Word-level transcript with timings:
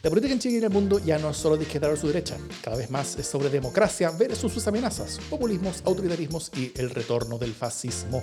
La 0.00 0.10
política 0.10 0.32
en 0.32 0.38
Chile 0.38 0.54
y 0.54 0.58
en 0.58 0.64
el 0.64 0.70
mundo 0.70 1.00
ya 1.04 1.18
no 1.18 1.30
es 1.30 1.36
solo 1.36 1.56
de 1.56 1.64
izquierda 1.64 1.96
su 1.96 2.06
derecha, 2.06 2.36
cada 2.62 2.76
vez 2.76 2.88
más 2.88 3.18
es 3.18 3.26
sobre 3.26 3.50
democracia 3.50 4.12
versus 4.12 4.52
sus 4.52 4.68
amenazas, 4.68 5.18
populismos, 5.28 5.82
autoritarismos 5.84 6.52
y 6.56 6.70
el 6.76 6.90
retorno 6.90 7.36
del 7.36 7.52
fascismo. 7.52 8.22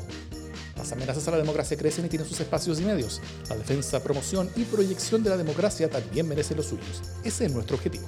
Las 0.78 0.94
amenazas 0.94 1.28
a 1.28 1.32
la 1.32 1.38
democracia 1.38 1.76
crecen 1.76 2.06
y 2.06 2.10
tienen 2.10 2.30
sus 2.30 2.40
espacios 2.40 2.80
y 2.80 2.86
medios. 2.86 3.22
La 3.50 3.58
defensa, 3.58 4.02
promoción 4.02 4.50
y 4.56 4.64
proyección 4.64 5.22
de 5.22 5.32
la 5.32 5.38
democracia 5.38 5.90
también 5.90 6.30
merece 6.30 6.56
los 6.56 6.68
suyos. 6.68 7.02
Ese 7.26 7.48
es 7.48 7.52
nuestro 7.52 7.76
objetivo. 7.76 8.08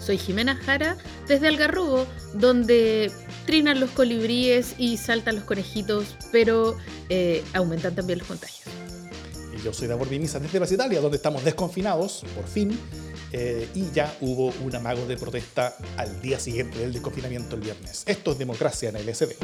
Soy 0.00 0.16
Jimena 0.16 0.54
Jara 0.54 0.96
desde 1.26 1.48
Algarrobo, 1.48 2.06
donde 2.34 3.10
trinan 3.46 3.80
los 3.80 3.90
colibríes 3.90 4.76
y 4.78 4.96
saltan 4.96 5.34
los 5.34 5.44
conejitos, 5.44 6.14
pero 6.30 6.76
eh, 7.08 7.42
aumentan 7.52 7.96
también 7.96 8.20
los 8.20 8.28
contagios. 8.28 8.68
Yo 9.66 9.72
soy 9.72 9.88
Davor 9.88 10.08
Viniza 10.08 10.38
desde 10.38 10.58
Plaza 10.58 10.74
Italia, 10.74 11.00
donde 11.00 11.16
estamos 11.16 11.42
desconfinados, 11.42 12.24
por 12.36 12.46
fin, 12.46 12.78
eh, 13.32 13.68
y 13.74 13.90
ya 13.90 14.16
hubo 14.20 14.54
un 14.64 14.76
amago 14.76 15.04
de 15.06 15.16
protesta 15.16 15.76
al 15.96 16.22
día 16.22 16.38
siguiente 16.38 16.78
del 16.78 16.92
desconfinamiento 16.92 17.56
el 17.56 17.62
viernes. 17.62 18.04
Esto 18.06 18.30
es 18.30 18.38
democracia 18.38 18.90
en 18.90 18.94
el 18.94 19.12
SD. 19.12 19.34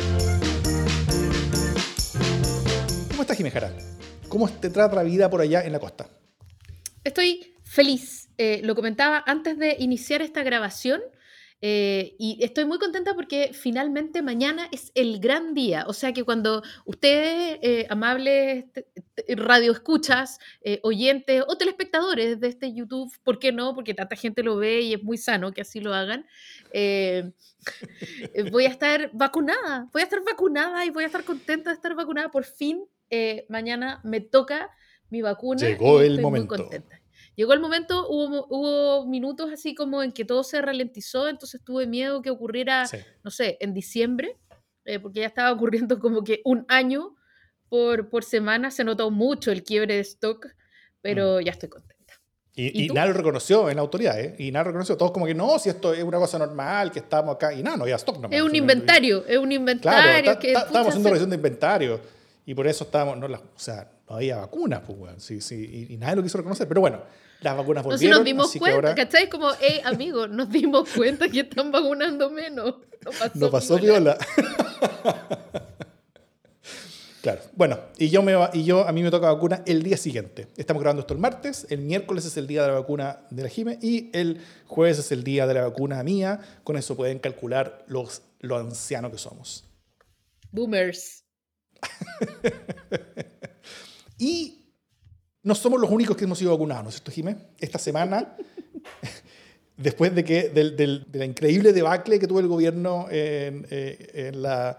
¿Cómo 3.09 3.23
estás, 3.23 3.37
Jimena 3.37 3.73
¿Cómo 4.29 4.49
te 4.49 4.71
trata 4.71 4.95
la 4.95 5.03
vida 5.03 5.29
por 5.29 5.41
allá 5.41 5.65
en 5.65 5.73
la 5.73 5.81
costa? 5.81 6.09
Estoy 7.03 7.57
feliz. 7.65 8.29
Eh, 8.39 8.61
lo 8.63 8.77
comentaba 8.77 9.25
antes 9.27 9.59
de 9.59 9.75
iniciar 9.81 10.23
esta 10.23 10.45
grabación. 10.45 11.01
Eh, 11.65 12.17
y 12.19 12.39
estoy 12.43 12.65
muy 12.65 12.81
contenta 12.81 13.15
porque 13.15 13.53
finalmente 13.53 14.21
mañana 14.21 14.67
es 14.73 14.91
el 14.97 15.21
gran 15.21 15.55
día. 15.55 15.85
O 15.87 15.93
sea 15.93 16.13
que 16.13 16.25
cuando 16.25 16.65
ustedes, 16.85 17.61
eh, 17.63 17.87
amables 17.89 18.65
radioescuchas, 19.29 20.41
eh, 20.63 20.81
oyentes 20.83 21.45
o 21.47 21.57
telespectadores 21.57 22.41
de 22.41 22.49
este 22.49 22.75
YouTube, 22.75 23.17
¿por 23.23 23.39
qué 23.39 23.53
no? 23.53 23.77
Porque 23.77 23.95
tanta 23.95 24.17
gente 24.17 24.43
lo 24.43 24.57
ve 24.57 24.81
y 24.81 24.95
es 24.95 25.03
muy 25.05 25.17
sano 25.17 25.53
que 25.53 25.61
así 25.61 25.79
lo 25.79 25.95
hagan. 25.95 26.27
voy 28.53 28.65
a 28.65 28.69
estar 28.69 29.11
vacunada, 29.13 29.89
voy 29.93 30.03
a 30.03 30.05
estar 30.05 30.25
vacunada 30.25 30.85
y 30.85 30.91
voy 30.91 31.05
a 31.05 31.07
estar 31.07 31.23
contenta 31.23 31.71
de 31.71 31.77
estar 31.77 31.95
vacunada. 31.95 32.29
Por 32.33 32.45
fin, 32.45 32.85
mañana 33.49 34.01
me 34.03 34.21
toca 34.21 34.69
mi 35.11 35.23
vacuna. 35.23 35.61
Llegó 35.61 36.01
el 36.01 36.21
momento. 36.21 36.57
Muy 36.57 36.63
contenta. 36.65 37.02
Llegó 37.35 37.55
el 37.55 37.61
momento, 37.61 38.07
hubo, 38.09 38.47
hubo, 38.51 39.07
minutos 39.07 39.51
así 39.53 39.75
como 39.75 40.03
en 40.03 40.13
que 40.13 40.25
todo 40.25 40.45
se 40.45 40.61
ralentizó, 40.61 41.29
entonces 41.29 41.63
tuve 41.65 41.87
miedo 41.87 42.21
que 42.21 42.31
ocurriera, 42.31 42.85
no 43.23 43.31
sé, 43.31 43.57
en 43.61 43.73
diciembre, 43.73 44.37
eh, 44.85 44.99
porque 44.99 45.21
ya 45.21 45.27
estaba 45.27 45.53
ocurriendo 45.53 45.99
como 45.99 46.25
que 46.25 46.43
un 46.45 46.67
año 46.69 47.15
por, 47.69 48.11
por 48.11 48.23
semana, 48.23 48.71
se 48.71 48.85
notó 48.85 49.11
mucho 49.11 49.51
el 49.51 49.65
quiebre 49.65 49.95
de 49.95 50.01
stock, 50.01 50.47
pero 51.01 51.39
mm. 51.41 51.45
ya 51.45 51.53
estoy 51.53 51.71
contenta. 51.71 52.03
Y, 52.55 52.89
nada 52.89 53.07
lo 53.07 53.15
reconoció 53.15 53.71
en 53.71 53.77
la 53.77 53.83
autoridad, 53.83 54.21
¿eh? 54.21 54.35
Y 54.39 54.53
nada 54.53 54.65
lo 54.65 54.73
reconoció. 54.73 54.95
Todos 54.99 55.11
como 55.11 55.25
que 55.25 55.35
no, 55.35 55.59
si 55.59 55.71
esto 55.71 55.95
es 55.95 56.05
una 56.05 56.19
cosa 56.19 56.39
normal, 56.39 56.93
que 56.93 56.99
estamos 56.99 57.35
acá. 57.35 57.55
Y 57.55 57.63
nada, 57.63 57.79
no 57.79 57.85
había 57.85 57.97
stock. 57.97 58.19
No, 58.19 58.29
es 58.31 58.43
un 58.43 58.55
inventario, 58.55 59.25
es 59.27 59.39
un 59.39 59.53
inventario. 59.53 60.23
Claro, 60.23 60.39
estábamos 60.43 60.89
haciendo 60.89 61.09
revisión 61.09 61.31
de 61.31 61.37
inventario. 61.37 62.01
Y 62.45 62.55
por 62.55 62.67
eso 62.67 62.85
estábamos, 62.85 63.17
no, 63.17 63.27
la, 63.27 63.39
o 63.39 63.59
sea, 63.59 63.91
había 64.17 64.37
vacunas, 64.37 64.83
pues, 64.87 64.99
bueno, 64.99 65.21
sí, 65.21 65.41
sí, 65.41 65.87
y, 65.91 65.97
nadie 65.97 66.17
lo 66.17 66.23
quiso 66.23 66.39
reconocer. 66.39 66.69
Pero 66.69 66.81
bueno, 66.81 67.03
las 67.41 67.57
vacunas 67.57 67.85
volvieron. 67.85 68.11
No, 68.11 68.17
si 68.17 68.19
nos 68.19 68.25
dimos 68.25 68.57
cuenta, 68.57 68.95
¿cachai? 68.95 69.29
Como, 69.29 69.51
hey, 69.61 69.81
amigo, 69.85 70.27
nos 70.27 70.51
dimos 70.51 70.89
cuenta 70.91 71.29
que 71.29 71.41
están 71.41 71.71
vacunando 71.73 72.31
menos. 72.31 72.77
No 73.05 73.11
pasó, 73.11 73.31
no 73.35 73.51
pasó 73.51 73.79
viola. 73.79 74.17
claro. 77.23 77.41
Bueno, 77.55 77.79
y 77.99 78.11
yo, 78.11 78.23
me, 78.23 78.35
y 78.53 78.65
yo 78.65 78.87
a 78.87 78.93
mí 78.93 79.03
me 79.03 79.11
toca 79.11 79.33
vacuna 79.33 79.63
el 79.67 79.83
día 79.83 79.97
siguiente. 79.97 80.49
Estamos 80.57 80.83
grabando 80.83 81.01
esto 81.01 81.15
el 81.15 81.21
martes, 81.21 81.67
el 81.71 81.81
miércoles 81.81 82.25
es 82.25 82.37
el 82.37 82.47
día 82.47 82.63
de 82.63 82.69
la 82.69 82.75
vacuna 82.75 83.21
de 83.31 83.43
la 83.43 83.49
Jime 83.49 83.79
y 83.83 84.11
el 84.13 84.41
jueves 84.67 84.99
es 84.99 85.13
el 85.13 85.25
día 85.25 85.47
de 85.47 85.55
la 85.55 85.63
vacuna 85.63 86.03
mía. 86.03 86.41
Con 86.65 86.77
eso 86.77 86.97
pueden 86.97 87.19
calcular 87.19 87.85
los, 87.87 88.23
lo 88.41 88.57
ancianos 88.57 89.11
que 89.11 89.19
somos. 89.19 89.65
Boomers. 90.51 91.25
y 94.23 94.69
no 95.43 95.57
somos 95.57 95.81
los 95.81 95.91
únicos 95.91 96.17
que 96.17 96.25
hemos 96.25 96.39
sido 96.39 96.53
vacunados, 96.53 96.85
¿no 96.85 96.89
es 96.91 96.95
cierto, 96.95 97.11
Jimé? 97.11 97.37
Esta 97.59 97.81
semana, 97.81 98.37
después 99.77 100.15
de, 100.15 100.23
que, 100.23 100.49
del, 100.51 100.77
del, 100.77 101.05
de 101.09 101.19
la 101.19 101.25
increíble 101.25 101.73
debacle 101.73 102.21
que 102.21 102.29
tuvo 102.29 102.39
el 102.39 102.47
gobierno 102.47 103.07
en, 103.11 103.67
eh, 103.71 104.31
la, 104.33 104.77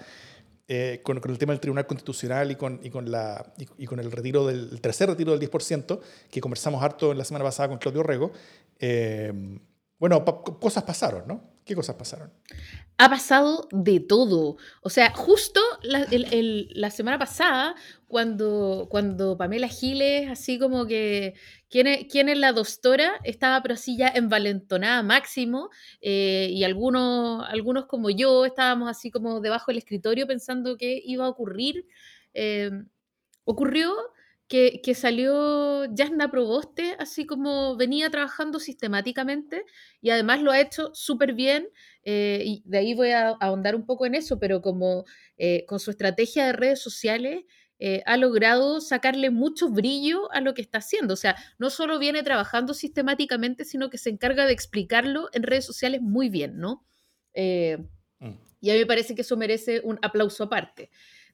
eh, 0.70 1.02
con, 1.04 1.20
con, 1.20 1.30
el 1.30 1.38
tema 1.38 1.52
del 1.52 1.60
Tribunal 1.60 1.86
Constitucional 1.86 2.52
y 2.52 2.56
con, 2.56 2.80
y 2.82 2.90
con, 2.90 3.12
la, 3.12 3.54
y, 3.78 3.86
con 3.86 4.00
el, 4.00 4.14
retiro 4.14 4.48
del, 4.48 4.70
el 4.72 4.80
tercer 4.80 5.10
retiro 5.10 5.38
del 5.38 5.50
10%, 5.52 6.00
que 6.32 6.40
conversamos 6.40 6.82
harto 6.82 7.12
en 7.12 7.18
la 7.18 7.26
semana 7.26 7.44
pasada 7.44 7.68
con 7.68 7.80
Claudio 7.80 8.02
Rego, 8.02 8.32
eh, 8.80 9.60
bueno, 10.00 10.24
cosas 10.24 10.84
pasaron, 10.84 11.28
¿no? 11.28 11.52
¿Qué 11.66 11.76
cosas 11.76 11.98
pasaron? 11.98 12.32
Ha 12.98 13.10
pasado 13.10 13.68
de 13.72 14.00
todo. 14.00 14.58
O 14.82 14.90
sea, 14.90 15.14
justo 15.14 15.60
la, 15.82 16.90
semana 16.92 17.18
pasada, 17.18 17.76
cuando, 18.08 18.88
cuando 18.90 19.36
Pamela 19.36 19.68
Giles, 19.68 20.30
así 20.30 20.60
como 20.60 20.86
que, 20.86 21.34
¿quién 21.70 21.88
es, 21.88 22.38
la 22.38 22.52
doctora? 22.54 23.20
Estaba 23.24 23.62
pero 23.64 23.74
así 23.74 23.98
ya 23.98 24.10
envalentonada 24.10 25.02
máximo, 25.02 25.70
eh, 26.02 26.50
y 26.52 26.64
algunos, 26.64 27.44
algunos 27.50 27.88
como 27.88 28.10
yo 28.12 28.46
estábamos 28.46 28.90
así 28.90 29.10
como 29.10 29.42
debajo 29.42 29.72
del 29.72 29.80
escritorio 29.80 30.28
pensando 30.28 30.78
qué 30.78 31.02
iba 31.04 31.26
a 31.26 31.30
ocurrir. 31.30 31.88
Eh, 32.36 32.72
ocurrió 33.44 33.94
que, 34.48 34.82
que, 34.84 34.94
salió 34.94 35.86
Jasna 35.98 36.30
Proboste, 36.30 36.96
así 37.00 37.26
como 37.26 37.76
venía 37.76 38.10
trabajando 38.12 38.60
sistemáticamente 38.60 39.66
y 40.02 40.12
además 40.12 40.42
lo 40.42 40.52
ha 40.52 40.62
hecho 40.62 40.92
súper 40.94 41.34
bien. 41.34 41.68
Eh, 42.04 42.44
y 42.46 42.64
de 42.66 42.78
ahí 42.80 42.94
voy 42.94 43.12
a 43.12 43.30
ahondar 43.30 43.76
un 43.76 43.86
poco 43.86 44.06
en 44.06 44.16
eso, 44.16 44.40
pero 44.40 44.62
como 44.62 45.06
eh, 45.38 45.66
con 45.68 45.80
su 45.80 45.92
estrategia 45.92 46.46
de 46.46 46.54
redes 46.54 46.82
sociales 46.82 47.44
eh, 47.80 48.04
ha 48.06 48.18
logrado 48.18 48.82
sacarle 48.82 49.30
mucho 49.30 49.70
brillo 49.70 50.32
a 50.32 50.42
lo 50.42 50.54
que 50.54 50.62
está 50.62 50.80
haciendo. 50.80 51.14
O 51.14 51.18
sea, 51.18 51.36
no 51.58 51.70
solo 51.70 52.00
viene 52.00 52.24
trabajando 52.24 52.74
sistemáticamente, 52.74 53.66
sino 53.66 53.90
que 53.90 53.98
se 53.98 54.10
encarga 54.10 54.46
de 54.46 54.54
explicarlo 54.54 55.30
en 55.34 55.44
redes 55.44 55.66
sociales 55.66 56.02
muy 56.02 56.30
bien, 56.30 56.58
¿no? 56.58 56.86
Mm. 57.36 58.38
Y 58.62 58.70
a 58.70 58.74
mí 58.74 58.80
me 58.80 58.86
parece 58.86 59.16
que 59.16 59.22
eso 59.22 59.36
merece 59.38 59.82
un 59.84 60.00
aplauso 60.02 60.44
aparte 60.44 60.90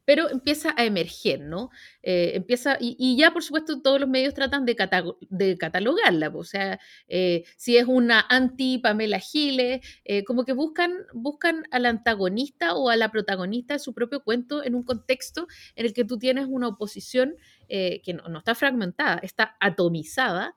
pero 0.09 0.28
empieza 0.31 0.74
a 0.75 0.86
emerger, 0.86 1.40
¿no? 1.40 1.70
Eh, 2.02 2.31
empieza, 2.34 2.78
y, 2.80 3.16
ya 3.16 3.30
por 3.30 3.44
supuesto 3.44 3.80
todos 3.80 4.00
los 4.00 4.09
medios 4.09 4.34
tratan 4.34 4.66
de, 4.66 4.75
catalogarla, 4.75 6.31
o 6.34 6.44
sea, 6.44 6.80
eh, 7.08 7.44
si 7.58 7.78
es 7.78 7.86
una 7.86 8.25
anti-Pamela 8.28 9.19
Giles, 9.19 9.81
eh, 10.06 10.24
como 10.24 10.46
que 10.46 10.53
buscan, 10.53 10.96
buscan 11.14 11.66
al 11.69 11.86
antagonista 11.86 12.74
o 12.74 12.90
a 12.90 12.96
la 12.96 13.12
protagonista 13.12 13.75
de 13.75 13.80
su 13.80 13.94
propio 13.94 14.24
cuento 14.24 14.64
en 14.66 14.74
un 14.74 14.81
contexto 14.81 15.46
en 15.75 15.86
el 15.86 15.94
que 15.94 16.06
tú 16.06 16.18
tienes 16.18 16.48
una 16.50 16.69
oposición 16.69 17.36
que 17.68 18.16
no, 18.16 18.40
está 18.40 18.56
fragmentada, 18.56 19.19
está 19.22 19.58
atomizada. 19.59 20.56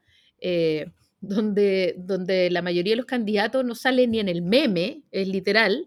donde, 1.20 1.94
donde 1.98 2.50
la 2.50 2.62
mayoría 2.62 2.92
de 2.92 2.96
los 2.96 3.04
candidatos 3.04 3.66
no 3.66 3.74
salen 3.74 4.12
ni 4.12 4.18
en 4.18 4.30
el 4.30 4.40
meme, 4.40 5.02
es 5.10 5.28
literal, 5.28 5.86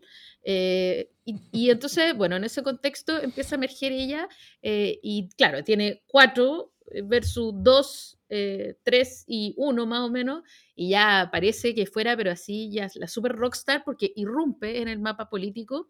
y, 1.25 1.71
entonces, 1.71 2.15
bueno, 2.15 2.35
en 2.35 2.43
ese 2.43 2.61
contexto 2.61 3.19
empieza 3.19 3.55
a 3.55 3.57
emerger 3.57 3.91
ella 3.91 4.29
eh, 4.61 4.99
y 5.01 5.29
claro, 5.29 5.63
tiene 5.63 6.03
cuatro 6.07 6.73
versus 7.03 7.51
dos, 7.57 8.19
eh, 8.29 8.77
tres 8.83 9.23
y 9.27 9.55
uno 9.57 9.87
más 9.87 10.01
o 10.01 10.11
menos, 10.11 10.43
y 10.75 10.89
ya 10.89 11.29
parece 11.31 11.73
que 11.73 11.87
fuera, 11.87 12.15
pero 12.15 12.31
así 12.31 12.69
ya 12.71 12.87
la 12.95 13.07
super 13.07 13.31
rockstar 13.31 13.83
porque 13.83 14.13
irrumpe 14.15 14.81
en 14.81 14.87
el 14.87 14.99
mapa 14.99 15.29
político. 15.29 15.89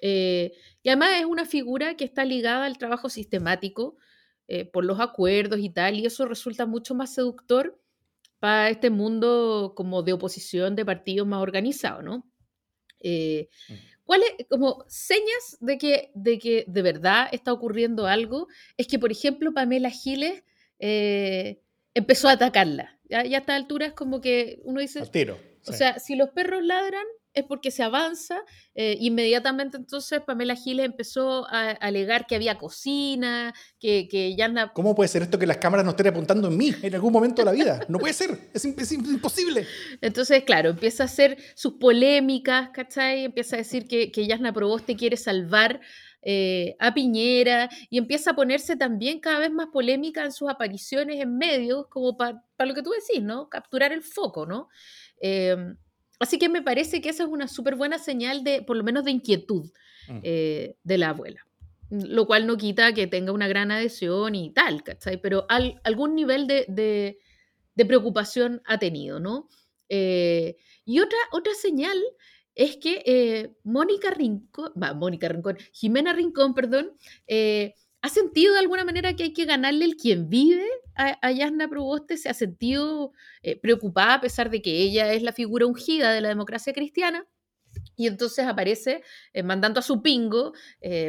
y 0.00 0.52
además 0.86 1.10
es 1.18 1.24
una 1.24 1.44
figura 1.44 1.96
que 1.96 2.04
está 2.04 2.24
ligada 2.24 2.66
al 2.66 2.78
trabajo 2.78 3.08
sistemático 3.08 3.96
por 4.72 4.84
los 4.84 5.00
acuerdos 5.00 5.58
y 5.60 5.70
tal, 5.70 5.96
y 5.96 6.06
eso 6.06 6.24
resulta 6.26 6.66
mucho 6.66 6.94
más 6.94 7.14
seductor 7.14 7.78
para 8.38 8.70
este 8.70 8.90
mundo 8.90 9.72
como 9.76 10.02
de 10.02 10.12
oposición 10.12 10.76
de 10.76 10.84
partidos 10.84 11.26
más 11.26 11.42
organizados, 11.42 12.04
¿no? 12.04 12.24
Eh, 13.00 13.48
mm. 13.68 13.74
¿Cuáles, 14.08 14.30
como 14.48 14.86
señas 14.88 15.58
de 15.60 15.76
que, 15.76 16.12
de 16.14 16.38
que 16.38 16.64
de 16.66 16.80
verdad 16.80 17.28
está 17.30 17.52
ocurriendo 17.52 18.06
algo? 18.06 18.48
Es 18.78 18.86
que, 18.86 18.98
por 18.98 19.12
ejemplo, 19.12 19.52
Pamela 19.52 19.90
Giles 19.90 20.44
eh, 20.78 21.60
empezó 21.92 22.30
a 22.30 22.32
atacarla. 22.32 22.98
Ya, 23.04 23.22
ya, 23.24 23.36
a 23.36 23.40
esta 23.40 23.54
altura 23.54 23.84
es 23.84 23.92
como 23.92 24.22
que 24.22 24.60
uno 24.64 24.80
dice... 24.80 25.02
O 25.66 25.72
sea, 25.74 25.98
si 25.98 26.16
los 26.16 26.30
perros 26.30 26.64
ladran, 26.64 27.04
es 27.38 27.44
porque 27.44 27.70
se 27.70 27.82
avanza. 27.82 28.42
Eh, 28.74 28.96
inmediatamente 29.00 29.76
entonces 29.76 30.20
Pamela 30.20 30.54
Giles 30.54 30.86
empezó 30.86 31.46
a, 31.48 31.70
alegar 31.70 32.26
que 32.26 32.36
había 32.36 32.58
cocina, 32.58 33.54
que, 33.78 34.08
que 34.08 34.36
ya... 34.36 34.48
¿Cómo 34.72 34.94
puede 34.94 35.08
ser 35.08 35.22
esto 35.22 35.38
que 35.38 35.46
las 35.46 35.58
cámaras 35.58 35.84
no 35.84 35.90
estén 35.90 36.08
apuntando 36.08 36.48
en 36.48 36.56
mí 36.56 36.74
en 36.82 36.94
algún 36.94 37.12
momento 37.12 37.42
de 37.42 37.46
la 37.46 37.52
vida? 37.52 37.80
No 37.88 37.98
puede 37.98 38.14
ser, 38.14 38.50
es, 38.52 38.64
imposible. 38.64 39.66
Entonces, 40.00 40.44
claro, 40.44 40.70
empieza 40.70 41.04
a 41.04 41.06
hacer 41.06 41.38
sus 41.54 41.74
polémicas, 41.74 42.70
¿cachai? 42.70 43.24
Empieza 43.24 43.56
a 43.56 43.58
decir 43.58 43.86
que, 43.86 44.10
que 44.10 44.26
Yasna 44.26 44.52
Proboste 44.52 44.96
quiere 44.96 45.16
salvar 45.16 45.80
eh, 46.22 46.76
a 46.80 46.92
Piñera 46.94 47.70
y 47.90 47.98
empieza 47.98 48.32
a 48.32 48.34
ponerse 48.34 48.76
también 48.76 49.20
cada 49.20 49.38
vez 49.38 49.52
más 49.52 49.68
polémica 49.68 50.24
en 50.24 50.32
sus 50.32 50.50
apariciones 50.50 51.20
en 51.20 51.38
medios, 51.38 51.86
como 51.88 52.16
para 52.16 52.42
lo 52.58 52.74
que 52.74 52.82
tú 52.82 52.90
decís, 52.90 53.22
¿no? 53.22 53.48
Capturar 53.48 53.92
el 53.92 54.02
foco, 54.02 54.44
¿no? 54.44 54.68
Em, 55.20 55.76
así 56.18 56.38
que 56.38 56.48
me 56.48 56.62
parece 56.62 57.00
que 57.00 57.08
esa 57.08 57.24
es 57.24 57.28
una 57.28 57.48
súper 57.48 57.76
buena 57.76 57.98
señal 57.98 58.44
de, 58.44 58.62
por 58.62 58.76
lo 58.76 58.84
menos, 58.84 59.04
de 59.04 59.10
inquietud 59.10 59.70
mm. 60.08 60.20
eh, 60.22 60.76
de 60.82 60.98
la 60.98 61.10
abuela. 61.10 61.46
Lo 61.90 62.26
cual 62.26 62.46
no 62.46 62.58
quita 62.58 62.92
que 62.92 63.06
tenga 63.06 63.32
una 63.32 63.48
gran 63.48 63.70
adhesión 63.70 64.34
y 64.34 64.52
tal, 64.52 64.82
¿cachai? 64.82 65.20
Pero 65.20 65.46
algún 65.48 66.14
nivel 66.14 66.46
de, 66.46 67.18
preocupación 67.76 68.60
ha 68.66 68.78
tenido, 68.78 69.20
¿no? 69.20 69.48
Eh, 69.88 70.56
y 70.84 71.00
otra, 71.00 71.18
otra 71.32 71.54
señal 71.54 71.96
es 72.54 72.76
que 72.76 73.02
eh, 73.06 73.54
Mónica 73.64 74.10
Rincón, 74.10 74.72
va, 74.80 74.92
Mónica 74.92 75.28
Rincón, 75.28 75.56
Jimena 75.72 76.12
Rincón, 76.12 76.52
perdón, 76.52 76.92
ha 78.00 78.08
sentido 78.08 78.54
de 78.54 78.60
alguna 78.60 78.84
manera 78.84 79.14
que 79.14 79.24
hay 79.24 79.32
que 79.32 79.44
ganarle 79.44 79.84
el 79.84 79.96
quien 79.96 80.28
vive 80.28 80.66
a, 80.94 81.30
Yasna 81.32 81.68
Proboste, 81.68 82.16
se 82.16 82.28
ha 82.28 82.34
sentido 82.34 83.12
eh, 83.42 83.58
preocupada 83.58 84.14
a 84.14 84.20
pesar 84.20 84.50
de 84.50 84.62
que 84.62 84.82
ella 84.82 85.12
es 85.12 85.22
la 85.22 85.32
figura 85.32 85.66
ungida 85.66 86.12
de 86.12 86.20
la 86.20 86.28
democracia 86.28 86.72
cristiana. 86.72 87.26
Y 87.96 88.06
entonces 88.06 88.46
aparece 88.46 89.02
mandando 89.44 89.78
a 89.80 89.82
su 89.82 90.02
pingo, 90.02 90.52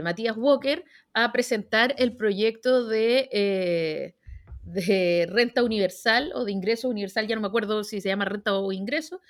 Matías 0.04 0.36
Walker, 0.38 0.84
a 1.14 1.32
presentar 1.32 1.96
el 1.98 2.16
proyecto 2.18 2.86
de, 2.86 4.14
de 4.64 5.28
renta 5.30 5.64
universal 5.64 6.32
o 6.36 6.44
de 6.44 6.52
ingreso 6.52 6.90
universal, 6.90 7.28
ya 7.28 7.36
no 7.36 7.42
me 7.42 7.48
acuerdo 7.48 7.84
si 7.84 8.02
se 8.02 8.10
llama 8.10 8.26
renta 8.26 8.56
o 8.58 8.72
ingreso, 8.72 9.22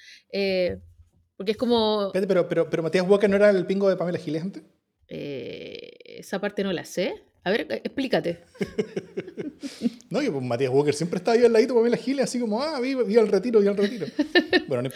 porque 1.39 1.53
es 1.53 1.57
como. 1.57 2.11
pero, 2.11 2.49
pero, 2.49 2.69
pero 2.69 2.83
Matías 2.83 3.07
Walker 3.07 3.29
no 3.29 3.37
era 3.37 3.49
el 3.49 3.65
pingo 3.65 3.87
de 3.87 3.95
Pamela 3.95 4.17
Giles 4.17 4.41
antes. 4.41 4.61
Eh, 5.07 5.93
esa 6.03 6.41
parte 6.41 6.65
no 6.65 6.73
la 6.73 6.83
sé. 6.83 7.23
A 7.43 7.51
ver, 7.51 7.61
eh, 7.69 7.81
explícate. 7.83 8.39
no, 10.09 10.21
yo, 10.21 10.33
pues 10.33 10.43
Matías 10.43 10.71
Walker 10.71 10.93
siempre 10.93 11.17
estaba 11.17 11.37
ahí 11.37 11.45
al 11.45 11.53
ladito 11.53 11.73
de 11.73 11.79
Pamela 11.79 11.97
Giles, 11.97 12.25
así 12.25 12.39
como, 12.39 12.61
ah, 12.61 12.79
vi, 12.79 12.95
vi 12.95 13.15
el 13.15 13.27
retiro, 13.27 13.59
vi 13.59 13.67
el 13.67 13.77
retiro. 13.77 14.07
Bueno, 14.67 14.83
no 14.83 14.89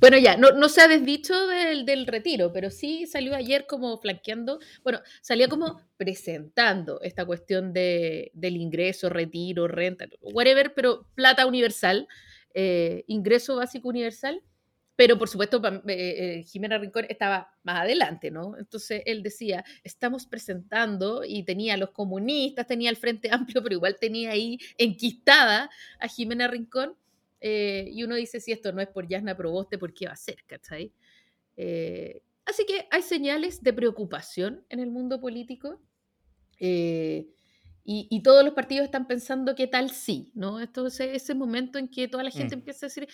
bueno 0.00 0.18
ya, 0.18 0.36
no, 0.36 0.50
no, 0.50 0.68
se 0.68 0.80
ha 0.80 0.88
desdicho 0.88 1.46
del, 1.46 1.86
del, 1.86 2.06
retiro, 2.08 2.52
pero 2.52 2.70
sí 2.70 3.06
salió 3.06 3.36
ayer 3.36 3.64
como 3.68 3.96
flanqueando, 3.98 4.58
bueno, 4.82 5.00
salía 5.20 5.46
como 5.46 5.80
presentando 5.96 7.00
esta 7.02 7.24
cuestión 7.24 7.72
de, 7.72 8.32
del 8.34 8.56
ingreso, 8.56 9.08
retiro, 9.08 9.68
renta, 9.68 10.06
whatever, 10.20 10.74
pero 10.74 11.06
plata 11.14 11.46
universal, 11.46 12.08
eh, 12.54 13.04
ingreso 13.06 13.56
básico 13.56 13.88
universal 13.88 14.42
pero 15.00 15.16
por 15.16 15.30
supuesto 15.30 15.62
eh, 15.64 15.80
eh, 15.86 16.42
Jimena 16.42 16.76
Rincón 16.76 17.06
estaba 17.08 17.54
más 17.62 17.80
adelante, 17.80 18.30
¿no? 18.30 18.58
Entonces 18.58 19.02
él 19.06 19.22
decía, 19.22 19.64
estamos 19.82 20.26
presentando, 20.26 21.24
y 21.24 21.42
tenía 21.44 21.72
a 21.72 21.76
los 21.78 21.92
comunistas, 21.92 22.66
tenía 22.66 22.90
el 22.90 22.96
Frente 22.96 23.30
Amplio, 23.32 23.62
pero 23.62 23.76
igual 23.76 23.96
tenía 23.98 24.32
ahí 24.32 24.58
enquistada 24.76 25.70
a 25.98 26.06
Jimena 26.06 26.48
Rincón, 26.48 26.96
eh, 27.40 27.88
y 27.90 28.04
uno 28.04 28.14
dice, 28.14 28.40
si 28.40 28.52
esto 28.52 28.72
no 28.72 28.82
es 28.82 28.88
por 28.88 29.08
Yasna 29.08 29.34
Proboste, 29.34 29.78
¿por 29.78 29.94
qué 29.94 30.04
va 30.04 30.12
a 30.12 30.16
ser? 30.16 30.44
¿cachai? 30.46 30.92
así 32.44 32.66
que 32.66 32.86
hay 32.90 33.00
señales 33.00 33.62
de 33.62 33.72
preocupación 33.72 34.66
en 34.68 34.80
el 34.80 34.90
mundo 34.90 35.18
político. 35.18 35.80
Y, 37.92 38.22
todos 38.22 38.44
los 38.44 38.52
partidos 38.52 38.84
están 38.84 39.06
pensando 39.06 39.54
qué 39.54 39.66
tal 39.66 39.90
sí, 39.90 40.30
¿no? 40.34 40.60
Esto 40.60 40.86
es 40.86 41.00
ese 41.00 41.34
momento 41.34 41.78
en 41.78 41.88
que 41.88 42.06
toda 42.06 42.22
la 42.22 42.30
gente 42.30 42.54
mm. 42.54 42.58
empieza 42.58 42.86
a 42.86 42.88
decir, 42.88 43.08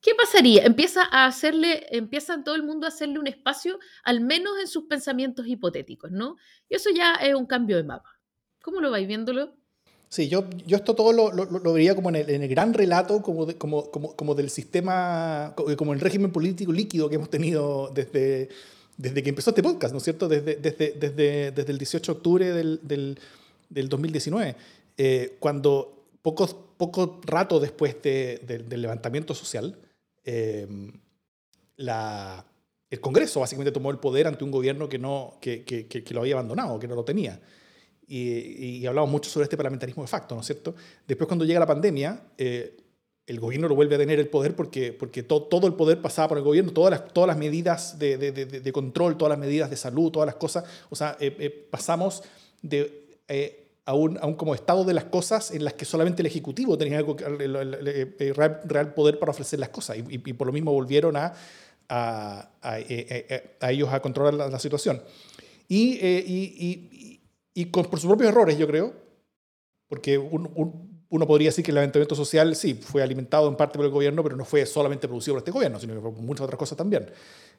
¿Qué 0.00 0.12
pasaría? 0.14 0.64
Empieza 0.64 1.02
a 1.04 1.26
hacerle, 1.26 1.86
empieza 1.90 2.42
todo 2.42 2.54
el 2.54 2.62
mundo 2.62 2.86
a 2.86 2.88
hacerle 2.88 3.18
un 3.18 3.26
espacio, 3.26 3.78
al 4.02 4.22
menos 4.22 4.58
en 4.58 4.66
sus 4.66 4.84
pensamientos 4.84 5.46
hipotéticos, 5.46 6.10
¿no? 6.10 6.36
Y 6.68 6.76
eso 6.76 6.88
ya 6.90 7.14
es 7.16 7.34
un 7.34 7.46
cambio 7.46 7.76
de 7.76 7.84
mapa. 7.84 8.18
¿Cómo 8.62 8.80
lo 8.80 8.90
vais 8.90 9.06
viéndolo? 9.06 9.54
Sí, 10.08 10.28
yo, 10.28 10.44
yo 10.66 10.76
esto 10.76 10.94
todo 10.94 11.12
lo, 11.12 11.30
lo, 11.30 11.72
vería 11.72 11.94
como 11.94 12.08
en 12.08 12.16
el, 12.16 12.48
gran 12.48 12.74
relato 12.74 13.22
como, 13.22 13.46
como, 13.58 13.90
como, 13.90 14.16
como, 14.16 14.34
del 14.34 14.50
sistema, 14.50 15.54
como 15.76 15.92
el 15.92 16.00
régimen 16.00 16.32
político 16.32 16.72
líquido 16.72 17.08
que 17.08 17.14
hemos 17.14 17.30
tenido 17.30 17.92
desde, 17.94 18.48
desde 18.96 19.22
que 19.22 19.28
empezó 19.28 19.50
este 19.50 19.62
podcast, 19.62 19.92
¿no 19.92 19.98
es 19.98 20.04
cierto? 20.04 20.26
Desde, 20.26 20.56
desde, 20.56 20.92
desde, 20.98 21.52
desde 21.52 21.70
el 21.70 21.78
18 21.78 22.12
de 22.12 22.16
octubre 22.16 22.52
del, 22.52 22.80
del, 22.82 23.20
del 23.68 23.88
2019, 23.88 24.56
eh, 24.98 25.36
cuando 25.38 26.06
pocos, 26.22 26.56
poco 26.76 27.20
rato 27.24 27.60
después 27.60 28.02
del 28.02 28.66
levantamiento 28.68 29.34
social, 29.34 29.76
Em, 30.24 30.92
la, 31.76 32.44
el 32.90 33.00
Congreso 33.00 33.40
básicamente 33.40 33.72
tomó 33.72 33.90
el 33.90 33.98
poder 33.98 34.26
ante 34.26 34.44
un 34.44 34.50
gobierno 34.50 34.88
que, 34.88 34.98
no, 34.98 35.38
que, 35.40 35.64
que, 35.64 35.86
que 35.86 36.14
lo 36.14 36.20
había 36.20 36.34
abandonado, 36.34 36.78
que 36.78 36.88
no 36.88 36.94
lo 36.94 37.04
tenía. 37.04 37.40
Y, 38.06 38.78
y, 38.80 38.86
hablamos 38.86 39.08
mucho 39.08 39.30
sobre 39.30 39.44
este 39.44 39.56
parlamentarismo 39.56 40.02
de 40.02 40.08
facto, 40.08 40.34
¿no 40.34 40.40
es 40.40 40.46
cierto? 40.46 40.74
Después 41.06 41.28
cuando 41.28 41.44
llega 41.44 41.60
la 41.60 41.66
pandemia, 41.66 42.20
eh, 42.36 42.76
el 43.24 43.38
gobierno 43.38 43.68
lo 43.68 43.76
vuelve 43.76 43.94
a 43.94 43.98
tener 43.98 44.18
el 44.18 44.28
poder 44.28 44.56
porque, 44.56 44.92
porque 44.92 45.22
todo 45.22 45.68
el 45.68 45.74
poder 45.74 46.02
pasaba 46.02 46.26
por 46.26 46.38
el 46.38 46.42
gobierno, 46.42 46.72
todas 46.72 46.90
las, 46.90 47.12
todas 47.12 47.28
las 47.28 47.36
medidas 47.36 48.00
de, 48.00 48.18
de, 48.18 48.32
de, 48.32 48.72
control, 48.72 49.16
todas 49.16 49.30
las 49.30 49.38
medidas 49.38 49.70
de 49.70 49.76
salud, 49.76 50.10
todas 50.10 50.26
las 50.26 50.34
cosas, 50.34 50.64
o 50.88 50.96
sea, 50.96 51.16
eh, 51.20 51.36
eh, 51.38 51.50
pasamos 51.70 52.24
de 52.62 53.20
a 53.90 54.36
como 54.36 54.54
estado 54.54 54.84
de 54.84 54.94
las 54.94 55.04
cosas 55.04 55.50
en 55.50 55.64
las 55.64 55.74
que 55.74 55.84
solamente 55.84 56.22
el 56.22 56.26
Ejecutivo 56.26 56.78
tenía 56.78 56.98
algo, 56.98 57.16
el, 57.18 58.34
real, 58.34 58.94
poder 58.94 59.18
para 59.18 59.30
ofrecer 59.30 59.58
las 59.58 59.70
cosas 59.70 59.98
y, 59.98 60.18
por 60.32 60.46
lo 60.46 60.52
mismo 60.52 60.72
volvieron 60.72 61.16
a, 61.16 61.32
a, 61.88 62.50
a, 62.62 62.78
eh, 62.78 62.86
eh, 62.88 63.56
ellos 63.62 63.88
a 63.92 64.00
controlar 64.00 64.34
la, 64.34 64.58
situación. 64.58 65.02
Y, 65.68 65.98
eh, 66.00 67.20
con, 67.70 67.86
por 67.86 67.98
sus 67.98 68.08
propios 68.08 68.30
errores, 68.30 68.56
yo 68.56 68.66
creo, 68.66 68.94
porque 69.88 70.16
uno 70.18 71.26
podría 71.26 71.48
decir 71.48 71.64
que 71.64 71.72
el 71.72 71.74
levantamiento 71.74 72.14
social 72.14 72.54
sí 72.54 72.74
fue 72.74 73.02
alimentado 73.02 73.48
en 73.48 73.56
parte 73.56 73.76
por 73.76 73.84
el 73.84 73.90
gobierno, 73.90 74.22
pero 74.22 74.36
no 74.36 74.44
fue 74.44 74.64
solamente 74.66 75.08
producido 75.08 75.34
por 75.34 75.40
este 75.40 75.50
gobierno, 75.50 75.80
sino 75.80 76.00
por 76.00 76.12
muchas 76.12 76.44
otras 76.44 76.58
cosas 76.58 76.78
también. 76.78 77.10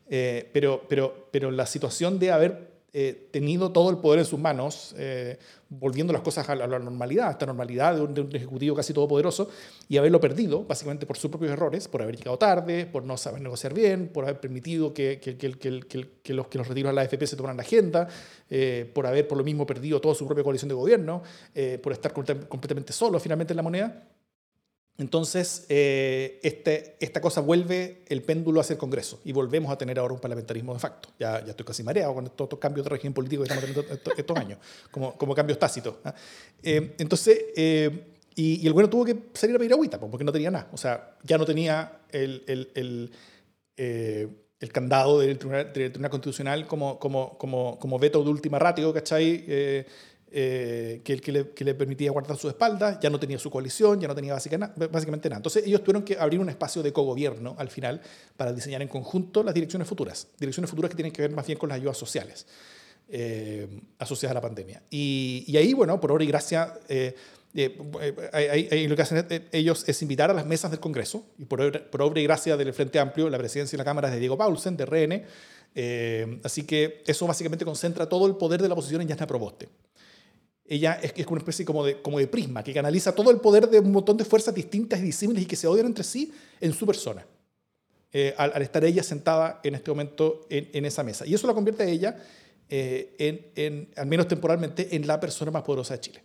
pero, 0.07 0.81
pero, 0.87 1.27
pero 1.31 1.51
la 1.51 1.65
situación 1.65 2.19
de 2.19 2.31
haber 2.31 2.70
eh, 2.93 3.29
tenido 3.31 3.71
todo 3.71 3.89
el 3.89 3.99
poder 3.99 4.19
en 4.19 4.25
sus 4.25 4.37
manos, 4.37 4.93
eh, 4.97 5.39
volviendo 5.69 6.11
las 6.11 6.21
cosas 6.23 6.49
a 6.49 6.55
la, 6.55 6.67
normalidad, 6.67 7.29
a 7.29 7.31
esta 7.31 7.45
normalidad 7.45 7.95
de 7.95 8.01
un, 8.01 8.35
ejecutivo 8.35 8.75
casi 8.75 8.91
todopoderoso, 8.91 9.49
y 9.87 9.95
haberlo 9.95 10.19
perdido, 10.19 10.65
básicamente 10.65 11.05
por 11.05 11.17
sus 11.17 11.31
propios 11.31 11.53
errores, 11.53 11.87
por 11.87 12.01
haber 12.01 12.17
llegado 12.17 12.37
tarde, 12.37 12.85
por 12.85 13.05
no 13.05 13.15
saber 13.15 13.41
negociar 13.41 13.73
bien, 13.73 14.09
por 14.09 14.25
haber 14.25 14.41
permitido 14.41 14.93
que, 14.93 15.21
los, 16.33 16.47
que 16.47 16.57
los 16.57 16.67
retiros 16.67 16.89
a 16.89 16.93
la 16.93 17.03
AFP 17.03 17.25
se 17.25 17.37
tomaran 17.37 17.55
la 17.55 17.63
agenda, 17.63 18.09
eh, 18.49 18.91
por 18.93 19.07
haber 19.07 19.25
por 19.25 19.37
lo 19.37 19.45
mismo 19.45 19.65
perdido 19.65 20.01
toda 20.01 20.13
su 20.13 20.25
propia 20.25 20.43
coalición 20.43 20.67
de 20.67 20.75
gobierno, 20.75 21.23
por 21.81 21.93
estar 21.93 22.11
completamente 22.11 22.91
solo 22.91 23.21
finalmente 23.21 23.53
en 23.53 23.57
la 23.57 23.63
moneda. 23.63 24.03
Entonces, 25.01 25.65
eh, 25.67 26.39
este, 26.43 26.95
esta 26.99 27.21
cosa 27.21 27.41
vuelve 27.41 28.03
el 28.07 28.21
péndulo 28.21 28.61
hacia 28.61 28.75
el 28.75 28.77
Congreso 28.77 29.19
y 29.25 29.31
volvemos 29.31 29.71
a 29.71 29.75
tener 29.75 29.97
ahora 29.97 30.13
un 30.13 30.19
parlamentarismo 30.19 30.75
de 30.75 30.79
facto. 30.79 31.09
Ya, 31.17 31.43
ya 31.43 31.49
estoy 31.49 31.65
casi 31.65 31.81
mareado 31.81 32.13
con 32.13 32.25
todos 32.25 32.45
estos 32.45 32.59
cambios 32.59 32.85
de 32.85 32.91
régimen 32.91 33.11
político 33.11 33.41
que 33.41 33.51
estamos 33.51 33.65
teniendo 33.65 34.13
estos, 34.15 34.37
años, 34.37 34.59
como, 34.91 35.17
como 35.17 35.33
cambios 35.33 35.57
tácitos. 35.57 35.95
¿ah? 36.03 36.13
Eh, 36.61 36.93
entonces, 36.99 37.45
eh, 37.55 38.13
y, 38.35 38.63
el 38.67 38.73
gobierno 38.73 38.91
tuvo 38.91 39.05
que 39.05 39.17
salir 39.33 39.55
a 39.55 39.59
pedir 39.59 39.73
agüita 39.73 39.99
porque 39.99 40.23
no 40.23 40.31
tenía 40.31 40.51
nada. 40.51 40.69
O 40.71 40.77
sea, 40.77 41.17
ya 41.23 41.39
no 41.39 41.45
tenía 41.45 42.01
el, 42.11 42.43
el, 42.45 42.69
el, 42.75 44.37
el 44.59 44.71
candado 44.71 45.19
del 45.19 45.39
tribunal, 45.39 45.73
del 45.73 45.91
tribunal, 45.91 46.11
Constitucional 46.11 46.67
como, 46.67 46.99
como, 46.99 47.39
como, 47.39 47.79
como 47.79 47.97
veto 47.97 48.23
de 48.23 48.29
última 48.29 48.59
ratio, 48.59 48.93
¿cachai? 48.93 49.45
Eh, 50.33 51.01
que, 51.03 51.19
que, 51.19 51.29
le, 51.29 51.49
que, 51.49 51.65
le, 51.65 51.75
permitía 51.75 52.09
guardar 52.09 52.37
su 52.37 52.47
espalda, 52.47 52.97
ya 53.01 53.09
no 53.09 53.19
tenía 53.19 53.37
su 53.37 53.51
coalición, 53.51 53.99
ya 53.99 54.07
no 54.07 54.15
tenía 54.15 54.33
básicamente 54.33 55.27
nada. 55.27 55.39
Entonces 55.39 55.67
ellos 55.67 55.83
tuvieron 55.83 56.03
que 56.03 56.17
abrir 56.17 56.39
un 56.39 56.47
espacio 56.47 56.81
de 56.81 56.93
cogobierno 56.93 57.53
al 57.57 57.67
final 57.67 57.99
para 58.37 58.53
diseñar 58.53 58.81
en 58.81 58.87
conjunto 58.87 59.43
las 59.43 59.53
direcciones 59.53 59.89
futuras, 59.89 60.29
direcciones 60.39 60.69
futuras 60.69 60.89
que 60.89 60.95
tienen 60.95 61.11
que 61.11 61.21
ver 61.21 61.31
más 61.31 61.45
bien 61.45 61.59
con 61.59 61.67
las 61.67 61.75
ayudas 61.75 61.97
sociales 61.97 62.47
eh, 63.09 63.67
asociadas 63.99 64.31
a 64.31 64.35
la 64.35 64.41
pandemia. 64.41 64.81
Y, 64.89 65.43
y, 65.47 65.57
ahí, 65.57 65.73
bueno, 65.73 65.99
por 65.99 66.13
obra 66.13 66.23
y 66.23 66.27
gracia, 66.27 66.75
eh, 66.87 67.13
lo 67.53 68.95
que 68.95 69.01
hacen 69.01 69.49
ellos 69.51 69.83
es 69.85 70.01
invitar 70.01 70.31
a 70.31 70.33
las 70.33 70.45
mesas 70.45 70.71
del 70.71 70.79
Congreso, 70.79 71.25
y 71.39 71.43
por 71.43 71.89
por 71.89 72.03
obra 72.03 72.21
y 72.21 72.23
gracia 72.23 72.55
del 72.55 72.73
Frente 72.73 72.99
Amplio, 72.99 73.29
la 73.29 73.37
presidencia 73.37 73.75
y 73.75 73.79
la 73.79 73.83
Cámara 73.83 74.09
de 74.09 74.17
Diego 74.17 74.37
Paulsen, 74.37 74.77
de 74.77 74.85
RN, 74.85 76.39
así 76.45 76.63
que 76.63 77.03
eso 77.05 77.27
básicamente 77.27 77.65
concentra 77.65 78.07
todo 78.07 78.27
el 78.27 78.37
poder 78.37 78.61
de 78.61 78.69
la 78.69 78.75
oposición 78.75 79.01
en 79.01 79.09
Yasna 79.09 79.27
Proboste 79.27 79.67
ella 80.71 80.97
es, 81.03 81.27
una 81.27 81.39
especie 81.39 81.65
como 81.65 81.85
de, 81.85 82.27
prisma 82.27 82.63
que 82.63 82.73
canaliza 82.73 83.13
todo 83.13 83.29
el 83.29 83.41
poder 83.41 83.67
de 83.67 83.79
un 83.79 83.91
montón 83.91 84.15
de 84.15 84.23
fuerzas 84.23 84.55
distintas 84.55 85.01
y 85.01 85.03
disímiles 85.03 85.43
y 85.43 85.45
que 85.45 85.57
se 85.57 85.67
odian 85.67 85.87
entre 85.87 86.05
sí 86.05 86.31
en 86.61 86.71
su 86.71 86.85
persona, 86.85 87.25
eh, 88.13 88.33
al, 88.37 88.61
estar 88.61 88.85
ella 88.85 89.03
sentada 89.03 89.59
en 89.65 89.75
este 89.75 89.91
momento 89.91 90.47
en, 90.49 90.85
esa 90.85 91.03
mesa. 91.03 91.27
Y 91.27 91.33
eso 91.33 91.45
la 91.45 91.53
convierte 91.53 91.83
a 91.83 91.87
ella, 91.87 92.15
eh, 92.69 93.51
en, 93.57 93.89
al 93.97 94.05
menos 94.05 94.29
temporalmente, 94.29 94.95
en 94.95 95.05
la 95.05 95.19
persona 95.19 95.51
más 95.51 95.63
poderosa 95.63 95.95
de 95.95 95.99
Chile. 95.99 96.23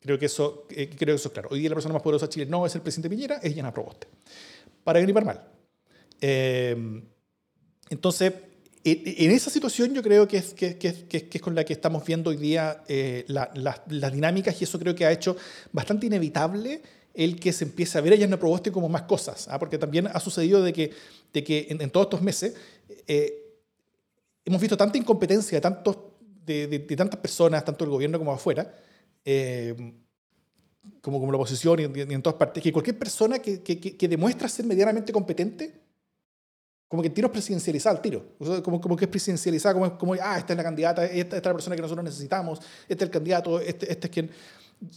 Creo 0.00 0.18
que, 0.18 0.26
eso, 0.26 0.66
eh, 0.70 0.88
creo 0.88 1.14
que 1.14 1.20
eso 1.20 1.28
es 1.28 1.32
claro. 1.32 1.48
Hoy 1.52 1.60
día 1.60 1.68
la 1.68 1.76
persona 1.76 1.92
más 1.92 2.02
poderosa 2.02 2.26
de 2.26 2.32
Chile 2.32 2.46
no 2.46 2.66
es 2.66 2.74
el 2.74 2.80
presidente 2.80 3.08
Piñera, 3.08 3.36
es 3.40 3.54
Yana 3.54 3.72
Proboste. 3.72 4.08
Para 4.82 4.98
bien 4.98 5.10
y 5.10 5.12
para 5.12 5.26
mal. 5.26 5.48
entonces, 7.88 8.32
en 8.84 9.30
esa 9.30 9.48
situación 9.48 9.94
yo 9.94 10.02
creo 10.02 10.28
que 10.28 10.36
es, 10.36 10.52
que, 10.52 10.76
que, 10.76 10.92
que 11.08 11.28
es 11.32 11.40
con 11.40 11.54
la 11.54 11.64
que 11.64 11.72
estamos 11.72 12.04
viendo 12.04 12.28
hoy 12.28 12.36
día 12.36 12.82
eh, 12.86 13.24
la, 13.28 13.50
las 13.54 14.12
dinámicas 14.12 14.60
y 14.60 14.64
eso 14.64 14.78
creo 14.78 14.94
que 14.94 15.06
ha 15.06 15.12
hecho 15.12 15.36
bastante 15.72 16.06
inevitable 16.06 16.82
el 17.14 17.40
que 17.40 17.52
se 17.52 17.64
empiece 17.64 17.96
a 17.96 18.02
ver 18.02 18.12
a 18.12 18.16
Yasna 18.16 18.38
Proboste 18.38 18.70
como 18.70 18.88
más 18.90 19.02
cosas, 19.02 19.48
¿ah? 19.48 19.58
porque 19.58 19.78
también 19.78 20.08
ha 20.08 20.20
sucedido 20.20 20.62
de 20.62 20.72
que, 20.72 20.90
de 21.32 21.44
que 21.44 21.66
en, 21.70 21.90
todos 21.90 22.06
estos 22.06 22.20
meses 22.20 22.54
eh, 23.06 23.54
hemos 24.44 24.60
visto 24.60 24.76
tanta 24.76 24.98
incompetencia 24.98 25.56
de, 25.56 25.62
tantos, 25.62 25.96
de, 26.44 26.66
de, 26.66 26.96
tantas 26.96 27.20
personas, 27.20 27.64
tanto 27.64 27.84
el 27.84 27.90
gobierno 27.90 28.18
como 28.18 28.32
afuera, 28.32 28.74
eh, 29.24 29.94
como, 31.00 31.20
como 31.20 31.32
la 31.32 31.36
oposición 31.38 31.80
y, 31.80 32.00
en 32.00 32.20
todas 32.20 32.36
partes, 32.36 32.62
que 32.62 32.72
cualquier 32.72 32.98
persona 32.98 33.38
que, 33.38 33.62
que 33.62 34.08
demuestra 34.08 34.48
ser 34.48 34.66
medianamente 34.66 35.12
competente 35.12 35.83
como 36.88 37.02
que 37.02 37.08
el 37.08 37.14
tiro 37.14 37.26
es 37.26 37.32
presidencializado, 37.32 37.96
el 37.96 38.02
tiro. 38.02 38.24
como, 38.62 38.80
como 38.80 38.96
que 38.96 39.04
es 39.04 39.10
presidencializado, 39.10 39.74
como, 39.74 39.98
como, 39.98 40.14
ah, 40.14 40.38
esta 40.38 40.52
es 40.52 40.56
la 40.56 40.62
candidata, 40.62 41.04
esta, 41.04 41.36
es 41.36 41.44
la 41.44 41.52
persona 41.52 41.76
que 41.76 41.82
nosotros 41.82 42.04
necesitamos, 42.04 42.60
este 42.82 42.94
es 42.94 43.02
el 43.02 43.10
candidato, 43.10 43.60
este, 43.60 43.90
este 43.90 44.06
es 44.06 44.12
quien... 44.12 44.30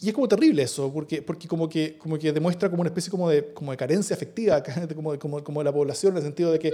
Y 0.01 0.09
es 0.09 0.13
como 0.13 0.27
terrible 0.27 0.63
eso, 0.63 0.91
porque, 0.91 1.21
porque 1.21 1.47
como, 1.47 1.69
que, 1.69 1.97
como 1.97 2.17
que 2.17 2.33
demuestra 2.33 2.69
como 2.69 2.81
una 2.81 2.89
especie 2.89 3.09
como 3.09 3.29
de, 3.29 3.53
como 3.53 3.71
de 3.71 3.77
carencia 3.77 4.15
afectiva, 4.15 4.61
como, 4.95 5.17
como, 5.17 5.43
como 5.43 5.59
de 5.61 5.63
la 5.63 5.71
población, 5.71 6.13
en 6.13 6.17
el 6.17 6.23
sentido 6.23 6.51
de 6.51 6.59
que, 6.59 6.73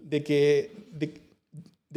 de 0.00 0.22
que, 0.22 0.86
de 0.92 1.25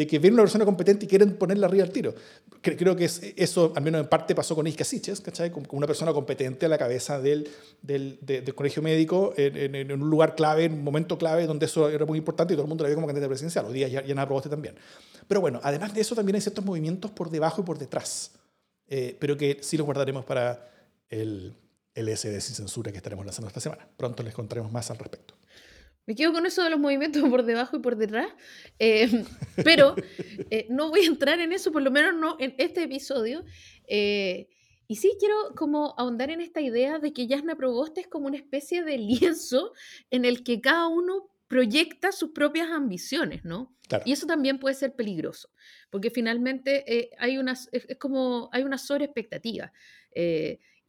que 0.07 0.19
ven 0.19 0.33
una 0.33 0.43
persona 0.43 0.65
competente 0.65 1.05
y 1.05 1.07
quieren 1.07 1.37
ponerla 1.37 1.67
arriba 1.67 1.83
al 1.83 1.91
tiro. 1.91 2.13
Creo 2.61 2.95
que 2.95 3.05
eso, 3.05 3.73
al 3.75 3.83
menos 3.83 4.01
en 4.01 4.07
parte, 4.07 4.35
pasó 4.35 4.55
con 4.55 4.67
Isca 4.67 4.83
Siches, 4.83 5.21
¿cachai? 5.21 5.51
Como 5.51 5.65
una 5.71 5.87
persona 5.87 6.13
competente 6.13 6.65
a 6.65 6.69
la 6.69 6.77
cabeza 6.77 7.19
del, 7.19 7.49
del, 7.81 8.19
del 8.21 8.55
colegio 8.55 8.81
médico 8.81 9.33
en, 9.37 9.75
en, 9.75 9.91
un 9.91 10.09
lugar 10.09 10.35
clave, 10.35 10.65
en 10.65 10.73
un 10.73 10.83
momento 10.83 11.17
clave, 11.17 11.47
donde 11.47 11.65
eso 11.65 11.89
era 11.89 12.05
muy 12.05 12.17
importante 12.17 12.53
y 12.53 12.55
todo 12.55 12.63
el 12.65 12.69
mundo 12.69 12.83
la 12.83 12.89
vio 12.89 12.95
como 12.95 13.07
candidata 13.07 13.29
presidencial. 13.29 13.65
Hoy 13.65 13.73
día 13.73 13.87
ya, 13.87 14.05
ya 14.05 14.15
nada 14.15 14.27
Proboste 14.27 14.49
también. 14.49 14.75
Pero 15.27 15.41
bueno, 15.41 15.59
además 15.63 15.93
de 15.93 16.01
eso, 16.01 16.15
también 16.15 16.35
hay 16.35 16.41
ciertos 16.41 16.65
movimientos 16.65 17.11
por 17.11 17.29
debajo 17.29 17.61
y 17.61 17.65
por 17.65 17.77
detrás, 17.77 18.31
eh, 18.87 19.15
pero 19.19 19.37
que 19.37 19.59
sí 19.61 19.77
los 19.77 19.85
guardaremos 19.85 20.25
para 20.25 20.69
el, 21.09 21.55
el 21.93 22.17
SD 22.17 22.41
sin 22.41 22.55
censura 22.55 22.91
que 22.91 22.97
estaremos 22.97 23.25
lanzando 23.25 23.47
esta 23.47 23.59
semana. 23.59 23.87
Pronto 23.97 24.23
les 24.23 24.33
contaremos 24.33 24.71
más 24.71 24.89
al 24.91 24.97
respecto. 24.97 25.38
Me 26.09 26.15
quedo 26.15 26.33
con 26.33 26.47
eso 26.47 26.63
de 26.63 26.71
los 26.71 26.79
movimientos 26.79 27.21
por 27.29 27.43
debajo 27.43 27.77
y 27.77 27.81
por 27.81 27.95
detrás, 27.95 28.33
eh, 28.79 29.25
pero 29.63 29.93
eh, 30.49 30.65
no 30.67 30.89
voy 30.89 31.01
a 31.01 31.05
entrar 31.05 31.39
en 31.39 31.53
eso, 31.53 31.71
por 31.71 31.83
lo 31.83 31.91
menos 31.91 32.15
no 32.15 32.35
en 32.39 32.55
este 32.57 32.81
episodio. 32.81 33.45
Eh, 33.87 34.49
y 34.87 34.95
sí 34.95 35.15
quiero 35.19 35.35
como 35.55 35.93
ahondar 35.99 36.31
en 36.31 36.41
esta 36.41 36.61
idea 36.61 36.97
de 36.97 37.13
que 37.13 37.27
Yasna 37.27 37.55
Proboste 37.55 38.01
es 38.01 38.07
como 38.07 38.25
una 38.25 38.37
especie 38.37 38.83
de 38.83 38.97
lienzo 38.97 39.73
en 40.09 40.25
el 40.25 40.43
que 40.43 40.61
cada 40.61 40.87
uno 40.87 41.29
proyecta 41.47 42.11
sus 42.11 42.31
propias 42.31 42.71
ambiciones, 42.71 43.45
¿no? 43.45 43.77
Y 44.03 44.11
eso 44.11 44.25
también 44.25 44.57
puede 44.57 44.73
ser 44.73 44.95
peligroso, 44.95 45.51
porque 45.91 46.09
finalmente 46.09 47.11
hay 47.19 47.37
una, 47.37 47.53
es, 47.71 47.87
como 47.99 48.49
hay 48.51 48.63
una 48.63 48.79
sobreexpectativa. 48.79 49.71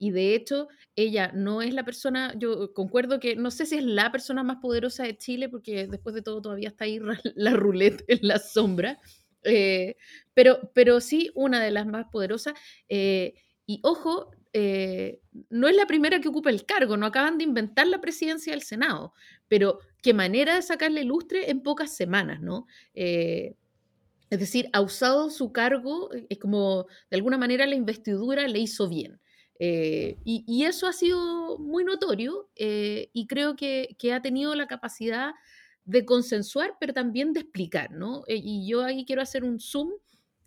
Y 0.03 0.13
de 0.13 0.35
hecho, 0.35 0.69
ella 0.97 1.31
no 1.35 1.61
es 1.61 1.75
la 1.75 1.85
persona, 1.85 2.33
yo 2.39 2.73
concuerdo 2.73 3.21
que 3.21 3.37
no 3.37 3.51
sé 3.51 3.67
si 3.67 3.77
es 3.77 3.85
la 3.85 4.11
persona 4.11 4.43
más 4.43 4.57
poderosa 4.57 5.05
de 5.05 5.19
Chile, 5.19 5.51
porque 5.51 5.87
después 5.87 6.15
de 6.15 6.23
todo 6.23 6.41
todavía 6.41 6.71
está 6.71 6.87
ahí 6.87 6.99
la 7.37 7.53
ruleta 7.53 8.03
en 8.09 8.21
la 8.23 8.39
sombra, 8.39 8.99
eh, 9.45 9.97
pero, 10.33 10.71
pero 10.73 11.01
sí 11.01 11.31
una 11.35 11.63
de 11.63 11.71
las 11.71 11.87
más 11.87 12.07
poderosas. 12.11 12.55
Eh, 12.89 13.35
y 13.67 13.81
ojo, 13.83 14.31
eh, 14.55 15.21
no 15.51 15.69
es 15.69 15.77
la 15.77 15.87
primera 15.87 16.19
que 16.19 16.29
ocupa 16.29 16.49
el 16.49 16.65
cargo, 16.65 16.97
no 16.97 17.05
acaban 17.05 17.37
de 17.37 17.45
inventar 17.45 17.87
la 17.87 18.01
presidencia 18.01 18.55
del 18.55 18.63
Senado, 18.63 19.13
pero 19.49 19.81
qué 20.01 20.15
manera 20.15 20.55
de 20.55 20.63
sacarle 20.63 21.05
lustre 21.05 21.51
en 21.51 21.63
pocas 21.63 21.95
semanas, 21.95 22.41
¿no? 22.41 22.67
es 22.95 24.39
decir, 24.39 24.71
ha 24.73 24.81
usado 24.81 25.29
su 25.29 25.53
cargo, 25.53 26.09
es 26.29 26.39
como 26.39 26.87
de 27.11 27.17
alguna 27.17 27.37
manera 27.37 27.67
la 27.67 27.75
investidura 27.75 28.47
le 28.49 28.61
hizo 28.61 28.89
bien. 28.89 29.21
Eh, 29.63 30.17
y, 30.25 30.65
eso 30.65 30.87
ha 30.87 30.93
sido 30.95 31.59
muy 31.59 31.85
notorio 31.85 32.49
eh, 32.57 33.11
y 33.13 33.27
creo 33.27 33.57
que, 33.57 33.95
ha 34.11 34.23
tenido 34.23 34.55
la 34.55 34.67
capacidad 34.67 35.35
de 35.85 36.07
consensuar, 36.07 36.77
pero 36.81 36.95
también 36.95 37.35
de 37.35 37.41
explicar, 37.41 37.91
¿no? 37.91 38.25
Eh, 38.27 38.41
y 38.43 38.67
yo 38.67 38.83
ahí 38.83 39.05
quiero 39.05 39.21
hacer 39.21 39.45
un 39.45 39.61
zoom 39.61 39.91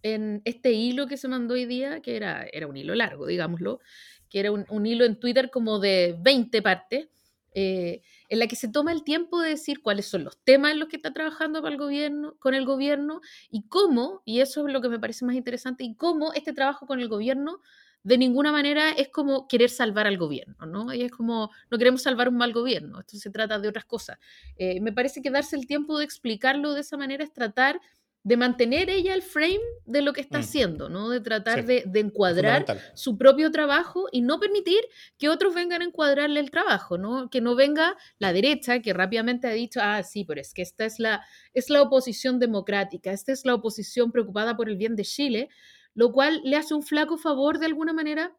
en 0.02 0.42
este 0.46 0.72
hilo 0.72 1.06
que 1.06 1.18
se 1.18 1.28
mandó 1.28 1.54
hoy 1.54 1.66
día, 1.68 2.02
que 2.02 2.16
era, 2.16 2.48
era 2.52 2.66
un 2.66 2.76
hilo 2.76 2.96
largo, 2.96 3.28
digámoslo, 3.28 3.82
que 4.30 4.40
era 4.40 4.52
un, 4.52 4.66
un 4.70 4.88
hilo 4.88 5.06
en 5.06 5.20
Twitter 5.20 5.52
como 5.52 5.78
de 5.78 6.18
20 6.20 6.64
partes, 6.64 7.08
en 7.56 8.40
la 8.40 8.48
que 8.48 8.56
se 8.56 8.68
toma 8.68 8.92
el 8.92 9.04
tiempo 9.04 9.40
de 9.40 9.50
decir 9.50 9.84
cuáles 9.84 10.08
son 10.08 10.24
los 10.24 10.44
temas 10.44 10.72
en 10.72 10.80
los 10.80 10.90
que 10.90 10.96
está 10.96 11.14
trabajando 11.14 11.62
para 11.62 11.74
el 11.74 11.80
gobierno, 11.80 12.36
con 12.40 12.56
el 12.56 12.66
gobierno 12.66 13.22
y 13.52 13.68
cómo, 13.68 14.24
y 14.26 14.40
eso 14.40 14.66
es 14.66 14.74
lo 14.74 14.82
que 14.82 14.90
me 14.90 14.98
parece 14.98 15.24
más 15.24 15.36
interesante, 15.36 15.84
y 15.84 15.94
cómo 15.94 16.34
este 16.34 16.52
trabajo 16.52 16.88
con 16.88 17.00
el 17.00 17.10
gobierno 17.10 17.62
de 18.04 18.18
ninguna 18.18 18.52
manera 18.52 18.92
es 18.92 19.10
como 19.10 19.48
querer 19.48 19.70
salvar 19.70 20.08
al 20.08 20.18
gobierno, 20.18 20.66
¿no? 20.66 20.94
Y 20.94 21.04
es 21.04 21.12
como, 21.12 21.52
no 21.72 21.78
queremos 21.78 22.02
salvar 22.02 22.30
un 22.30 22.38
mal 22.38 22.54
gobierno, 22.54 23.00
esto 23.00 23.18
se 23.18 23.30
trata 23.30 23.60
de 23.60 23.68
otras 23.68 23.86
cosas. 23.86 24.18
Eh, 24.58 24.82
me 24.82 24.92
parece 24.92 25.22
que 25.22 25.32
darse 25.32 25.56
el 25.56 25.66
tiempo 25.68 25.98
de 25.98 26.06
explicarlo 26.06 26.74
de 26.74 26.82
esa 26.82 26.98
manera 26.98 27.24
es 27.24 27.32
tratar 27.32 27.80
de 28.26 28.38
mantener 28.38 28.90
ella 28.90 29.14
el 29.14 29.22
frame 29.22 29.60
de 29.86 30.02
lo 30.02 30.14
que 30.14 30.22
está 30.22 30.38
mm. 30.38 30.42
haciendo, 30.42 30.90
¿no? 30.90 31.10
De 31.10 31.20
tratar 31.20 31.66
de, 31.66 31.84
encuadrar 31.96 32.66
su 32.94 33.18
propio 33.18 33.52
trabajo 33.52 34.08
y 34.12 34.22
no 34.22 34.40
permitir 34.40 34.80
que 35.18 35.28
otros 35.28 35.54
vengan 35.54 35.82
a 35.82 35.86
encuadrarle 35.86 36.40
el 36.40 36.50
trabajo, 36.50 36.98
¿no? 36.98 37.30
Que 37.30 37.42
no 37.42 37.56
venga 37.56 37.98
la 38.20 38.32
derecha 38.32 38.82
que 38.82 38.94
rápidamente 38.94 39.48
ha 39.48 39.52
dicho, 39.52 39.82
ah, 39.84 40.04
sí, 40.04 40.24
pero 40.24 40.40
es 40.40 40.54
que 40.54 40.62
esta 40.62 40.86
es 40.86 41.00
la, 41.00 41.26
es 41.54 41.70
la 41.70 41.82
oposición 41.82 42.40
democrática, 42.40 43.12
esta 43.12 43.34
es 43.34 43.44
la 43.46 43.56
oposición 43.56 44.12
preocupada 44.14 44.56
por 44.56 44.70
el 44.70 44.78
bien 44.78 44.96
de 44.96 45.04
Chile, 45.04 45.50
lo 45.96 46.12
cual 46.12 46.42
le 46.44 46.56
hace 46.56 46.74
un 46.74 46.84
flaco 46.84 47.18
favor 47.18 47.60
de 47.60 47.66
alguna 47.66 47.94
manera 47.94 48.36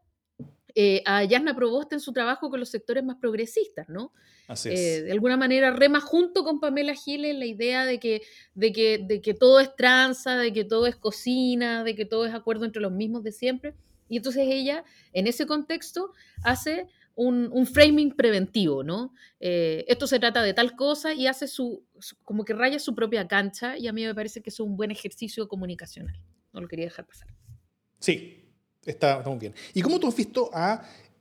eh, 0.74 1.02
a 1.06 1.22
Yasna 1.22 1.54
Proboste 1.54 1.94
en 1.94 2.00
su 2.00 2.12
trabajo 2.12 2.50
con 2.50 2.58
los 2.58 2.68
sectores 2.68 3.04
más 3.04 3.16
progresistas, 3.20 3.88
¿no? 3.88 4.12
Así 4.48 4.70
es. 4.70 4.80
Eh, 4.80 5.02
de 5.02 5.12
alguna 5.12 5.36
manera 5.36 5.70
rema 5.70 6.00
junto 6.00 6.42
con 6.42 6.58
Pamela 6.58 6.94
Giles 6.94 7.36
la 7.38 7.46
idea 7.46 7.84
de 7.86 8.00
que, 8.00 8.22
de, 8.54 8.72
que, 8.72 8.98
de 8.98 9.20
que 9.20 9.34
todo 9.34 9.60
es 9.60 9.74
tranza, 9.76 10.36
de 10.36 10.52
que 10.52 10.64
todo 10.64 10.86
es 10.86 10.96
cocina, 10.96 11.84
de 11.84 11.94
que 11.94 12.04
todo 12.04 12.26
es 12.26 12.34
acuerdo 12.34 12.64
entre 12.64 12.82
los 12.82 12.90
mismos 12.90 13.22
de 13.22 13.30
siempre. 13.30 13.74
Y 14.08 14.16
entonces 14.16 14.46
ella, 14.48 14.84
en 15.12 15.28
ese 15.28 15.46
contexto, 15.46 16.12
hace 16.42 16.88
un, 17.14 17.66
framing 17.66 18.10
preventivo, 18.16 18.82
¿no? 18.82 19.14
Eh, 19.40 19.84
esto 19.88 20.06
se 20.06 20.18
trata 20.18 20.42
de 20.42 20.54
tal 20.54 20.74
cosa 20.74 21.14
y 21.14 21.26
hace 21.26 21.46
su, 21.46 21.84
como 22.24 22.44
que 22.44 22.52
raya 22.52 22.78
su 22.78 22.94
propia 22.94 23.28
cancha 23.28 23.78
y 23.78 23.86
a 23.86 23.92
mí 23.92 24.04
me 24.04 24.14
parece 24.14 24.42
que 24.42 24.50
es 24.50 24.60
un 24.60 24.76
buen 24.76 24.90
ejercicio 24.90 25.46
comunicacional. 25.48 26.20
No 26.52 26.60
lo 26.60 26.68
quería 26.68 26.86
dejar 26.86 27.06
pasar. 27.06 27.28
Sí, 28.04 28.44
está, 28.84 29.22
bien. 29.40 29.54
¿Y 29.72 29.80
cómo 29.80 29.98
tú 29.98 30.08
has 30.08 30.14
visto 30.14 30.50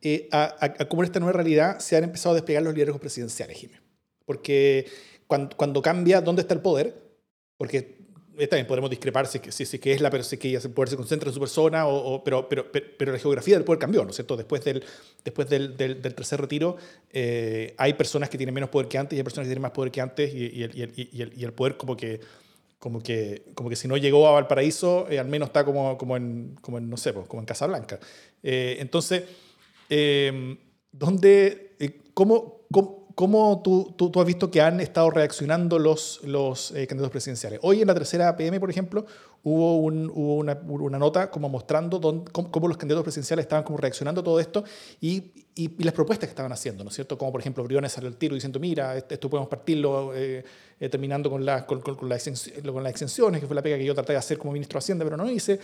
eh, 0.01 0.27
a, 0.33 0.73
cómo 0.89 1.01
en 1.01 1.05
esta 1.05 1.21
nueva 1.21 1.31
realidad 1.31 1.79
se 1.79 1.95
han 1.95 2.03
empezado 2.03 2.33
a 2.33 2.35
despegar 2.35 2.61
los 2.61 2.73
liderazgos 2.73 2.99
presidenciales, 2.99 3.57
Jiménez? 3.57 3.81
Porque 4.25 4.85
cuando, 5.25 5.55
cuando, 5.55 5.81
cambia 5.81 6.19
dónde 6.19 6.41
está 6.41 6.53
el 6.53 6.59
poder, 6.59 6.93
porque 7.55 8.03
también 8.49 8.67
podemos 8.67 8.89
discrepar 8.89 9.27
si, 9.27 9.39
si, 9.47 9.65
si 9.65 9.79
que 9.79 9.93
es 9.93 10.01
la 10.01 10.11
si 10.23 10.37
que 10.37 10.55
el 10.55 10.71
poder 10.71 10.89
se 10.89 10.97
concentra 10.97 11.29
en 11.29 11.33
su 11.33 11.39
persona, 11.39 11.87
o, 11.87 12.21
pero, 12.21 12.49
pero, 12.49 12.69
pero, 12.69 13.13
la 13.13 13.19
geografía 13.19 13.55
del 13.55 13.63
poder 13.63 13.79
cambió, 13.79 14.03
¿no 14.03 14.09
es 14.09 14.17
cierto? 14.17 14.35
Después 14.35 14.61
del, 14.65 14.83
después 15.23 15.47
del, 15.47 15.77
del, 15.77 16.15
tercer 16.15 16.41
retiro, 16.41 16.75
eh, 17.13 17.73
hay 17.77 17.93
personas 17.93 18.29
que 18.29 18.37
tienen 18.37 18.53
menos 18.53 18.69
poder 18.69 18.89
que 18.89 18.97
antes 18.97 19.15
y 19.15 19.19
hay 19.21 19.23
personas 19.23 19.45
que 19.45 19.51
tienen 19.51 19.61
más 19.61 19.71
poder 19.71 19.89
que 19.89 20.01
antes, 20.01 20.33
y, 20.33 20.47
y, 20.47 20.63
el, 20.63 20.75
y 20.75 21.21
el, 21.21 21.33
y 21.33 21.43
el, 21.45 21.53
poder 21.53 21.77
como 21.77 21.95
que 21.95 22.19
como 22.83 23.01
que, 23.01 23.45
como 23.55 23.69
que 23.69 23.77
si 23.77 23.87
no 23.87 23.95
llegó 23.95 24.27
a 24.27 24.31
Valparaíso, 24.31 25.07
eh, 25.09 25.17
al 25.17 25.29
menos 25.29 25.47
está 25.47 25.63
como, 25.63 25.97
como, 25.97 26.17
en, 26.17 26.57
como 26.59 26.81
no 26.81 26.97
sé, 26.97 27.13
como 27.13 27.39
en 27.41 27.45
Casablanca. 27.45 27.97
Eh, 28.43 28.75
entonces, 28.79 29.23
eh, 29.89 30.57
¿dónde, 30.91 31.77
eh, 31.79 32.01
cómo, 32.13 32.67
¿Cómo 33.15 33.61
tú, 33.63 33.93
tú, 33.95 34.09
tú, 34.09 34.19
has 34.19 34.25
visto 34.25 34.49
que 34.49 34.59
han 34.59 34.79
estado 34.79 35.11
reaccionando 35.11 35.77
los, 35.77 36.21
los 36.23 36.71
eh, 36.71 36.87
candidatos 36.87 37.11
presidenciales? 37.11 37.59
Hoy 37.61 37.81
en 37.81 37.87
la 37.87 37.93
tercera 37.93 38.29
APM, 38.29 38.59
por 38.59 38.71
ejemplo, 38.71 39.05
hubo, 39.43 39.77
un, 39.77 40.09
hubo 40.09 40.37
una, 40.37 40.59
una, 40.67 40.97
nota 40.97 41.29
como 41.29 41.47
mostrando 41.47 42.01
cómo, 42.31 42.67
los 42.67 42.77
candidatos 42.77 43.03
presidenciales 43.03 43.43
estaban 43.43 43.63
como 43.63 43.77
reaccionando 43.77 44.21
a 44.21 44.23
todo 44.23 44.39
esto 44.39 44.63
y, 44.99 45.31
y, 45.53 45.83
las 45.83 45.93
propuestas 45.93 46.27
que 46.27 46.31
estaban 46.31 46.51
haciendo, 46.51 46.83
¿no 46.83 46.89
es 46.89 46.95
cierto? 46.95 47.15
Como 47.15 47.31
por 47.31 47.41
ejemplo 47.41 47.63
Briones 47.63 47.91
salió 47.91 48.07
al 48.07 48.15
tiro 48.15 48.33
diciendo, 48.33 48.59
mira, 48.59 48.97
esto 48.97 49.29
podemos 49.29 49.47
partirlo 49.47 50.15
eh, 50.15 50.43
eh, 50.79 50.89
terminando 50.89 51.29
con, 51.29 51.45
la, 51.45 51.67
con, 51.67 51.81
con, 51.81 52.09
las 52.09 52.25
exenciones, 52.25 53.41
que 53.41 53.45
fue 53.45 53.55
la 53.55 53.61
pega 53.61 53.77
que 53.77 53.85
yo 53.85 53.93
traté 53.93 54.13
de 54.13 54.19
hacer 54.19 54.39
como 54.39 54.53
ministro 54.53 54.77
de 54.77 54.83
Hacienda, 54.83 55.05
pero 55.05 55.17
no 55.17 55.29
hice. 55.29 55.59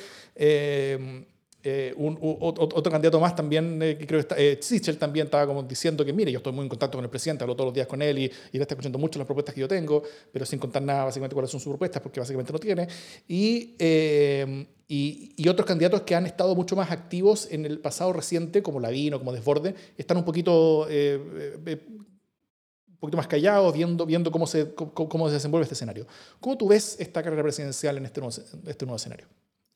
Eh, 1.61 1.93
un, 1.97 2.17
otro 2.21 2.89
candidato 2.89 3.19
más 3.19 3.35
también, 3.35 3.81
eh, 3.83 3.97
que 3.97 4.07
creo 4.07 4.19
que 4.19 4.21
está, 4.21 4.35
eh, 4.37 4.59
Sichel 4.61 4.97
también 4.97 5.25
estaba 5.25 5.45
como 5.45 5.61
diciendo 5.63 6.05
que, 6.05 6.13
mire, 6.13 6.31
yo 6.31 6.37
estoy 6.37 6.53
muy 6.53 6.63
en 6.63 6.69
contacto 6.69 6.97
con 6.97 7.03
el 7.03 7.09
presidente, 7.09 7.43
hablo 7.43 7.53
todos 7.53 7.67
los 7.67 7.73
días 7.73 7.85
con 7.85 8.01
él 8.01 8.17
y, 8.17 8.31
y 8.53 8.61
está 8.61 8.75
escuchando 8.75 8.97
mucho 8.97 9.19
las 9.19 9.25
propuestas 9.25 9.53
que 9.53 9.59
yo 9.59 9.67
tengo, 9.67 10.01
pero 10.31 10.45
sin 10.45 10.57
contar 10.57 10.81
nada 10.81 11.03
básicamente 11.03 11.33
cuáles 11.33 11.51
son 11.51 11.59
sus 11.59 11.71
propuestas, 11.71 12.01
porque 12.01 12.21
básicamente 12.21 12.53
no 12.53 12.59
tiene. 12.59 12.87
Y, 13.27 13.75
y, 14.87 15.33
y, 15.35 15.47
otros 15.49 15.67
candidatos 15.67 16.03
que 16.03 16.15
han 16.15 16.25
estado 16.25 16.55
mucho 16.55 16.77
más 16.77 16.91
activos 16.91 17.49
en 17.51 17.65
el 17.65 17.79
pasado 17.79 18.13
reciente, 18.13 18.63
como 18.63 18.79
Lavino, 18.79 19.19
como 19.19 19.33
Desborde, 19.33 19.75
están 19.97 20.15
un 20.15 20.23
poquito 20.23 20.87
poquito 22.99 23.17
más 23.17 23.27
callados, 23.27 23.73
viendo, 23.73 24.05
viendo 24.05 24.31
cómo, 24.31 24.45
se, 24.45 24.73
cómo, 24.73 25.27
se 25.27 25.33
desenvuelve 25.33 25.63
este 25.63 25.73
escenario. 25.73 26.05
¿Cómo 26.39 26.57
tú 26.57 26.67
ves 26.67 26.97
esta 26.99 27.23
carrera 27.23 27.43
presidencial 27.43 27.97
en 27.97 28.05
este 28.05 28.19
nuevo, 28.19 28.35
este 28.65 28.85
nuevo 28.85 28.97
escenario? 28.97 29.27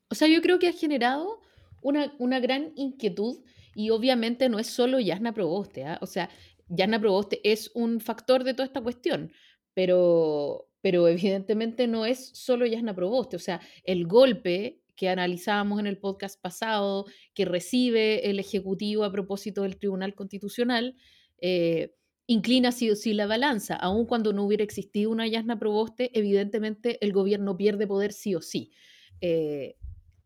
O 0.08 0.14
sea, 0.14 0.28
yo 0.28 0.42
creo 0.42 0.58
que 0.58 0.68
ha 0.68 0.72
generado 0.72 1.40
una, 1.84 2.14
una 2.18 2.40
gran 2.40 2.72
inquietud 2.76 3.44
y 3.74 3.90
obviamente 3.90 4.48
no 4.48 4.58
es 4.58 4.66
solo 4.66 4.98
Yasna 4.98 5.34
Proboste. 5.34 5.84
¿ah? 5.84 5.98
O 6.00 6.06
sea, 6.06 6.30
Yasna 6.68 6.98
Proboste 6.98 7.40
es 7.44 7.70
un 7.74 8.00
factor 8.00 8.42
de 8.42 8.54
toda 8.54 8.66
esta 8.66 8.80
cuestión, 8.80 9.32
pero, 9.74 10.68
pero 10.80 11.06
evidentemente 11.08 11.86
no 11.86 12.06
es 12.06 12.30
solo 12.34 12.66
Yasna 12.66 12.94
Proboste. 12.94 13.36
O 13.36 13.40
sea, 13.40 13.60
el 13.84 14.06
golpe 14.06 14.80
que 14.96 15.10
analizábamos 15.10 15.78
en 15.78 15.86
el 15.86 15.98
podcast 15.98 16.40
pasado, 16.40 17.04
que 17.34 17.44
recibe 17.44 18.30
el 18.30 18.38
Ejecutivo 18.38 19.04
a 19.04 19.12
propósito 19.12 19.62
del 19.62 19.76
Tribunal 19.76 20.14
Constitucional, 20.14 20.96
eh, 21.38 21.94
inclina 22.26 22.72
sí 22.72 22.90
o 22.90 22.96
sí 22.96 23.12
la 23.12 23.26
balanza. 23.26 23.74
Aun 23.74 24.06
cuando 24.06 24.32
no 24.32 24.44
hubiera 24.44 24.64
existido 24.64 25.10
una 25.10 25.26
Yasna 25.26 25.58
Proboste, 25.58 26.10
evidentemente 26.18 26.98
el 27.04 27.12
gobierno 27.12 27.58
pierde 27.58 27.86
poder 27.86 28.12
sí 28.12 28.34
o 28.34 28.40
sí. 28.40 28.72
Eh, 29.20 29.76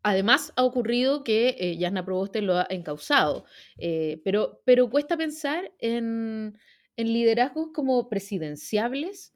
además, 0.02 0.52
ha 0.56 0.64
ocurrido 0.64 1.24
que 1.24 1.56
eh, 1.58 1.76
Yasna 1.76 2.04
Proboste 2.04 2.42
lo 2.42 2.56
ha 2.56 2.66
encausado, 2.70 3.44
eh, 3.76 4.20
pero, 4.24 4.62
pero 4.64 4.90
cuesta 4.90 5.16
pensar 5.16 5.72
en, 5.78 6.58
liderazgos 6.96 7.68
como 7.72 8.08
presidenciables 8.08 9.32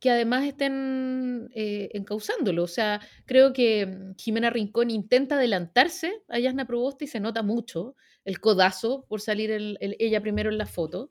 que 0.00 0.10
además 0.10 0.44
estén 0.44 1.48
encausándolo. 1.54 2.64
O 2.64 2.68
sea, 2.68 3.00
creo 3.24 3.52
que 3.52 3.86
mm, 3.86 4.14
Jimena 4.18 4.50
Rincón 4.50 4.90
intenta 4.90 5.36
adelantarse 5.36 6.22
a 6.28 6.38
Yasna 6.38 6.66
Proboste 6.66 7.04
y 7.04 7.08
se 7.08 7.20
nota 7.20 7.42
mucho 7.42 7.94
el 8.24 8.40
codazo 8.40 9.06
por 9.08 9.20
salir 9.20 9.50
ella 9.80 10.20
primero 10.20 10.50
en 10.50 10.58
la 10.58 10.66
foto 10.66 11.10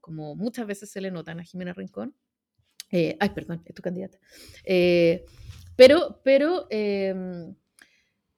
como, 0.00 0.34
muchas 0.34 0.66
veces 0.66 0.90
se 0.90 1.00
le 1.00 1.10
notan 1.10 1.40
a 1.40 1.44
Jimena 1.44 1.72
Rincón. 1.72 2.14
Eh, 2.90 3.16
ay, 3.20 3.30
perdón, 3.30 3.62
es 3.64 3.74
tu 3.74 3.82
candidata. 3.82 4.18
Eh, 4.64 5.24
pero, 5.76 6.20
pero, 6.24 6.66
em, 6.70 7.54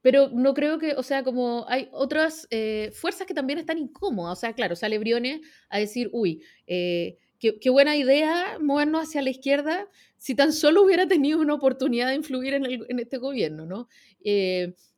pero 0.04 0.28
no 0.28 0.52
creo 0.52 0.78
que, 0.78 0.92
o 0.92 1.02
sea, 1.02 1.24
como 1.24 1.64
hay 1.66 1.88
otras 1.90 2.46
eh, 2.50 2.90
fuerzas 2.92 3.26
que 3.26 3.32
también 3.32 3.58
están 3.58 3.78
incómodas. 3.78 4.36
O 4.36 4.40
sea, 4.42 4.52
claro, 4.52 4.76
sale 4.76 4.98
Briones 4.98 5.40
a 5.70 5.78
decir, 5.78 6.10
uy, 6.12 6.42
qué, 6.66 7.70
buena 7.70 7.96
idea 7.96 8.58
movernos 8.60 9.08
hacia 9.08 9.22
la 9.22 9.30
izquierda 9.30 9.88
si 10.18 10.34
tan 10.34 10.52
solo 10.52 10.82
hubiera 10.82 11.08
tenido 11.08 11.40
una 11.40 11.54
oportunidad 11.54 12.08
de 12.08 12.16
influir 12.16 12.52
en, 12.52 12.66
en 12.66 12.98
este 12.98 13.16
gobierno, 13.16 13.64
¿no? 13.64 13.88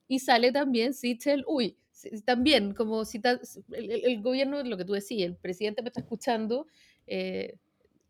y 0.09 0.19
sale 0.19 0.53
también 0.53 0.95
Sichel, 0.95 1.45
uy, 1.47 1.77
también, 2.25 2.75
como 2.75 3.05
si 3.05 3.21
el, 3.25 3.91
el, 3.91 4.23
gobierno, 4.23 4.63
lo 4.63 4.77
que 4.77 4.85
tú 4.85 4.93
decías, 4.93 5.29
el 5.29 5.37
presidente 5.37 5.83
me 5.83 5.89
está 5.89 6.01
escuchando, 6.01 6.67
eh, 7.07 7.59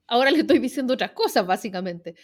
ahora 0.06 0.30
le 0.30 0.40
estoy 0.40 0.58
diciendo 0.58 0.94
otras 0.94 1.12
cosas, 1.12 1.46
básicamente. 1.46 2.14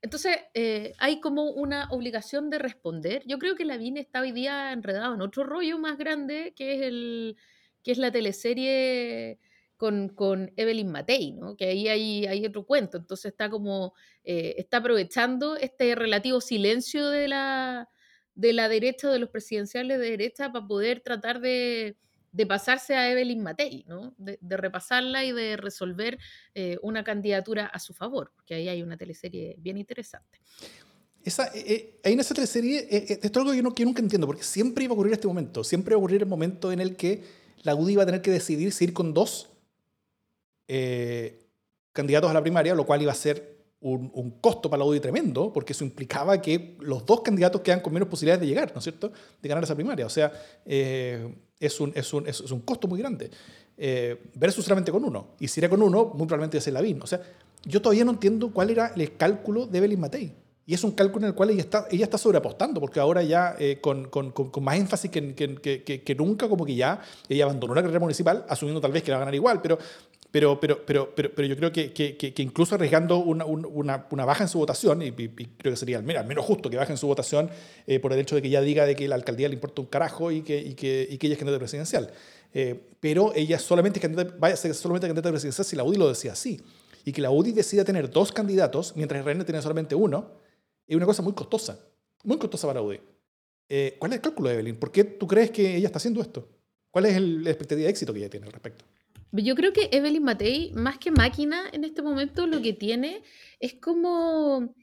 Entonces, 0.00 0.36
eh, 0.54 0.92
hay 0.98 1.20
como 1.20 1.50
una 1.50 1.88
obligación 1.90 2.50
de 2.50 2.58
responder. 2.58 3.22
Yo 3.26 3.38
creo 3.38 3.56
que 3.56 3.64
la 3.64 3.74
Lavín 3.74 3.96
está 3.96 4.20
hoy 4.20 4.32
día 4.32 4.72
enredado 4.72 5.14
en 5.14 5.20
otro 5.20 5.44
rollo 5.44 5.78
más 5.78 5.98
grande, 5.98 6.54
que 6.56 6.74
es, 6.74 6.82
el, 6.82 7.36
que 7.82 7.92
es 7.92 7.98
la 7.98 8.12
teleserie 8.12 9.40
con, 9.76 10.08
con 10.10 10.52
Evelyn 10.56 10.90
Matei, 10.90 11.32
¿no? 11.32 11.56
que 11.56 11.66
ahí 11.66 11.88
hay, 11.88 12.26
hay, 12.26 12.46
otro 12.46 12.64
cuento. 12.64 12.98
Entonces 12.98 13.32
está 13.32 13.50
como, 13.50 13.94
eh, 14.24 14.54
está 14.58 14.78
aprovechando 14.78 15.56
este 15.56 15.94
relativo 15.94 16.40
silencio 16.40 17.08
de 17.08 17.28
la, 17.28 17.88
de 18.34 18.52
la 18.52 18.68
derecha, 18.68 19.10
de 19.10 19.18
los 19.18 19.30
presidenciales 19.30 19.98
de 19.98 20.10
derecha, 20.10 20.52
para 20.52 20.66
poder 20.66 21.00
tratar 21.00 21.40
de, 21.40 21.96
pasarse 22.46 22.94
a 22.94 23.10
Evelyn 23.10 23.42
Matei, 23.42 23.84
¿no? 23.86 24.14
de, 24.18 24.38
repasarla 24.56 25.24
y 25.24 25.32
de 25.32 25.56
resolver 25.56 26.18
eh, 26.54 26.78
una 26.82 27.04
candidatura 27.04 27.66
a 27.66 27.78
su 27.78 27.94
favor, 27.94 28.32
porque 28.34 28.54
ahí 28.54 28.68
hay 28.68 28.82
una 28.82 28.96
teleserie 28.96 29.56
bien 29.58 29.76
interesante. 29.76 30.40
Esa, 31.24 31.46
eh, 31.48 31.64
eh, 31.66 32.00
en 32.04 32.20
esa 32.20 32.34
teleserie, 32.34 32.86
esto 32.90 33.26
es 33.26 33.36
algo 33.36 33.50
que 33.50 33.56
yo, 33.56 33.84
nunca 33.84 34.02
entiendo, 34.02 34.26
porque 34.26 34.42
siempre 34.42 34.84
iba 34.84 34.92
a 34.92 34.94
ocurrir 34.94 35.12
este 35.12 35.26
momento, 35.26 35.64
siempre 35.64 35.92
iba 35.92 35.96
a 35.96 35.98
ocurrir 35.98 36.22
el 36.22 36.28
momento 36.28 36.72
en 36.72 36.80
el 36.80 36.96
que 36.96 37.22
la 37.62 37.74
UDI 37.74 37.92
iba 37.92 38.02
a 38.02 38.06
tener 38.06 38.22
que 38.22 38.30
decidir 38.30 38.72
si 38.72 38.84
ir 38.84 38.92
con 38.92 39.12
dos 39.12 39.50
candidatos 41.92 42.30
a 42.30 42.34
la 42.34 42.42
primaria, 42.42 42.74
lo 42.74 42.84
cual 42.84 43.00
iba 43.00 43.10
a 43.12 43.14
ser 43.14 43.58
un, 43.80 44.38
costo 44.40 44.68
para 44.68 44.80
la 44.80 44.84
UDI 44.86 45.00
tremendo, 45.00 45.52
porque 45.52 45.72
eso 45.72 45.84
implicaba 45.84 46.40
que 46.40 46.76
los 46.80 47.04
dos 47.06 47.20
candidatos 47.22 47.60
quedan 47.60 47.80
con 47.80 47.92
menos 47.92 48.08
posibilidades 48.08 48.40
de 48.40 48.46
llegar, 48.46 48.72
¿no 48.72 48.78
es 48.78 48.84
cierto?, 48.84 49.12
de 49.40 49.48
ganar 49.48 49.64
esa 49.64 49.74
primaria. 49.74 50.06
O 50.06 50.10
sea, 50.10 50.32
eh, 50.64 51.34
es, 51.60 51.80
un, 51.80 51.92
es, 51.94 52.12
un, 52.12 52.26
es, 52.26 52.40
un, 52.40 52.60
costo 52.60 52.88
muy 52.88 52.98
grande. 52.98 53.30
Eh, 53.76 54.20
versus 54.34 54.64
solamente 54.64 54.90
con 54.90 55.04
uno. 55.04 55.28
Y 55.40 55.48
si 55.48 55.60
era 55.60 55.68
con 55.68 55.82
uno, 55.82 56.06
muy 56.06 56.26
probablemente 56.26 56.56
iba 56.56 56.60
a 56.60 56.64
ser 56.64 56.72
Lavín. 56.72 57.00
O 57.02 57.06
sea, 57.06 57.20
yo 57.64 57.82
todavía 57.82 58.04
no 58.04 58.12
entiendo 58.12 58.50
cuál 58.52 58.70
era 58.70 58.92
el 58.96 59.16
cálculo 59.16 59.66
de 59.66 59.78
Evelyn 59.78 60.00
Matei. 60.00 60.32
Y 60.66 60.74
es 60.74 60.84
un 60.84 60.90
cálculo 60.90 61.24
en 61.24 61.30
el 61.30 61.34
cual 61.34 61.48
ella 61.48 61.62
está, 61.62 61.86
ella 61.90 62.04
está 62.04 62.18
sobreapostando, 62.18 62.78
porque 62.78 63.00
ahora 63.00 63.22
ya 63.22 63.56
eh, 63.58 63.78
con, 63.80 64.08
con, 64.10 64.32
con, 64.32 64.62
más 64.62 64.76
énfasis 64.76 65.10
que, 65.10 65.34
que, 65.34 65.56
que, 65.56 66.02
que, 66.02 66.14
nunca, 66.14 66.46
como 66.46 66.66
que 66.66 66.74
ya 66.74 67.00
ella 67.26 67.44
abandonó 67.44 67.74
la 67.74 67.80
carrera 67.80 68.00
municipal, 68.00 68.44
asumiendo 68.50 68.78
tal 68.78 68.92
vez 68.92 69.02
que 69.02 69.10
la 69.10 69.16
va 69.16 69.22
a 69.22 69.24
ganar 69.24 69.34
igual, 69.34 69.62
pero 69.62 69.78
pero, 70.30 70.60
pero, 70.60 70.84
pero, 70.84 71.14
pero, 71.14 71.34
pero 71.34 71.48
yo 71.48 71.56
creo 71.56 71.72
que, 71.72 71.92
que, 71.92 72.16
que 72.16 72.42
incluso 72.42 72.74
arriesgando 72.74 73.18
una, 73.18 73.46
una, 73.46 74.06
una, 74.10 74.24
baja 74.26 74.44
en 74.44 74.48
su 74.48 74.58
votación, 74.58 75.00
y, 75.00 75.12
creo 75.12 75.72
que 75.72 75.76
sería 75.76 75.98
al 75.98 76.04
menos 76.04 76.44
justo 76.44 76.68
que 76.68 76.76
baje 76.76 76.92
en 76.92 76.98
su 76.98 77.06
votación 77.06 77.50
eh, 77.86 77.98
por 77.98 78.12
el 78.12 78.18
hecho 78.18 78.34
de 78.34 78.42
que 78.42 78.48
ella 78.48 78.60
diga 78.60 78.84
de 78.84 78.94
que 78.94 79.08
la 79.08 79.14
alcaldía 79.14 79.48
le 79.48 79.54
importa 79.54 79.80
un 79.80 79.88
carajo 79.88 80.30
y 80.30 80.42
que, 80.42 80.58
y 80.58 80.74
que, 80.74 81.06
y 81.10 81.16
que 81.16 81.26
ella 81.26 81.34
es 81.34 81.38
candidata 81.38 81.60
presidencial. 81.60 82.10
Eh, 82.52 82.78
pero 83.00 83.32
ella 83.34 83.58
solamente 83.58 84.00
candidata, 84.00 84.34
vaya 84.38 84.54
a 84.54 84.56
ser 84.58 84.74
solamente 84.74 85.06
candidata 85.06 85.30
presidencial 85.30 85.64
si 85.64 85.76
la 85.76 85.84
UDI 85.84 85.96
lo 85.96 86.08
decía 86.08 86.32
así. 86.32 86.60
Y 87.04 87.12
que 87.12 87.22
la 87.22 87.30
UDI 87.30 87.52
decida 87.52 87.84
tener 87.84 88.10
dos 88.10 88.30
candidatos 88.30 88.94
mientras 88.96 89.24
RN 89.24 89.44
tiene 89.44 89.62
solamente 89.62 89.94
uno, 89.94 90.32
es 90.86 90.94
una 90.94 91.06
cosa 91.06 91.22
muy 91.22 91.32
costosa. 91.32 91.78
Muy 92.24 92.36
costosa 92.36 92.66
para 92.66 92.80
la 92.80 92.86
UDI. 92.86 93.00
Eh, 93.70 93.96
¿Cuál 93.98 94.12
es 94.12 94.16
el 94.16 94.22
cálculo 94.22 94.50
Evelyn? 94.50 94.76
¿Por 94.76 94.92
qué 94.92 95.04
tú 95.04 95.26
crees 95.26 95.50
que 95.50 95.76
ella 95.76 95.86
está 95.86 95.98
haciendo 95.98 96.20
esto? 96.20 96.48
¿Cuál 96.90 97.06
es 97.06 97.16
el, 97.16 97.44
la 97.44 97.50
expectativa 97.50 97.84
de 97.84 97.90
éxito 97.90 98.12
que 98.12 98.18
ella 98.18 98.30
tiene 98.30 98.46
al 98.46 98.52
respecto? 98.52 98.84
Yo 99.32 99.54
creo 99.54 99.72
que 99.72 99.90
Evelyn 99.92 100.22
Matei, 100.22 100.72
más 100.72 100.98
que 100.98 101.10
máquina 101.10 101.64
en 101.72 101.84
este 101.84 102.02
momento, 102.02 102.46
lo 102.46 102.62
que 102.62 102.72
tiene 102.72 103.22
es 103.60 103.74
como, 103.74 104.74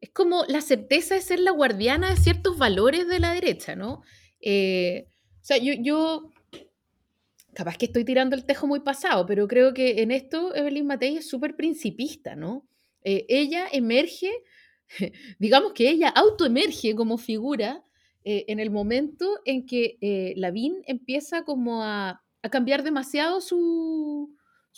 es 0.00 0.10
como 0.10 0.44
la 0.46 0.60
certeza 0.60 1.16
de 1.16 1.20
ser 1.20 1.40
la 1.40 1.50
guardiana 1.50 2.10
de 2.10 2.16
ciertos 2.16 2.58
valores 2.58 3.08
de 3.08 3.18
la 3.18 3.32
derecha, 3.32 3.74
¿no? 3.74 4.02
Eh, 4.40 5.08
o 5.40 5.44
sea, 5.44 5.56
yo, 5.56 5.72
yo, 5.74 6.30
capaz 7.54 7.76
que 7.76 7.86
estoy 7.86 8.04
tirando 8.04 8.36
el 8.36 8.44
tejo 8.44 8.68
muy 8.68 8.80
pasado, 8.80 9.26
pero 9.26 9.48
creo 9.48 9.74
que 9.74 10.00
en 10.00 10.12
esto 10.12 10.54
Evelyn 10.54 10.86
Matei 10.86 11.16
es 11.16 11.28
súper 11.28 11.56
principista, 11.56 12.36
¿no? 12.36 12.68
Eh, 13.02 13.26
ella 13.28 13.66
emerge, 13.72 14.30
digamos 15.40 15.72
que 15.72 15.90
ella 15.90 16.08
autoemerge 16.10 16.94
como 16.94 17.18
figura 17.18 17.84
eh, 18.22 18.44
en 18.46 18.60
el 18.60 18.70
momento 18.70 19.40
en 19.44 19.66
que 19.66 20.34
Lavín 20.36 20.82
empieza 20.86 21.44
como 21.44 21.82
a 21.82 22.22
a 22.42 22.48
cambiar 22.48 22.82
demasiado 22.82 23.40
su, 23.40 24.36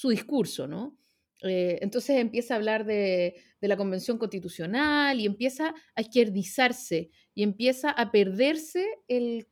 discurso, 0.08 0.66
¿no? 0.66 0.96
Eh, 1.42 1.78
entonces 1.80 2.16
empieza 2.16 2.54
a 2.54 2.56
hablar 2.58 2.84
de, 2.84 3.36
la 3.60 3.76
Convención 3.76 4.18
Constitucional 4.18 5.20
y 5.20 5.26
empieza 5.26 5.74
a 5.94 6.00
izquierdizarse 6.00 7.10
y 7.34 7.42
empieza 7.42 7.90
a 7.90 8.10
perderse 8.10 8.86
el, 9.08 9.46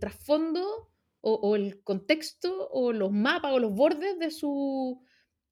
trasfondo 0.00 0.90
o, 1.20 1.54
el 1.54 1.82
contexto 1.82 2.68
o 2.70 2.92
los 2.92 3.12
mapas 3.12 3.52
o 3.52 3.58
los 3.58 3.72
bordes 3.72 4.18
de 4.18 4.30
su, 4.30 5.00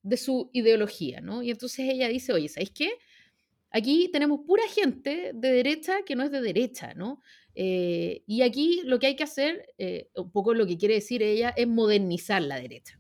de 0.03 0.17
su 0.17 0.51
ideología, 0.53 1.21
¿no? 1.21 1.43
Y 1.43 1.51
entonces 1.51 1.89
ella 1.89 2.09
dice, 2.09 2.33
oye, 2.33 2.49
¿sabéis 2.49 2.73
qué? 2.73 2.91
Aquí 3.71 4.11
tenemos 4.13 4.41
pura 4.47 4.65
gente 4.69 5.31
de 5.33 5.53
derecha 5.53 6.03
que 6.05 6.17
no 6.17 6.25
es 6.25 6.33
de 6.33 6.41
derecha, 6.41 6.95
¿no? 6.95 7.21
Eh, 7.55 8.23
y 8.27 8.43
aquí 8.43 8.83
lo 8.85 8.99
que 8.99 9.09
hay 9.09 9.17
que 9.17 9.25
hacer, 9.25 9.67
eh, 9.79 10.09
un 10.15 10.31
poco 10.31 10.55
lo 10.55 10.67
que 10.67 10.79
quiere 10.79 10.95
decir 10.95 11.23
ella, 11.23 11.53
es 11.57 11.67
modernizar 11.67 12.43
la 12.43 12.61
derecha. 12.61 12.99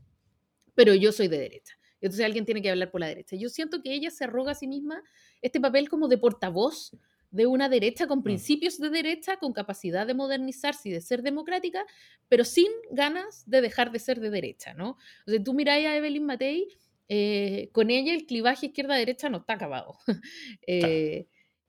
Pero 0.74 0.94
yo 0.94 1.12
soy 1.12 1.28
de 1.28 1.38
derecha. 1.38 1.78
Entonces 2.00 2.24
alguien 2.24 2.44
tiene 2.44 2.62
que 2.62 2.70
hablar 2.70 2.90
por 2.90 3.00
la 3.00 3.08
derecha. 3.08 3.36
Yo 3.36 3.48
siento 3.48 3.82
que 3.82 3.92
ella 3.92 4.10
se 4.10 4.24
arroga 4.24 4.52
a 4.52 4.54
sí 4.54 4.66
misma 4.66 5.02
este 5.42 5.60
papel 5.60 5.88
como 5.88 6.08
de 6.08 6.18
portavoz 6.18 6.92
de 7.30 7.46
una 7.46 7.68
derecha 7.68 8.06
con 8.06 8.20
mm. 8.20 8.22
principios 8.24 8.78
de 8.78 8.90
derecha, 8.90 9.36
con 9.36 9.52
capacidad 9.52 10.06
de 10.06 10.14
modernizarse 10.14 10.88
y 10.88 10.92
de 10.92 11.00
ser 11.00 11.22
democrática, 11.22 11.84
pero 12.28 12.44
sin 12.44 12.68
ganas 12.90 13.48
de 13.48 13.60
dejar 13.60 13.92
de 13.92 13.98
ser 13.98 14.20
de 14.20 14.30
derecha, 14.30 14.74
¿no? 14.74 14.96
O 15.26 15.30
sea, 15.30 15.42
tú 15.42 15.54
miráis 15.54 15.86
a 15.86 15.96
Evelyn 15.96 16.24
Matei, 16.24 16.68
eh, 17.08 17.70
con 17.72 17.90
ella 17.90 18.14
el 18.14 18.26
clivaje 18.26 18.66
izquierda-derecha 18.66 19.28
no 19.28 19.38
está 19.38 19.54
acabado. 19.54 19.96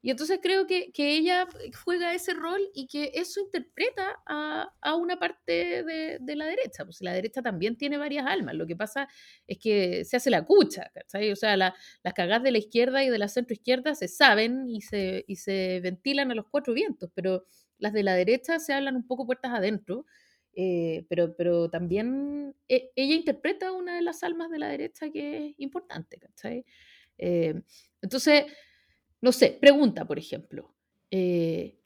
Y 0.04 0.10
entonces 0.10 0.40
creo 0.42 0.66
que, 0.66 0.92
que, 0.92 1.12
ella 1.16 1.48
juega 1.84 2.14
ese 2.14 2.34
rol 2.34 2.60
y 2.74 2.88
que 2.88 3.12
eso 3.14 3.40
interpreta 3.40 4.20
a, 4.26 4.74
a 4.82 4.96
una 4.96 5.20
parte 5.20 5.84
de, 5.84 6.18
de, 6.20 6.36
la 6.36 6.46
derecha. 6.46 6.86
Pues 6.86 7.02
la 7.02 7.14
derecha 7.14 7.44
también 7.44 7.78
tiene 7.78 7.98
varias 7.98 8.26
almas. 8.26 8.56
Lo 8.56 8.66
que 8.66 8.76
pasa 8.76 9.08
es 9.46 9.60
que 9.60 10.04
se 10.04 10.18
hace 10.18 10.32
la 10.32 10.44
cucha, 10.44 10.90
¿cachai? 10.94 11.32
O 11.32 11.36
sea, 11.36 11.56
la, 11.56 11.76
las 12.04 12.14
cagadas 12.16 12.44
de 12.44 12.52
la 12.52 12.58
izquierda 12.58 13.04
y 13.04 13.10
de 13.10 13.20
la 13.20 13.28
centroizquierda 13.28 13.94
se 13.94 14.08
saben 14.08 14.68
y 14.68 14.82
se, 14.82 15.24
y 15.28 15.36
se 15.36 15.80
ventilan 15.82 16.32
a 16.32 16.36
los 16.36 16.48
cuatro 16.50 16.74
vientos, 16.74 17.12
pero 17.14 17.46
las 17.78 17.94
de 17.94 18.04
la 18.04 18.16
derecha 18.16 18.60
se 18.60 18.74
hablan 18.74 18.96
un 18.96 19.06
poco 19.08 19.26
puertas 19.26 19.52
adentro. 19.54 20.06
eh, 20.54 21.06
pero, 21.10 21.36
pero 21.38 21.70
también 21.70 22.56
e, 22.68 22.92
ella 22.96 23.16
interpreta 23.16 23.72
una 23.72 23.96
de 23.96 24.02
las 24.02 24.24
almas 24.24 24.50
de 24.52 24.60
la 24.60 24.68
derecha 24.68 25.10
que 25.12 25.50
es 25.50 25.56
importante, 25.60 26.18
¿cachai? 26.20 26.66
Eh, 27.18 27.62
entonces, 28.02 28.46
no 29.22 29.32
sé, 29.32 29.58
pregunta, 29.60 30.06
por 30.06 30.18
ejemplo, 30.20 30.74
eh, 31.12 31.78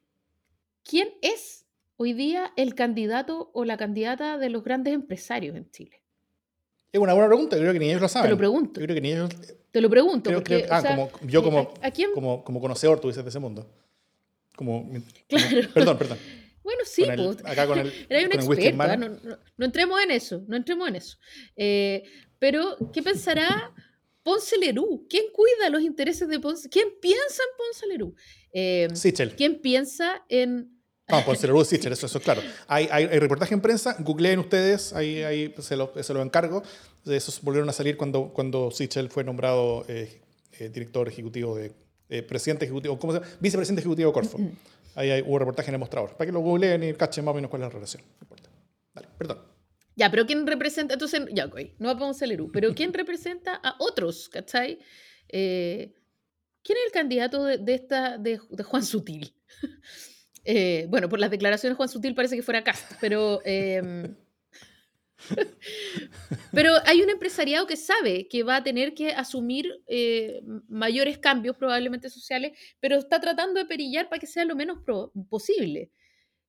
¿quién 0.83 1.09
es 1.21 1.65
hoy 1.97 2.13
día 2.13 2.51
el 2.57 2.75
candidato 2.75 3.51
o 3.53 3.65
la 3.65 3.77
candidata 3.77 4.37
de 4.37 4.49
los 4.49 4.63
grandes 4.63 4.93
empresarios 4.93 5.55
en 5.55 5.69
Chile? 5.71 6.01
Es 6.91 6.99
una 7.01 7.13
buena 7.13 7.27
pregunta, 7.27 7.57
creo 7.57 7.73
que 7.73 7.79
ni 7.79 7.89
ellos 7.89 8.01
lo 8.01 8.07
saben. 8.07 8.27
Te 8.29 8.31
lo 8.31 8.37
pregunto. 8.37 8.79
Yo 8.79 8.85
creo 8.85 8.95
que 8.95 9.01
ni 9.01 9.11
ellos... 9.11 9.29
Te 9.71 9.81
lo 9.81 9.89
pregunto. 9.89 10.29
Creo, 10.29 10.39
porque, 10.39 10.61
creo- 10.63 10.73
ah, 10.73 10.79
o 10.79 10.81
sea, 10.81 10.95
como, 10.95 11.11
yo 11.29 11.43
como, 11.43 11.59
¿a- 11.81 11.87
a 11.87 11.91
quién? 11.91 12.11
como, 12.13 12.41
como 12.45 12.61
conocedor, 12.61 13.01
tú 13.01 13.09
dices, 13.09 13.21
de 13.23 13.29
ese 13.29 13.39
mundo. 13.39 13.69
Como, 14.55 14.87
como- 14.87 15.03
Claro. 15.27 15.67
perdón, 15.73 15.97
perdón. 15.97 16.17
Bueno, 16.63 16.81
sí, 16.85 17.03
Con 17.03 17.19
el- 17.19 17.35
pues, 17.35 17.45
acá 17.45 17.67
con 17.67 17.79
el, 17.79 17.87
Era 18.09 18.19
un 18.21 18.25
con 18.29 18.39
el 18.39 18.45
experto, 18.45 18.69
¿ah? 18.69 18.87
mano. 18.87 19.09
no, 19.09 19.19
no- 19.29 19.37
no 19.57 19.65
entremos 19.65 20.01
en 20.01 20.11
eso, 20.11 20.41
no 20.47 20.55
entremos 20.55 20.87
en 20.87 20.95
eso. 20.95 21.17
Eh, 21.57 22.03
pero, 22.39 22.77
¿qué 22.93 23.03
pensará 23.03 23.73
Ponce 24.25 24.57
Lerú? 24.57 25.05
¿Quién 25.07 25.25
cuida 25.31 25.69
los 25.69 25.81
intereses 25.81 26.27
de 26.27 26.39
Ponce? 26.39 26.67
¿Quién 26.67 26.87
piensa 26.99 27.43
en 27.43 27.57
Ponce 27.57 27.87
Lerú? 27.87 28.15
Eh, 28.51 28.87
Sichel. 28.93 29.35
¿Quién 29.35 29.61
piensa 29.61 30.25
en... 30.29 30.81
No, 31.07 31.23
Ponce 31.23 31.45
Lerú, 31.45 31.63
Sichel, 31.63 31.93
eso, 31.93 32.07
eso 32.07 32.17
es 32.17 32.23
claro. 32.23 32.41
Hay, 32.67 32.87
hay, 32.91 33.03
hay 33.05 33.19
reportaje 33.19 33.53
en 33.53 33.61
prensa, 33.61 33.95
googleen 33.99 34.39
ustedes, 34.39 34.93
ahí, 34.93 35.21
ahí 35.21 35.53
se, 35.59 35.75
lo, 35.75 35.93
se 36.01 36.13
lo 36.15 36.23
encargo. 36.23 36.63
De 37.03 37.15
esos 37.15 37.39
volvieron 37.43 37.69
a 37.69 37.73
salir 37.73 37.95
cuando, 37.97 38.33
cuando 38.33 38.71
Sichel 38.71 39.09
fue 39.09 39.23
nombrado 39.23 39.85
eh, 39.87 40.21
eh, 40.59 40.69
director 40.69 41.07
ejecutivo 41.07 41.55
de. 41.55 41.71
eh, 42.09 42.23
presidente 42.23 42.65
ejecutivo, 42.65 42.97
¿cómo 42.97 43.13
se 43.13 43.19
llama? 43.19 43.31
Vicepresidente 43.39 43.81
ejecutivo 43.81 44.09
de 44.09 44.13
Corfo. 44.13 44.39
Ahí 44.95 45.11
hay, 45.11 45.21
hubo 45.21 45.37
reportaje 45.37 45.69
en 45.69 45.75
el 45.75 45.79
mostrador. 45.79 46.11
Para 46.17 46.25
que 46.25 46.31
lo 46.31 46.39
googleen 46.39 46.83
y 46.83 46.93
cachen 46.93 47.25
más 47.25 47.33
o 47.33 47.35
menos 47.35 47.49
cuál 47.49 47.61
es 47.61 47.67
la 47.67 47.73
relación. 47.73 48.01
No 48.03 48.23
importa. 48.23 48.49
Dale, 48.93 49.07
perdón. 49.17 49.54
Ya, 49.95 50.09
pero 50.11 50.25
¿quién 50.25 50.45
representa? 50.45 50.93
Entonces, 50.93 51.21
ya, 51.31 51.45
ok, 51.45 51.59
no 51.79 51.89
a 51.89 51.97
Ponce 51.97 52.27
Lerú, 52.27 52.51
pero 52.51 52.73
¿quién 52.75 52.93
representa 52.93 53.55
a 53.63 53.75
otros, 53.79 54.29
cachai? 54.29 54.79
Eh, 55.29 55.93
¿Quién 56.63 56.77
es 56.79 56.85
el 56.87 56.91
candidato 56.91 57.43
de, 57.45 57.57
de 57.59 57.73
esta, 57.75 58.17
de, 58.17 58.39
de 58.49 58.63
Juan 58.63 58.83
Sutil? 58.85 59.33
Eh, 60.47 60.85
bueno, 60.89 61.09
por 61.09 61.19
las 61.19 61.31
declaraciones 61.31 61.73
de 61.73 61.77
Juan 61.77 61.89
Sutil 61.89 62.13
parece 62.13 62.35
que 62.35 62.43
fuera 62.43 62.63
Cast, 62.63 62.93
pero... 63.01 63.41
em, 63.45 64.15
pero 66.51 66.71
hay 66.85 67.01
un 67.01 67.09
empresariado 67.09 67.67
que 67.67 67.77
sabe 67.77 68.27
que 68.27 68.43
va 68.43 68.57
a 68.57 68.63
tener 68.63 68.93
que 68.93 69.09
asumir 69.11 69.65
eh, 69.87 70.41
mayores 70.67 71.17
cambios, 71.17 71.55
probablemente 71.57 72.09
sociales, 72.09 72.57
pero 72.79 72.97
está 72.97 73.19
tratando 73.19 73.59
de 73.59 73.65
perillar 73.65 74.09
para 74.09 74.19
que 74.19 74.27
sea 74.27 74.45
lo 74.45 74.55
menos 74.55 74.79
pro- 74.85 75.11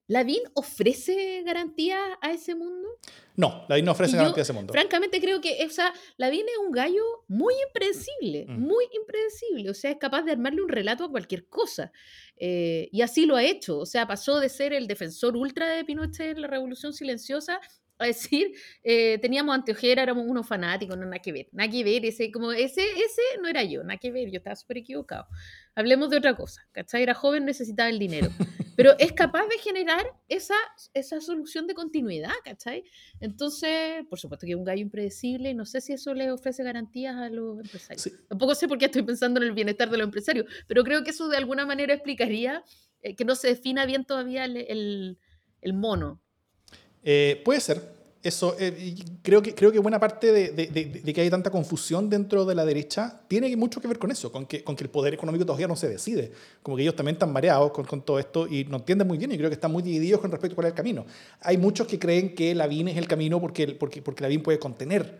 ¿Lavín 0.07 0.39
ofrece 0.53 1.43
garantías 1.43 1.99
a 2.21 2.31
ese 2.31 2.55
mundo? 2.55 2.87
No, 3.35 3.65
la 3.67 3.79
no 3.81 3.91
ofrece 3.91 4.11
Y 4.11 4.13
yo, 4.13 4.17
garantía 4.19 4.35
de 4.37 4.41
ese 4.43 4.53
mundo. 4.53 4.73
Francamente 4.73 5.19
creo 5.19 5.41
que, 5.41 5.63
o 5.65 5.69
sea, 5.69 5.93
Lavín 6.15 6.45
es 6.47 6.57
un 6.65 6.71
gallo 6.71 7.03
muy 7.27 7.53
impredecible, 7.67 8.45
Mm. 8.47 8.59
muy 8.59 8.85
impredecible, 8.93 9.69
o 9.69 9.73
sea, 9.73 9.91
es 9.91 9.97
capaz 9.97 10.23
de 10.23 10.31
armarle 10.31 10.61
un 10.61 10.69
relato 10.69 11.03
a 11.03 11.11
cualquier 11.11 11.47
cosa. 11.47 11.91
Eh, 12.37 12.87
y 12.91 13.01
así 13.01 13.25
lo 13.25 13.35
ha 13.35 13.43
hecho, 13.43 13.79
o 13.79 13.85
sea, 13.85 14.07
pasó 14.07 14.39
de 14.39 14.49
ser 14.49 14.71
el 14.73 14.87
defensor 14.87 15.35
ultra 15.35 15.67
de 15.67 15.83
Pinochet 15.83 16.35
en 16.35 16.41
la 16.41 16.47
Revolución 16.47 16.93
Silenciosa 16.93 17.59
a 17.99 18.05
decir, 18.05 18.53
eh, 18.83 19.17
teníamos 19.19 19.55
anteojera, 19.55 20.03
éramos 20.03 20.25
unos 20.27 20.47
fanáticos, 20.47 20.97
no, 20.97 21.05
nada 21.05 21.19
que 21.19 21.31
ver, 21.31 21.47
nada 21.51 21.69
que 21.69 21.83
ver, 21.83 22.05
ese, 22.05 22.31
como, 22.31 22.51
ese, 22.51 22.81
ese 22.83 23.21
no 23.41 23.47
era 23.47 23.63
yo, 23.63 23.83
nada 23.83 23.97
que 23.97 24.11
ver, 24.11 24.29
yo 24.29 24.37
estaba 24.37 24.55
súper 24.55 24.77
equivocado. 24.77 25.25
Hablemos 25.75 26.09
de 26.09 26.17
otra 26.17 26.35
cosa, 26.35 26.67
¿cachai? 26.71 27.03
Era 27.03 27.13
joven, 27.13 27.45
necesitaba 27.45 27.89
el 27.89 27.99
dinero. 27.99 28.29
Pero 28.75 28.93
es 28.99 29.11
capaz 29.13 29.47
de 29.47 29.57
generar 29.59 30.05
esa, 30.27 30.55
esa 30.93 31.19
solución 31.21 31.65
de 31.67 31.73
continuidad, 31.73 32.31
¿cachai? 32.43 32.83
Entonces, 33.19 34.05
por 34.09 34.19
supuesto 34.19 34.45
que 34.45 34.51
es 34.53 34.57
un 34.57 34.63
gallo 34.63 34.81
impredecible 34.81 35.49
y 35.49 35.53
no 35.53 35.65
sé 35.65 35.81
si 35.81 35.93
eso 35.93 36.13
le 36.13 36.31
ofrece 36.31 36.63
garantías 36.63 37.15
a 37.15 37.29
los 37.29 37.59
empresarios. 37.59 38.03
Sí. 38.03 38.11
Tampoco 38.29 38.53
sé 38.55 38.67
por 38.67 38.77
qué 38.77 38.85
estoy 38.85 39.01
pensando 39.03 39.39
en 39.41 39.47
el 39.47 39.53
bienestar 39.53 39.89
de 39.89 39.97
los 39.97 40.05
empresarios, 40.05 40.45
pero 40.67 40.83
creo 40.83 41.03
que 41.03 41.09
eso 41.11 41.27
de 41.27 41.37
alguna 41.37 41.65
manera 41.65 41.93
explicaría 41.93 42.63
eh, 43.01 43.15
que 43.15 43.25
no 43.25 43.35
se 43.35 43.47
defina 43.49 43.85
bien 43.85 44.05
todavía 44.05 44.45
el, 44.45 44.57
el- 44.57 45.17
el 45.61 45.73
mono. 45.73 46.21
Eh, 47.03 47.41
puede 47.43 47.61
ser. 47.61 47.97
Eso, 48.23 48.55
eh, 48.59 48.95
creo, 49.21 49.41
que, 49.41 49.53
creo 49.53 49.71
que 49.71 49.79
buena 49.79 49.99
parte 49.99 50.33
de, 50.33 51.13
que 51.13 51.21
hay 51.21 51.29
tanta 51.29 51.49
confusión 51.49 52.09
dentro 52.09 52.45
de 52.45 52.55
la 52.55 52.65
derecha 52.65 53.21
tiene 53.27 53.55
mucho 53.55 53.79
que 53.79 53.87
ver 53.87 53.99
con 53.99 54.11
eso, 54.11 54.31
con 54.31 54.45
que, 54.45 54.65
el 54.67 54.89
poder 54.89 55.13
económico 55.13 55.45
todavía 55.45 55.67
no 55.67 55.75
se 55.75 55.87
decide. 55.87 56.31
Como 56.61 56.75
que 56.75 56.83
ellos 56.83 56.95
también 56.95 57.15
están 57.15 57.31
mareados 57.31 57.71
con, 57.71 58.01
todo 58.01 58.19
esto 58.19 58.47
y 58.47 58.65
no 58.65 58.77
entienden 58.77 59.07
muy 59.07 59.17
bien 59.17 59.31
y 59.31 59.37
creo 59.37 59.49
que 59.49 59.53
están 59.53 59.71
muy 59.71 59.83
divididos 59.83 60.19
con 60.19 60.31
respecto 60.31 60.53
a 60.53 60.55
cuál 60.55 60.67
es 60.67 60.71
el 60.71 60.75
camino. 60.75 61.05
Hay 61.41 61.57
muchos 61.57 61.87
que 61.87 61.99
creen 61.99 62.35
que 62.35 62.53
Lavín 62.53 62.89
es 62.89 62.97
el 62.97 63.07
camino 63.07 63.39
porque, 63.39 63.67
porque, 63.67 64.01
porque 64.01 64.23
Lavín 64.23 64.41
puede 64.41 64.59
contener, 64.59 65.19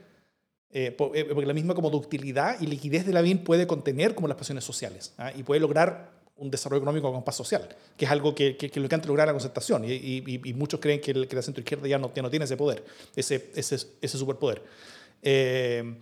eh, 0.72 0.92
po- 0.92 1.14
porque 1.34 1.46
la 1.46 1.54
misma 1.54 1.76
como 1.76 1.90
ductilidad 1.90 2.60
y 2.60 2.68
liquidez 2.68 3.06
de 3.06 3.14
Lavín 3.14 3.44
puede 3.44 3.68
contener 3.68 4.16
como 4.16 4.28
las 4.28 4.38
pasiones 4.38 4.66
sociales 4.66 5.14
¿ah? 5.18 5.32
y 5.34 5.44
puede 5.44 5.62
lograr 5.62 6.17
un 6.38 6.50
desarrollo 6.52 6.80
económico 6.80 7.12
con 7.12 7.24
paz 7.24 7.36
social, 7.36 7.68
que 7.96 8.06
es 8.06 8.12
algo 8.12 8.34
que, 8.36 8.56
que, 8.58 8.70
que 8.70 8.80
lo 8.80 8.88
que 8.88 8.96
antes 8.96 9.08
lograba 9.08 9.28
la 9.28 9.34
concertación. 9.34 9.84
Y, 9.86 9.92
y- 9.94 10.42
y- 10.44 10.54
muchos 10.54 10.80
creen 10.80 11.02
que, 11.02 11.12
el- 11.12 11.28
que 11.28 11.36
la 11.36 11.42
centroizquierda 11.42 11.88
ya 11.88 11.98
no, 11.98 12.14
ya 12.14 12.22
no 12.22 12.30
tiene 12.30 12.46
ese 12.46 12.58
poder, 12.58 12.84
ese, 13.16 13.52
ese, 13.56 13.76
ese 14.02 14.18
superpoder. 14.18 14.62
Eh, 15.22 15.98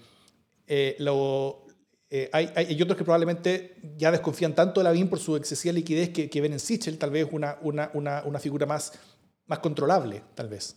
eh, 0.68 0.96
lo- 1.00 1.66
eh, 2.10 2.30
hay, 2.32 2.50
hay 2.56 2.82
otros 2.82 2.98
que 2.98 3.04
probablemente 3.04 3.78
ya 3.98 4.12
desconfían 4.12 4.54
tanto 4.56 4.80
de 4.80 4.86
Lavín 4.86 5.10
por 5.10 5.20
su 5.20 5.36
excesiva 5.36 5.74
liquidez 5.74 6.10
que, 6.10 6.30
que 6.30 6.42
ven 6.42 6.54
en 6.54 6.60
Sichel 6.60 6.98
tal 6.98 7.10
vez 7.12 7.28
una, 7.32 7.58
una, 7.62 7.90
una, 7.94 8.24
una 8.24 8.40
figura 8.40 8.66
más, 8.66 8.94
más 9.48 9.60
controlable, 9.60 10.22
tal 10.36 10.48
vez. 10.50 10.76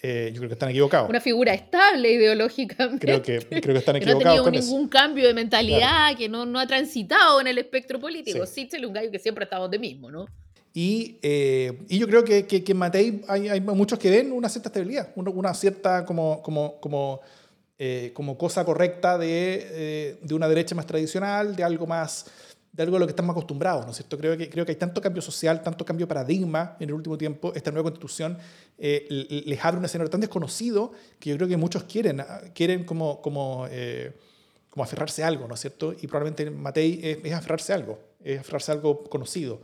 Eh, 0.00 0.30
yo 0.32 0.38
creo 0.38 0.48
que 0.48 0.54
están 0.54 0.68
equivocados. 0.68 1.08
Una 1.08 1.20
figura 1.20 1.52
estable 1.52 2.12
ideológicamente. 2.12 3.04
Creo 3.04 3.22
que, 3.22 3.38
creo 3.60 3.74
que 3.74 3.78
están 3.78 3.98
que 3.98 4.06
no 4.06 4.12
ha 4.12 4.14
equivocados 4.14 4.24
tenido 4.24 4.44
con 4.44 4.54
eso. 4.54 4.70
ningún 4.70 4.88
cambio 4.88 5.26
de 5.26 5.34
mentalidad, 5.34 6.16
que 6.16 6.28
no, 6.28 6.46
no 6.46 6.60
ha 6.60 6.66
transitado 6.66 7.40
en 7.40 7.48
el 7.48 7.58
espectro 7.58 7.98
político. 7.98 8.46
Sí. 8.46 8.68
Un 8.84 8.92
gallo 8.92 9.10
que 9.10 9.18
siempre 9.18 9.42
ha 9.42 9.46
estado 9.46 9.62
donde 9.62 9.78
mismo, 9.78 10.10
¿no? 10.10 10.26
Y, 10.72 11.18
eh, 11.22 11.78
y 11.88 11.98
yo 11.98 12.06
creo 12.06 12.22
que, 12.22 12.46
que, 12.46 12.62
que 12.62 12.72
en 12.72 12.78
Matei 12.78 13.22
hay, 13.26 13.48
hay 13.48 13.60
muchos 13.60 13.98
que 13.98 14.10
ven 14.10 14.30
una 14.30 14.48
cierta 14.48 14.68
estabilidad, 14.68 15.10
una, 15.16 15.52
cierta 15.52 16.04
como, 16.04 16.40
como, 16.42 16.78
como, 16.80 17.20
eh, 17.78 18.12
como 18.14 18.38
cosa 18.38 18.64
correcta 18.64 19.18
de, 19.18 20.16
de 20.22 20.34
una 20.34 20.48
derecha 20.48 20.76
más 20.76 20.86
tradicional, 20.86 21.56
de 21.56 21.64
algo 21.64 21.86
más 21.86 22.26
de 22.78 22.84
algo 22.84 22.96
a 22.96 23.00
lo 23.00 23.06
que 23.06 23.10
estamos 23.10 23.32
acostumbrados, 23.32 23.84
¿no 23.84 23.90
es 23.90 23.96
cierto? 23.96 24.16
Creo 24.16 24.36
que, 24.36 24.48
creo 24.48 24.64
que 24.64 24.70
hay 24.70 24.76
tanto 24.78 25.00
cambio 25.00 25.20
social, 25.20 25.62
tanto 25.64 25.84
cambio 25.84 26.06
de 26.06 26.08
paradigma 26.08 26.76
en 26.78 26.88
el 26.90 26.94
último 26.94 27.18
tiempo, 27.18 27.52
esta 27.52 27.72
nueva 27.72 27.82
constitución 27.90 28.38
eh, 28.78 29.42
les 29.44 29.64
abre 29.64 29.78
un 29.80 29.84
escenario 29.84 30.08
tan 30.08 30.20
desconocido 30.20 30.92
que 31.18 31.30
yo 31.30 31.36
creo 31.36 31.48
que 31.48 31.56
muchos 31.56 31.82
quieren, 31.84 32.20
ah, 32.20 32.40
quieren 32.54 32.84
como, 32.84 33.20
como, 33.20 33.66
eh, 33.68 34.12
como 34.70 34.84
aferrarse 34.84 35.24
a 35.24 35.26
algo, 35.26 35.48
¿no 35.48 35.54
es 35.54 35.60
cierto? 35.60 35.92
Y 36.00 36.06
probablemente 36.06 36.48
Matei 36.52 37.00
es, 37.02 37.18
es 37.24 37.32
aferrarse 37.32 37.72
a 37.72 37.76
algo, 37.76 37.98
es 38.22 38.38
aferrarse 38.38 38.70
a 38.70 38.74
algo 38.76 39.02
conocido. 39.04 39.60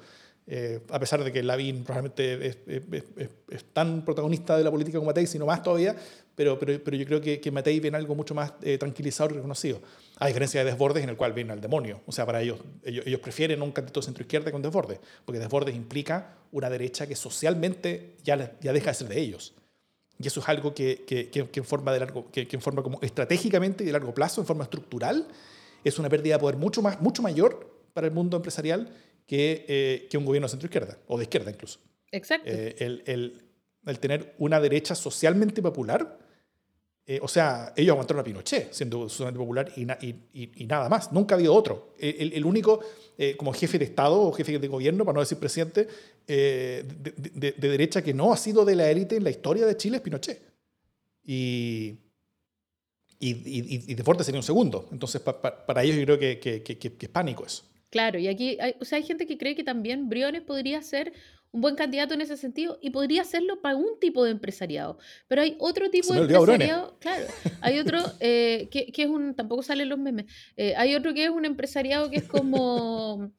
Eh, 0.49 0.81
a 0.91 0.99
pesar 0.99 1.23
de 1.23 1.31
que 1.33 1.41
Lavín 1.43 1.85
probablemente 1.85 2.49
es, 2.49 2.59
es- 2.67 2.83
es- 3.17 3.29
es- 3.49 3.65
tan 3.73 4.05
protagonista 4.05 4.59
de 4.59 4.65
la 4.65 4.71
política 4.73 4.99
como 4.99 5.07
Matei, 5.11 5.27
sino 5.29 5.47
más 5.47 5.63
todavía, 5.63 5.95
pero, 6.35 6.59
pero, 6.59 6.83
pero 6.85 6.97
yo 6.97 7.07
creo 7.07 7.21
que, 7.21 7.41
que 7.41 7.51
Matei 7.53 7.79
viene 7.79 7.97
algo 7.97 8.15
mucho 8.17 8.35
más 8.35 8.55
eh, 8.63 8.77
tranquilizador 8.77 9.33
y 9.33 9.37
reconocido. 9.37 9.79
A 10.19 10.29
diferencia 10.29 10.63
de 10.63 10.71
Desbordes, 10.71 11.03
en 11.03 11.11
el 11.11 11.17
cual 11.17 11.33
viene 11.33 11.53
al 11.53 11.61
demonio. 11.61 12.01
O 12.07 12.13
sea, 12.13 12.25
para 12.25 12.41
ellos, 12.41 12.61
ellos, 12.85 13.05
ellos 13.07 13.21
prefieren 13.21 13.61
un 13.63 13.73
candidato 13.73 14.01
centro-izquierda 14.01 14.53
con 14.53 14.63
Desbordes, 14.63 15.01
porque 15.25 15.41
Desbordes 15.41 15.75
implica 15.75 16.37
una 16.53 16.71
derecha 16.71 17.07
que 17.07 17.17
socialmente 17.17 18.15
ya, 18.23 18.57
ya 18.61 18.73
deja 18.73 18.91
de 18.91 18.95
ser 18.95 19.09
de 19.09 19.21
ellos. 19.21 19.55
Y 20.21 20.29
eso 20.29 20.39
es 20.41 20.49
algo 20.49 20.73
que, 20.73 21.05
que, 21.05 21.29
que- 21.31 21.49
que 21.51 21.61
en 21.61 21.67
forma 21.67 21.93
de 21.93 21.99
largo, 21.99 22.31
que, 22.31 22.47
que 22.47 22.55
en 22.57 22.63
forma 22.63 22.83
como 22.85 23.01
estratégicamente 23.03 23.83
y 23.83 23.87
de 23.89 23.93
largo 23.93 24.15
plazo, 24.15 24.41
en 24.41 24.47
forma 24.47 24.63
estructural, 24.65 25.27
es 25.83 25.99
una 25.99 26.09
pérdida 26.09 26.35
de 26.37 26.41
poder 26.41 26.57
mucho, 26.57 26.81
más, 26.81 27.01
mucho 27.01 27.21
mayor 27.21 27.83
para 27.93 28.07
el 28.07 28.13
mundo 28.13 28.37
empresarial 28.37 28.91
que, 29.27 29.65
eh, 29.69 30.07
que 30.09 30.17
un 30.17 30.25
gobierno 30.25 30.47
de 30.47 30.51
centro-izquierda, 30.53 30.99
o 31.09 31.17
de 31.19 31.25
izquierda 31.25 31.51
incluso. 31.51 31.81
Exacto. 32.13 32.49
Eh, 32.49 32.77
el, 32.79 33.03
el- 33.07 33.41
el 33.87 33.99
tener 33.99 34.35
una 34.39 34.61
derecha 34.61 34.95
socialmente 34.95 35.61
popular, 35.61 36.19
eh, 37.07 37.19
o 37.23 37.29
sea, 37.29 37.73
ellos 37.77 37.93
aguantaron 37.93 38.21
a 38.21 38.25
Pinochet 38.25 38.73
siendo 38.73 39.09
socialmente 39.09 39.39
popular 39.39 39.73
y, 39.77 39.85
na- 39.85 39.99
y- 40.01 40.15
y- 40.33 40.51
y 40.63 40.67
nada 40.67 40.89
más, 40.89 41.13
nunca 41.13 41.35
ha 41.35 41.37
habido 41.39 41.55
otro. 41.55 41.93
El, 41.99 42.33
único 42.45 42.81
eh, 43.19 43.37
como 43.37 43.53
jefe 43.53 43.79
de 43.79 43.85
Estado 43.85 44.21
o 44.21 44.33
jefe 44.33 44.59
de 44.59 44.69
gobierno, 44.69 45.05
para 45.05 45.15
no 45.15 45.21
decir 45.21 45.39
presidente, 45.39 45.87
eh, 46.27 46.83
de, 47.01 47.13
de- 47.35 47.53
de 47.53 47.69
derecha 47.69 48.03
que 48.03 48.15
no 48.15 48.33
ha 48.33 48.37
sido 48.39 48.65
de 48.65 48.75
la 48.77 48.91
élite 48.91 49.17
en 49.17 49.25
la 49.25 49.31
historia 49.31 49.67
de 49.67 49.77
Chile 49.77 49.97
es 49.99 50.03
Pinochet. 50.03 50.43
Y, 51.27 51.99
y, 53.21 53.95
de 53.95 54.03
fuerte 54.03 54.25
sería 54.25 54.39
un 54.41 54.45
segundo. 54.45 54.89
Entonces, 54.93 55.21
pa- 55.21 55.41
pa- 55.41 55.65
para 55.67 55.83
ellos 55.83 55.97
yo 55.97 56.05
creo 56.05 56.19
que, 56.19 56.39
que- 56.41 56.63
es 57.07 57.13
pánico 57.13 57.45
eso. 57.47 57.65
Claro, 57.91 58.19
y 58.19 58.27
aquí 58.29 58.59
o 58.81 58.85
sea, 58.85 58.97
hay 58.99 59.05
gente 59.05 59.27
que 59.27 59.39
cree 59.39 59.55
que 59.55 59.63
también 59.63 60.09
Briones 60.09 60.43
podría 60.43 60.83
ser 60.83 61.13
un 61.55 61.61
buen 61.61 61.77
candidato 61.77 62.15
en 62.15 62.21
ese 62.21 62.37
sentido 62.37 62.79
y 62.83 62.91
podría 62.91 63.23
serlo 63.23 63.63
para 63.63 63.77
un 63.77 63.99
tipo 64.01 64.25
de 64.25 64.33
empresariado. 64.33 64.99
Pero 65.29 65.43
hay 65.43 65.57
otro 65.61 65.89
tipo 65.89 66.13
de 66.13 66.23
empresariado, 66.23 66.99
claro, 66.99 67.27
hay 67.61 67.79
otro 67.79 67.99
eh, 68.21 68.69
que, 68.73 68.87
que 68.87 69.05
es 69.05 69.09
un, 69.09 69.37
tampoco 69.37 69.63
salen 69.63 69.89
los 69.89 69.99
memes, 69.99 70.27
eh, 70.57 70.75
hay 70.77 70.97
otro 70.97 71.15
que 71.15 71.25
es 71.25 71.31
un 71.31 71.45
empresariado 71.45 72.11
que 72.11 72.17
es 72.17 72.25
como, 72.25 73.31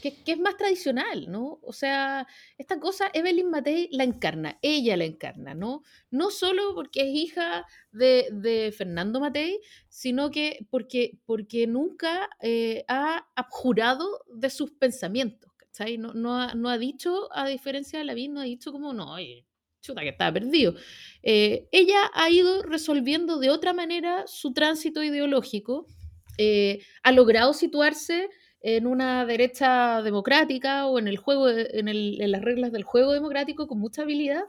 que, 0.00 0.14
es 0.26 0.38
más 0.38 0.56
tradicional, 0.56 1.26
¿no? 1.28 1.58
O 1.62 1.72
sea, 1.72 2.26
esta 2.56 2.78
cosa 2.78 3.10
Evelyn 3.12 3.50
Matei 3.50 3.88
la 3.90 4.04
encarna, 4.04 4.58
ella 4.62 4.96
la 4.96 5.04
encarna, 5.04 5.54
¿no? 5.54 5.82
No 6.10 6.30
solo 6.30 6.74
porque 6.74 7.02
es 7.02 7.08
hija 7.08 7.66
de, 7.90 8.72
Fernando 8.76 9.18
Matei, 9.18 9.60
sino 9.88 10.30
que 10.30 10.66
porque, 10.70 11.18
porque 11.26 11.66
nunca 11.66 12.30
eh, 12.40 12.84
ha 12.86 13.26
abjurado 13.34 14.24
de 14.32 14.50
sus 14.50 14.70
pensamientos, 14.70 15.49
¿cachai? 15.70 15.98
No, 15.98 16.12
no, 16.14 16.36
ha, 16.36 16.54
no 16.54 16.68
ha 16.68 16.78
dicho, 16.78 17.28
a 17.32 17.48
diferencia 17.48 17.98
de 17.98 18.04
Lavín, 18.04 18.34
no 18.34 18.40
ha 18.40 18.44
dicho 18.44 18.72
como, 18.72 18.92
no, 18.92 19.16
chuta, 19.80 20.02
que 20.02 20.10
estaba 20.10 20.32
perdido. 20.32 20.74
Eh, 21.22 21.68
ella 21.72 22.10
ha 22.14 22.30
ido 22.30 22.62
resolviendo 22.62 23.38
de 23.38 23.50
otra 23.50 23.72
manera 23.72 24.24
su 24.26 24.52
tránsito 24.52 25.02
ideológico, 25.02 25.86
eh, 26.38 26.82
ha 27.02 27.12
logrado 27.12 27.52
situarse 27.52 28.28
en 28.60 28.86
una 28.86 29.24
derecha 29.24 30.02
democrática 30.02 30.86
o 30.86 30.98
en 30.98 31.08
el 31.08 31.16
juego, 31.16 31.48
en, 31.48 31.88
en, 31.88 32.30
las 32.30 32.42
reglas 32.42 32.72
del 32.72 32.82
juego 32.84 33.12
democrático 33.12 33.66
con 33.66 33.78
mucha 33.78 34.02
habilidad, 34.02 34.42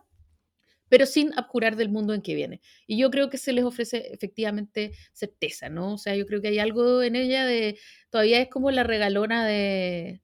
pero 0.90 1.06
sin 1.06 1.32
abjurar 1.38 1.78
del 1.78 1.90
mundo 1.90 2.14
en 2.14 2.22
que 2.22 2.36
viene. 2.36 2.62
Y 2.88 2.98
yo 2.98 3.10
creo 3.10 3.30
que 3.30 3.38
se 3.38 3.54
les 3.54 3.64
ofrece 3.64 4.10
efectivamente 4.14 4.92
certeza, 5.14 5.70
¿no? 5.70 5.94
O 5.94 5.98
sea, 5.98 6.16
yo 6.16 6.26
creo 6.26 6.42
que 6.42 6.50
hay 6.50 6.60
algo 6.60 7.02
en 7.02 7.16
ella 7.16 7.46
de, 7.46 7.80
todavía 8.10 8.42
es 8.42 8.50
como 8.50 8.72
la 8.72 8.84
regalona 8.84 9.46
de, 9.46 10.22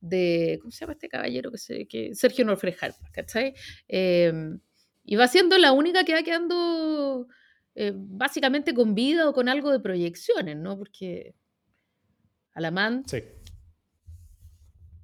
de 0.00 0.58
¿cómo 0.60 0.70
se 0.70 0.80
llama 0.80 0.94
este 0.94 1.08
caballero? 1.08 1.50
que, 1.50 1.58
se, 1.58 1.86
que 1.86 2.14
Sergio 2.14 2.44
Norfrejar, 2.44 2.94
¿cachai? 3.12 3.54
Em, 3.88 4.60
y 5.04 5.16
va 5.16 5.28
siendo 5.28 5.58
la 5.58 5.72
única 5.72 6.04
que 6.04 6.14
va 6.14 6.22
quedando 6.22 7.26
eh, 7.74 7.92
básicamente 7.94 8.74
con 8.74 8.94
vida 8.94 9.28
o 9.28 9.32
con 9.32 9.48
algo 9.48 9.70
de 9.70 9.80
proyecciones, 9.80 10.56
¿no? 10.56 10.76
Porque 10.78 11.34
Alamán. 12.52 13.04
Sí. 13.06 13.22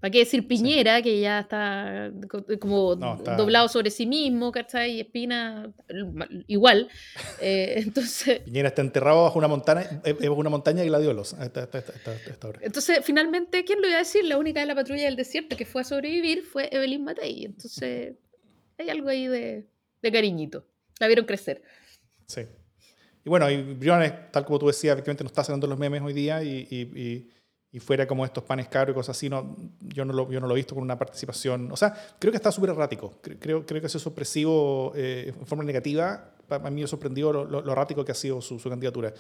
¿Para 0.07 0.13
qué 0.13 0.19
decir 0.21 0.47
Piñera, 0.47 1.03
que 1.03 1.19
ya 1.19 1.41
está 1.41 2.13
como 2.61 2.95
doblado 2.95 3.67
sobre 3.67 3.91
sí 3.91 4.07
mismo, 4.07 4.53
¿cachai? 4.53 4.93
Y 4.93 5.01
Espina 5.01 5.73
igual. 6.47 6.89
Eh, 7.41 7.83
entonces... 7.85 8.41
Piñera 8.41 8.69
está 8.69 8.83
enterrado 8.83 9.25
bajo 9.25 9.39
una 9.39 9.49
montaña, 9.49 10.01
eh, 10.05 10.13
bajo 10.13 10.41
una 10.41 10.49
montaña 10.49 10.83
de 10.83 10.87
gladiolos. 10.87 11.35
Entonces, 12.61 13.01
finalmente, 13.03 13.65
¿quién 13.65 13.81
lo 13.81 13.89
iba 13.89 13.97
a 13.97 13.99
decir? 13.99 14.25
La 14.25 14.39
única 14.39 14.61
de 14.61 14.67
la 14.67 14.77
patrulla 14.77 15.05
del 15.05 15.17
desierto 15.17 15.57
que 15.57 15.67
fue 15.67 15.81
a 15.81 15.85
sobrevivir 15.85 16.43
fue 16.43 16.69
Evelyn 16.71 17.03
Matei. 17.03 17.45
Entonces, 17.45 18.15
hay 18.79 18.89
algo 18.89 19.09
ahí 19.09 19.27
de, 19.27 19.67
de 20.03 20.13
cariñito. 20.13 20.65
La 21.01 21.09
vieron 21.09 21.27
crecer. 21.27 21.63
Sí. 22.27 22.43
Y 23.25 23.29
bueno, 23.29 23.51
y 23.51 23.61
Briones, 23.75 24.31
tal 24.31 24.45
como 24.45 24.61
tú 24.61 24.69
decías, 24.69 24.95
efectivamente 24.95 25.25
no 25.25 25.29
está 25.29 25.41
haciendo 25.41 25.67
los 25.67 25.79
memes 25.79 26.01
hoy 26.01 26.13
día 26.13 26.45
y 26.45 26.67
y 26.71 27.36
fuera 27.81 28.07
como 28.07 28.25
estos 28.25 28.45
panes 28.45 28.69
caros 28.69 28.93
y 28.93 28.95
cosas 28.95 29.17
así, 29.17 29.29
no, 29.29 29.57
yo, 29.81 30.05
no 30.05 30.13
lo, 30.13 30.31
yo 30.31 30.41
no 30.41 30.47
lo 30.47 30.55
he 30.55 30.57
visto 30.57 30.75
con 30.75 30.83
una 30.83 30.99
participación. 30.99 31.71
O 31.73 31.77
sea, 31.77 31.95
creo 32.19 32.33
que 32.33 32.37
está 32.37 32.51
súper 32.51 32.71
errático. 32.71 33.15
Creo, 33.21 33.67
creo 33.67 33.81
que 33.81 33.87
es 33.87 33.93
sorpresivo 33.93 34.93
eh, 34.95 35.33
en 35.37 35.47
forma 35.47 35.65
negativa. 35.65 36.33
A 36.49 36.71
mí 36.71 36.81
me 36.83 36.87
sorprendió 36.87 37.33
lo, 37.33 37.45
lo, 37.45 37.73
errático 37.73 38.05
que 38.05 38.13
ha 38.13 38.15
sido 38.15 38.41
su, 38.41 38.59
su 38.59 38.69
candidatura. 38.69 39.13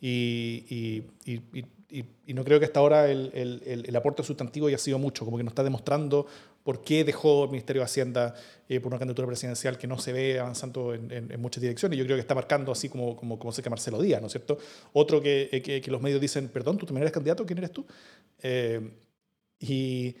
Y, 0.00 0.64
y, 0.68 1.32
y, 1.32 2.04
y, 2.26 2.34
no 2.34 2.44
creo 2.44 2.58
que 2.58 2.66
hasta 2.66 2.80
ahora 2.80 3.10
el, 3.10 3.30
el, 3.32 3.84
el, 3.86 3.96
aporte 3.96 4.22
sustantivo 4.22 4.66
haya 4.66 4.78
sido 4.78 4.98
mucho, 4.98 5.24
como 5.24 5.36
que 5.36 5.44
nos 5.44 5.52
está 5.52 5.62
demostrando 5.62 6.26
por 6.64 6.82
qué 6.82 7.04
dejó 7.04 7.44
el 7.44 7.50
Ministerio 7.50 7.82
de 7.82 7.84
Hacienda 7.84 8.34
eh, 8.68 8.80
por 8.80 8.90
una 8.90 8.98
candidatura 8.98 9.28
presidencial 9.28 9.76
que 9.76 9.86
no 9.86 9.98
se 9.98 10.12
ve 10.12 10.40
avanzando 10.40 10.94
en, 10.94 11.12
en, 11.12 11.40
muchas 11.40 11.60
direcciones. 11.60 11.98
Yo 11.98 12.04
creo 12.06 12.16
que 12.16 12.22
está 12.22 12.34
marcando 12.34 12.72
así 12.72 12.88
como, 12.88 13.52
sé 13.52 13.62
que 13.62 13.68
Marcelo 13.70 14.00
Díaz, 14.00 14.20
¿no 14.22 14.26
es 14.26 14.32
cierto? 14.32 14.58
Otro 14.94 15.20
que, 15.20 15.50
eh, 15.52 15.82
los 15.86 16.00
medios 16.00 16.20
dicen, 16.20 16.48
perdón, 16.48 16.78
¿tú 16.78 16.86
también 16.86 17.02
eres 17.02 17.12
candidato? 17.12 17.44
¿Quién 17.44 17.58
eres 17.58 17.70
tú? 17.70 17.86
Eh, 18.42 18.80
y, 19.60 20.14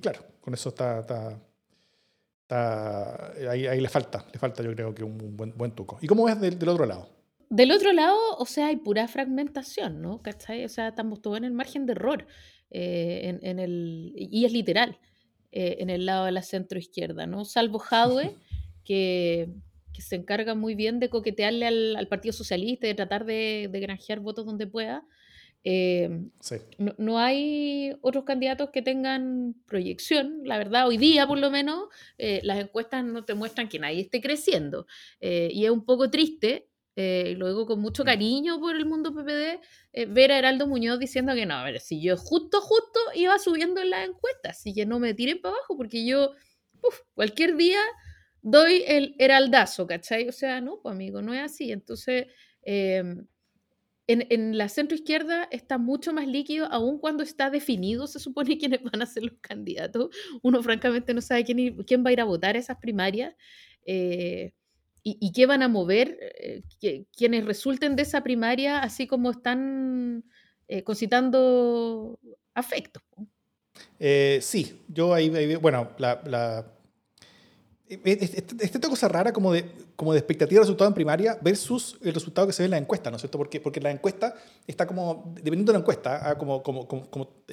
claro, 0.00 0.20
con 0.40 0.52
eso 0.52 0.70
está, 0.70 1.38
ahí, 3.48 3.80
le 3.80 3.88
falta, 3.88 4.26
le 4.32 4.38
falta 4.38 4.64
yo 4.64 4.74
creo 4.74 4.92
que 4.92 5.04
un 5.04 5.36
buen, 5.36 5.56
buen 5.56 5.70
tuco. 5.70 5.98
¿Y 6.00 6.08
cómo 6.08 6.28
es 6.28 6.40
del, 6.40 6.58
del 6.58 6.68
otro 6.68 6.86
lado? 6.86 7.08
Del 7.48 7.70
otro 7.70 7.92
lado, 7.92 8.18
o 8.38 8.46
sea, 8.46 8.66
hay 8.66 8.76
pura 8.76 9.06
fragmentación, 9.06 10.02
¿no? 10.02 10.20
¿Cachai? 10.20 10.64
O 10.64 10.68
sea, 10.68 10.88
estamos 10.88 11.22
todos 11.22 11.38
en 11.38 11.44
el 11.44 11.52
margen 11.52 11.86
de 11.86 11.92
error. 11.92 12.26
Eh, 12.70 13.38
en, 13.42 13.58
el, 13.58 14.12
y 14.16 14.44
es 14.44 14.52
literal, 14.52 14.98
eh, 15.52 15.76
en 15.78 15.88
el 15.88 16.04
lado 16.04 16.24
de 16.24 16.32
la 16.32 16.42
centro 16.42 16.78
izquierda, 16.78 17.26
¿no? 17.26 17.44
Salvo 17.44 17.78
Jadwe, 17.78 18.34
que, 18.84 19.48
que, 19.92 20.02
se 20.02 20.16
encarga 20.16 20.54
muy 20.54 20.74
bien 20.74 20.98
de 20.98 21.08
coquetearle 21.08 21.66
al, 21.66 21.96
al 21.96 22.08
Partido 22.08 22.32
Socialista 22.32 22.86
y 22.86 22.90
de 22.90 22.94
tratar 22.94 23.24
de, 23.24 23.68
de, 23.70 23.80
granjear 23.80 24.20
votos 24.20 24.46
donde 24.46 24.66
pueda. 24.66 25.04
Eh, 25.62 26.08
no, 26.78 26.94
no, 26.98 27.18
hay 27.18 27.96
otros 28.00 28.24
candidatos 28.24 28.70
que 28.70 28.82
tengan 28.82 29.54
proyección, 29.66 30.42
la 30.44 30.58
verdad, 30.58 30.86
hoy 30.86 30.96
día 30.96 31.26
por 31.26 31.38
lo 31.38 31.50
menos 31.50 31.86
las 32.18 32.60
encuestas 32.60 33.04
no 33.04 33.24
te 33.24 33.34
muestran 33.34 33.68
que 33.68 33.80
nadie 33.80 34.02
esté 34.02 34.20
creciendo 34.20 34.86
y 35.20 35.64
es 35.64 35.70
un 35.70 35.84
poco 35.84 36.08
triste 36.08 36.68
eh, 36.96 37.32
y 37.32 37.34
lo 37.34 37.46
digo 37.48 37.66
con 37.66 37.80
mucho 37.80 38.04
cariño 38.04 38.58
por 38.58 38.74
el 38.74 38.86
mundo 38.86 39.14
PPD, 39.14 39.60
eh, 39.92 40.06
ver 40.06 40.32
a 40.32 40.38
Heraldo 40.38 40.66
Muñoz 40.66 40.98
diciendo 40.98 41.34
que 41.34 41.44
no, 41.44 41.54
a 41.54 41.64
ver, 41.64 41.78
si 41.80 42.00
yo 42.00 42.16
justo, 42.16 42.62
justo 42.62 42.98
iba 43.14 43.38
subiendo 43.38 43.82
en 43.82 43.90
las 43.90 44.08
encuestas, 44.08 44.58
así 44.58 44.72
que 44.72 44.86
no 44.86 44.98
me 44.98 45.12
tiren 45.12 45.40
para 45.42 45.54
abajo, 45.54 45.76
porque 45.76 46.06
yo, 46.06 46.32
cualquier 47.14 47.56
día 47.56 47.80
doy 48.40 48.82
el 48.86 49.14
heraldazo, 49.18 49.86
¿cachai? 49.86 50.28
O 50.28 50.32
sea, 50.32 50.60
no, 50.60 50.80
pues 50.80 50.94
amigo, 50.94 51.20
no 51.20 51.34
es 51.34 51.42
así. 51.42 51.72
Entonces, 51.72 52.26
em, 52.62 53.26
en, 54.06 54.26
en, 54.30 54.56
la 54.56 54.68
centro 54.68 54.94
izquierda 54.96 55.48
está 55.50 55.78
mucho 55.78 56.12
más 56.12 56.28
líquido, 56.28 56.66
aun 56.70 56.98
cuando 56.98 57.22
está 57.24 57.50
definido, 57.50 58.06
se 58.06 58.20
supone 58.20 58.56
quiénes 58.58 58.82
van 58.82 59.02
a 59.02 59.06
ser 59.06 59.24
los 59.24 59.38
candidatos. 59.40 60.10
Uno 60.42 60.62
francamente 60.62 61.12
no 61.12 61.20
sabe 61.20 61.44
quién, 61.44 61.76
quién 61.84 62.04
va 62.04 62.10
a 62.10 62.12
ir 62.12 62.20
a 62.20 62.24
votar 62.24 62.56
esas 62.56 62.78
primarias. 62.78 63.34
Eh, 63.84 64.52
y, 65.08 65.30
qué 65.30 65.46
van 65.46 65.62
a 65.62 65.68
mover 65.68 66.18
eh, 66.20 67.04
quienes 67.16 67.44
resulten 67.44 67.94
de 67.94 68.02
esa 68.02 68.24
primaria, 68.24 68.80
así 68.80 69.06
como 69.06 69.30
están 69.30 70.24
eh, 70.66 70.82
concitando 70.82 72.18
afecto. 72.54 73.00
Eh, 74.00 74.40
sí, 74.42 74.82
yo 74.88 75.14
ahí, 75.14 75.54
bueno, 75.56 75.90
la, 75.98 76.20
la 76.26 76.72
esta 77.88 78.88
cosa 78.88 79.06
rara 79.06 79.32
como 79.32 79.52
de, 79.52 79.70
como 79.94 80.12
de 80.12 80.18
expectativa 80.18 80.58
de 80.58 80.64
resultado 80.64 80.88
en 80.88 80.94
primaria 80.94 81.38
versus 81.40 81.96
el 82.02 82.12
resultado 82.12 82.48
que 82.48 82.52
se 82.52 82.64
ve 82.64 82.64
en 82.64 82.72
la 82.72 82.78
encuesta, 82.78 83.08
¿no 83.10 83.16
es 83.16 83.22
cierto? 83.22 83.38
Porque, 83.38 83.60
porque 83.60 83.80
la 83.80 83.92
encuesta 83.92 84.34
está 84.66 84.88
como, 84.88 85.32
dependiendo 85.36 85.70
de 85.70 85.78
la 85.78 85.82
encuesta, 85.82 86.28
ah, 86.28 86.36
como, 86.36 86.64
como, 86.64 86.88
como, 86.88 87.08
como 87.08 87.44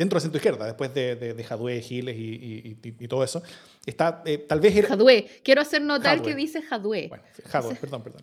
dentro 0.00 0.16
de 0.16 0.22
centro 0.22 0.38
izquierda, 0.38 0.64
después 0.64 0.94
de, 0.94 1.14
de, 1.14 1.34
de 1.34 1.44
Jadwe, 1.44 1.82
Giles 1.82 2.16
y, 2.16 2.78
y, 2.98 3.06
todo 3.06 3.22
eso, 3.22 3.42
está 3.84 4.22
eh, 4.24 4.38
tal 4.38 4.58
vez... 4.58 4.74
Era, 4.74 4.88
Jadwe, 4.88 5.26
quiero 5.44 5.60
hacer 5.60 5.82
notar 5.82 6.22
que 6.22 6.34
dice 6.34 6.62
Jadwe. 6.62 7.08
Bueno, 7.08 7.22
Jadwe, 7.44 7.74
perdón, 7.74 8.02
perdón. 8.02 8.22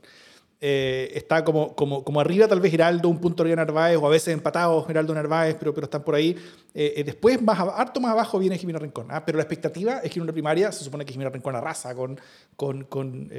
Eh, 0.59 1.11
está 1.13 1.43
como, 1.43 1.75
como, 1.75 2.03
como 2.03 2.19
arriba 2.19 2.47
tal 2.47 2.61
vez 2.61 2.71
Geraldo, 2.71 3.09
un 3.09 3.21
punto 3.21 3.43
arriba 3.43 3.57
Narváez, 3.57 3.95
o 3.97 4.07
a 4.07 4.09
veces 4.09 4.33
empatados 4.33 4.87
Geraldo 4.87 5.13
Narváez, 5.13 5.55
pero, 5.59 5.71
pero 5.71 5.85
están 5.85 6.03
por 6.03 6.15
ahí. 6.15 6.35
Eh, 6.73 7.03
después, 7.05 7.39
más, 7.43 7.59
harto 7.59 7.99
más 7.99 8.13
abajo, 8.13 8.39
viene 8.39 8.57
Jimena 8.57 8.79
Rincón. 8.79 9.05
¿ah? 9.11 9.23
Pero 9.23 9.37
la 9.37 9.43
expectativa 9.43 9.99
es 9.99 10.09
que 10.09 10.17
en 10.17 10.23
una 10.23 10.33
primaria 10.33 10.71
se 10.71 10.83
supone 10.83 11.05
que 11.05 11.11
Jimena 11.11 11.29
Rincón 11.29 11.55
arrasa 11.55 11.93
con, 11.93 12.19
con, 12.55 12.85
con 12.85 13.29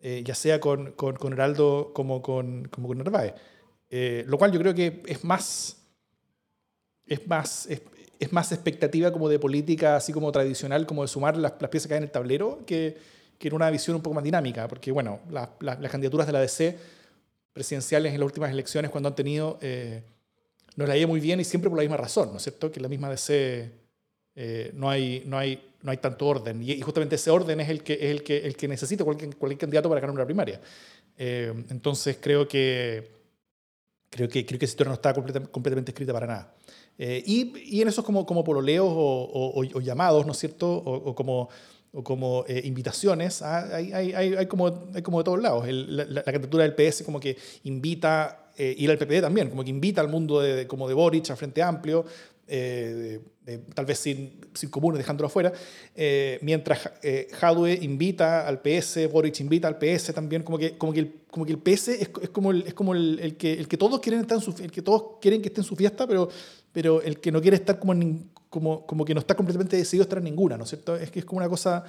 ya 0.00 0.34
sea 0.36 0.60
con, 0.60 0.92
con, 0.92 1.16
con, 1.16 1.32
Heraldo 1.32 1.90
como 1.92 2.22
con, 2.22 2.68
como 2.68 2.86
con 2.86 2.98
Narváez. 2.98 3.34
lo 3.90 4.38
cual 4.38 4.52
yo 4.52 4.60
creo 4.60 4.72
que 4.72 5.02
es 5.04 5.24
más 5.24 5.85
es 7.06 7.26
más, 7.26 7.68
es, 8.18 8.32
más 8.32 8.52
expectativa 8.52 9.12
como 9.12 9.28
de 9.28 9.38
política, 9.38 9.96
así 9.96 10.12
como 10.12 10.32
tradicional, 10.32 10.86
como 10.86 11.02
de 11.02 11.08
sumar 11.08 11.36
las, 11.36 11.54
las 11.60 11.70
piezas 11.70 11.88
que 11.88 11.94
hay 11.94 11.98
en 11.98 12.04
el 12.04 12.10
tablero, 12.10 12.60
que, 12.66 12.96
que 13.38 13.48
en 13.48 13.54
una 13.54 13.70
visión 13.70 13.96
un 13.96 14.02
poco 14.02 14.14
más 14.14 14.24
dinámica, 14.24 14.66
porque 14.68 14.90
bueno, 14.92 15.20
las 15.30 15.90
candidaturas 15.90 16.26
de 16.26 16.32
la 16.32 16.40
DC 16.40 16.76
presidenciales 17.52 18.12
en 18.12 18.20
las 18.20 18.26
últimas 18.26 18.50
elecciones, 18.50 18.90
cuando 18.90 19.08
han 19.08 19.14
tenido, 19.14 19.58
eh, 19.60 20.02
no 20.76 20.86
la 20.86 20.96
ido 20.96 21.08
muy 21.08 21.20
bien 21.20 21.40
y 21.40 21.44
siempre 21.44 21.70
por 21.70 21.78
la 21.78 21.82
misma 21.82 21.96
razón, 21.96 22.30
¿no 22.30 22.36
es 22.36 22.42
cierto? 22.42 22.70
Que 22.70 22.78
en 22.78 22.82
la 22.82 22.88
misma 22.88 23.08
DC 23.08 23.70
eh, 24.34 24.70
no, 24.74 24.90
hay, 24.90 25.22
no, 25.26 25.38
hay, 25.38 25.72
no 25.82 25.90
hay 25.90 25.96
tanto 25.98 26.26
orden, 26.26 26.62
y, 26.62 26.80
justamente 26.80 27.16
ese 27.16 27.30
orden 27.30 27.60
es 27.60 27.68
el 27.68 27.82
que, 27.82 27.94
es 27.94 28.10
el 28.10 28.22
que, 28.22 28.38
el 28.38 28.56
que 28.56 28.68
necesita 28.68 29.04
cualquier, 29.04 29.36
cualquier 29.36 29.58
candidato 29.58 29.88
para 29.88 30.00
ganar 30.00 30.14
una 30.14 30.26
primaria. 30.26 30.60
Eh, 31.16 31.52
entonces 31.70 32.18
creo 32.20 32.46
que, 32.46 33.10
creo 34.10 34.28
que, 34.28 34.44
creo 34.44 34.58
que 34.58 34.64
esa 34.64 34.72
historia 34.72 34.88
no 34.90 34.94
está 34.94 35.14
completamente 35.14 35.92
escrita 35.92 36.12
para 36.12 36.26
nada. 36.26 36.54
Eh, 36.98 37.22
y, 37.26 37.76
y, 37.76 37.82
en 37.82 37.88
esos 37.88 38.04
como, 38.04 38.24
como 38.24 38.42
pololeos 38.42 38.88
o, 38.88 39.52
o, 39.54 39.80
llamados, 39.80 40.24
¿no 40.24 40.32
es 40.32 40.38
cierto? 40.38 40.66
O, 40.68 41.14
como, 41.14 41.48
o 41.92 42.02
como 42.02 42.44
eh, 42.48 42.62
invitaciones, 42.64 43.42
ah, 43.42 43.68
hay, 43.74 43.92
hay, 43.92 44.12
hay, 44.12 44.46
como, 44.46 44.66
hay 44.94 45.02
como 45.02 45.18
de 45.18 45.24
todos 45.24 45.40
lados. 45.40 45.66
la, 45.68 46.04
la, 46.06 46.22
candidatura 46.22 46.66
del 46.66 46.74
PS 46.74 47.02
como 47.02 47.20
que 47.20 47.36
invita, 47.64 48.50
eh, 48.56 48.74
y 48.78 48.86
el 48.86 48.96
PPD 48.96 49.20
también, 49.20 49.50
como 49.50 49.62
que 49.62 49.70
invita 49.70 50.00
al 50.00 50.08
mundo 50.08 50.40
de, 50.40 50.66
como 50.66 50.88
de 50.88 50.94
Boric, 50.94 51.30
al 51.30 51.36
Frente 51.36 51.62
Amplio, 51.62 52.06
eh, 52.48 53.20
tal 53.74 53.86
vez 53.86 53.98
sin, 53.98 54.40
sin 54.54 54.70
comunes, 54.70 54.98
dejándolo 54.98 55.26
afuera, 55.26 55.52
eh, 55.94 56.38
mientras 56.42 56.90
eh, 57.02 57.28
invita 57.82 58.46
al 58.46 58.60
PS, 58.60 59.10
Boric 59.10 59.40
invita 59.40 59.68
al 59.68 59.78
PS 59.78 60.12
también, 60.14 60.42
como 60.42 60.58
que, 60.58 60.76
como 60.76 60.92
que, 60.92 61.00
el, 61.00 61.14
como 61.30 61.44
que 61.44 61.52
el 61.52 61.58
PS 61.58 61.88
es, 61.88 62.10
es 62.22 62.28
como, 62.30 62.50
el, 62.50 62.62
es 62.66 62.74
como 62.74 62.94
el, 62.94 63.18
el, 63.20 63.36
que, 63.36 63.52
el 63.52 63.66
que 63.66 63.76
todos 63.76 64.00
quieren 64.00 64.20
estar 64.20 64.38
en 64.38 64.42
su, 64.42 64.54
el 64.62 64.70
que 64.70 64.82
todos 64.82 65.18
quieren 65.20 65.42
que 65.42 65.48
esté 65.48 65.60
en 65.60 65.64
su 65.64 65.76
fiesta, 65.76 66.06
pero, 66.06 66.28
pero 66.76 67.00
el 67.00 67.20
que 67.20 67.32
no 67.32 67.40
quiere 67.40 67.56
estar 67.56 67.78
como, 67.78 67.94
como, 68.50 68.86
como 68.86 69.02
que 69.06 69.14
no 69.14 69.20
está 69.20 69.34
completamente 69.34 69.78
decidido 69.78 70.02
a 70.02 70.04
estar 70.04 70.18
en 70.18 70.24
ninguna, 70.24 70.58
¿no 70.58 70.64
es 70.64 70.68
cierto? 70.68 70.94
Es 70.94 71.10
que 71.10 71.20
es 71.20 71.24
como 71.24 71.38
una 71.38 71.48
cosa... 71.48 71.82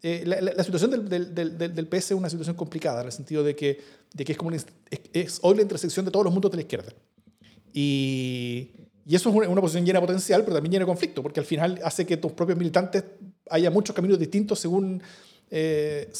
Eh, 0.00 0.22
la, 0.24 0.40
la, 0.40 0.64
situación 0.64 0.90
del, 0.90 1.06
del, 1.10 1.58
del, 1.58 1.74
del, 1.74 1.86
PS 1.86 2.12
es 2.12 2.12
una 2.12 2.30
situación 2.30 2.56
complicada, 2.56 3.02
en 3.02 3.08
el 3.08 3.12
sentido 3.12 3.44
de 3.44 3.54
que, 3.54 3.82
de 4.14 4.24
que 4.24 4.32
es, 4.32 4.38
como 4.38 4.50
es, 4.52 4.64
es 5.12 5.40
hoy 5.42 5.56
la 5.56 5.60
intersección 5.60 6.06
de 6.06 6.10
todos 6.10 6.24
los 6.24 6.32
mundos 6.32 6.50
de 6.52 6.56
la 6.56 6.62
izquierda. 6.62 6.90
Y, 7.74 8.70
y 9.04 9.14
eso 9.14 9.28
es 9.28 9.46
una, 9.46 9.60
posición 9.60 9.84
llena 9.84 10.00
de 10.00 10.06
potencial, 10.06 10.40
pero 10.40 10.54
también 10.54 10.72
llena 10.72 10.86
de 10.86 10.90
conflicto, 10.90 11.22
porque 11.22 11.40
al 11.40 11.46
final 11.46 11.78
hace 11.84 12.06
que 12.06 12.16
tus 12.16 12.32
propios 12.32 12.56
militantes 12.56 13.04
haya 13.50 13.70
muchos 13.70 13.94
caminos 13.94 14.18
distintos 14.18 14.58
según 14.58 15.02
eh, 15.50 16.10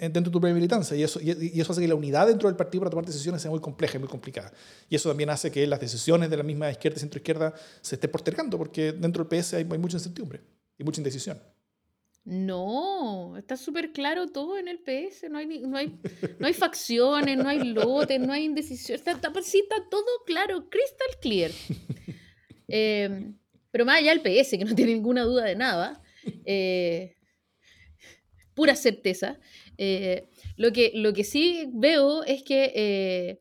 dentro 0.00 0.22
de 0.22 0.30
tu 0.30 0.40
propia 0.40 0.54
militancia. 0.54 0.96
Y 0.96 1.02
eso, 1.02 1.20
y 1.20 1.60
eso 1.60 1.72
hace 1.72 1.80
que 1.80 1.88
la 1.88 1.94
unidad 1.94 2.26
dentro 2.26 2.48
del 2.48 2.56
partido 2.56 2.80
para 2.80 2.90
tomar 2.90 3.04
decisiones 3.04 3.42
sea 3.42 3.50
muy 3.50 3.60
compleja 3.60 3.96
y 3.96 4.00
muy 4.00 4.08
complicada. 4.08 4.52
Y 4.88 4.96
eso 4.96 5.08
también 5.08 5.30
hace 5.30 5.50
que 5.50 5.66
las 5.66 5.80
decisiones 5.80 6.30
de 6.30 6.36
la 6.36 6.42
misma 6.42 6.70
izquierda 6.70 6.96
y 6.96 7.00
centro-izquierda 7.00 7.54
se 7.80 7.96
estén 7.96 8.10
postergando, 8.10 8.56
porque 8.56 8.92
dentro 8.92 9.24
del 9.24 9.40
PS 9.40 9.54
hay, 9.54 9.66
hay 9.70 9.78
mucha 9.78 9.96
incertidumbre 9.96 10.40
y 10.78 10.84
mucha 10.84 11.00
indecisión. 11.00 11.38
No, 12.24 13.38
está 13.38 13.56
súper 13.56 13.92
claro 13.92 14.26
todo 14.26 14.58
en 14.58 14.68
el 14.68 14.80
PS. 14.80 15.30
No 15.30 15.38
hay, 15.38 15.46
no, 15.60 15.78
hay, 15.78 15.98
no 16.38 16.46
hay 16.46 16.52
facciones, 16.52 17.38
no 17.38 17.48
hay 17.48 17.64
lotes, 17.64 18.20
no 18.20 18.32
hay 18.34 18.44
indecisión. 18.44 18.96
Está, 18.96 19.12
está, 19.12 19.32
pues 19.32 19.54
está 19.54 19.76
todo 19.90 20.04
claro, 20.26 20.68
crystal 20.68 21.08
clear. 21.20 21.50
Eh, 22.70 23.32
pero 23.70 23.86
más 23.86 23.96
allá 23.96 24.14
del 24.14 24.20
PS, 24.20 24.50
que 24.58 24.64
no 24.66 24.74
tiene 24.74 24.92
ninguna 24.92 25.22
duda 25.22 25.44
de 25.44 25.56
nada, 25.56 26.02
eh, 26.44 27.16
pura 28.58 28.74
certeza. 28.74 29.38
Eh, 29.76 30.28
lo, 30.56 30.72
que, 30.72 30.90
lo 30.92 31.12
que 31.12 31.22
sí 31.22 31.70
veo 31.72 32.24
es 32.24 32.42
que 32.42 32.72
eh, 32.74 33.40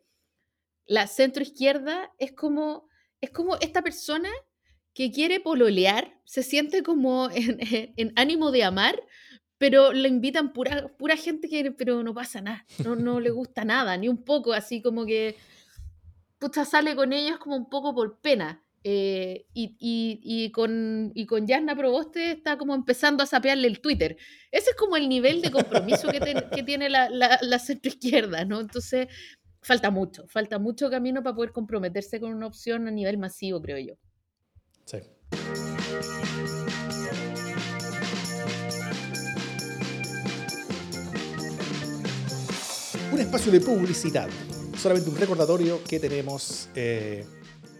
la 0.86 1.08
centroizquierda 1.08 2.14
es 2.20 2.34
como, 2.34 2.88
es 3.20 3.32
como 3.32 3.56
esta 3.56 3.82
persona 3.82 4.30
que 4.94 5.10
quiere 5.12 5.40
pololear, 5.40 6.22
se 6.24 6.44
siente 6.44 6.84
como 6.84 7.30
en, 7.34 8.14
ánimo 8.16 8.52
de 8.52 8.64
amar, 8.64 9.02
pero 9.58 9.92
le 9.92 10.08
invitan 10.08 10.54
pura, 10.54 10.88
pura 11.00 11.18
gente 11.18 11.50
que, 11.50 11.72
pero 11.72 12.04
no 12.04 12.14
pasa 12.14 12.40
nada, 12.40 12.64
no, 12.86 12.96
no 12.96 13.20
le 13.20 13.32
gusta 13.32 13.66
nada, 13.66 13.98
ni 13.98 14.10
un 14.10 14.24
poco, 14.24 14.54
así 14.54 14.84
como 14.84 15.08
que, 15.08 15.36
puta, 16.38 16.64
sale 16.64 16.96
con 16.96 17.12
ellos 17.12 17.40
como 17.40 17.56
un 17.56 17.70
poco 17.72 17.96
por 17.96 18.20
pena. 18.20 18.64
Eh, 18.90 19.48
y, 19.54 20.50
con, 20.54 21.12
y 21.14 21.26
con 21.26 21.46
Yasna 21.46 21.76
Proboste 21.76 22.32
está 22.32 22.58
como 22.58 22.74
empezando 22.74 23.22
a 23.22 23.26
sapearle 23.26 23.68
el 23.68 23.82
Twitter. 23.82 24.16
Ese 24.50 24.70
es 24.70 24.76
como 24.78 24.96
el 24.96 25.10
nivel 25.10 25.42
de 25.42 25.52
compromiso 25.52 26.08
que, 26.08 26.22
que 26.56 26.64
tiene 26.64 26.88
la, 26.90 27.10
la, 27.10 27.38
la 27.42 27.60
centroizquierda, 27.60 28.46
¿no? 28.46 28.62
Entonces, 28.62 29.08
falta 29.62 29.92
mucho, 29.92 30.26
falta 30.30 30.58
mucho 30.58 30.90
camino 30.90 31.22
para 31.22 31.36
poder 31.36 31.52
comprometerse 31.52 32.22
con 32.22 32.34
una 32.34 32.48
opción 32.48 32.88
a 32.88 32.92
nivel 32.92 33.18
masivo, 33.18 33.62
creo 33.62 33.78
yo. 33.78 33.96
Sí. 34.86 35.00
Un 43.12 43.20
espacio 43.20 43.52
de 43.52 43.60
publicidad. 43.60 44.30
Solamente 44.78 45.10
un 45.10 45.18
recordatorio 45.18 45.84
que 45.84 46.00
tenemos 46.00 46.70
eh, 46.74 47.26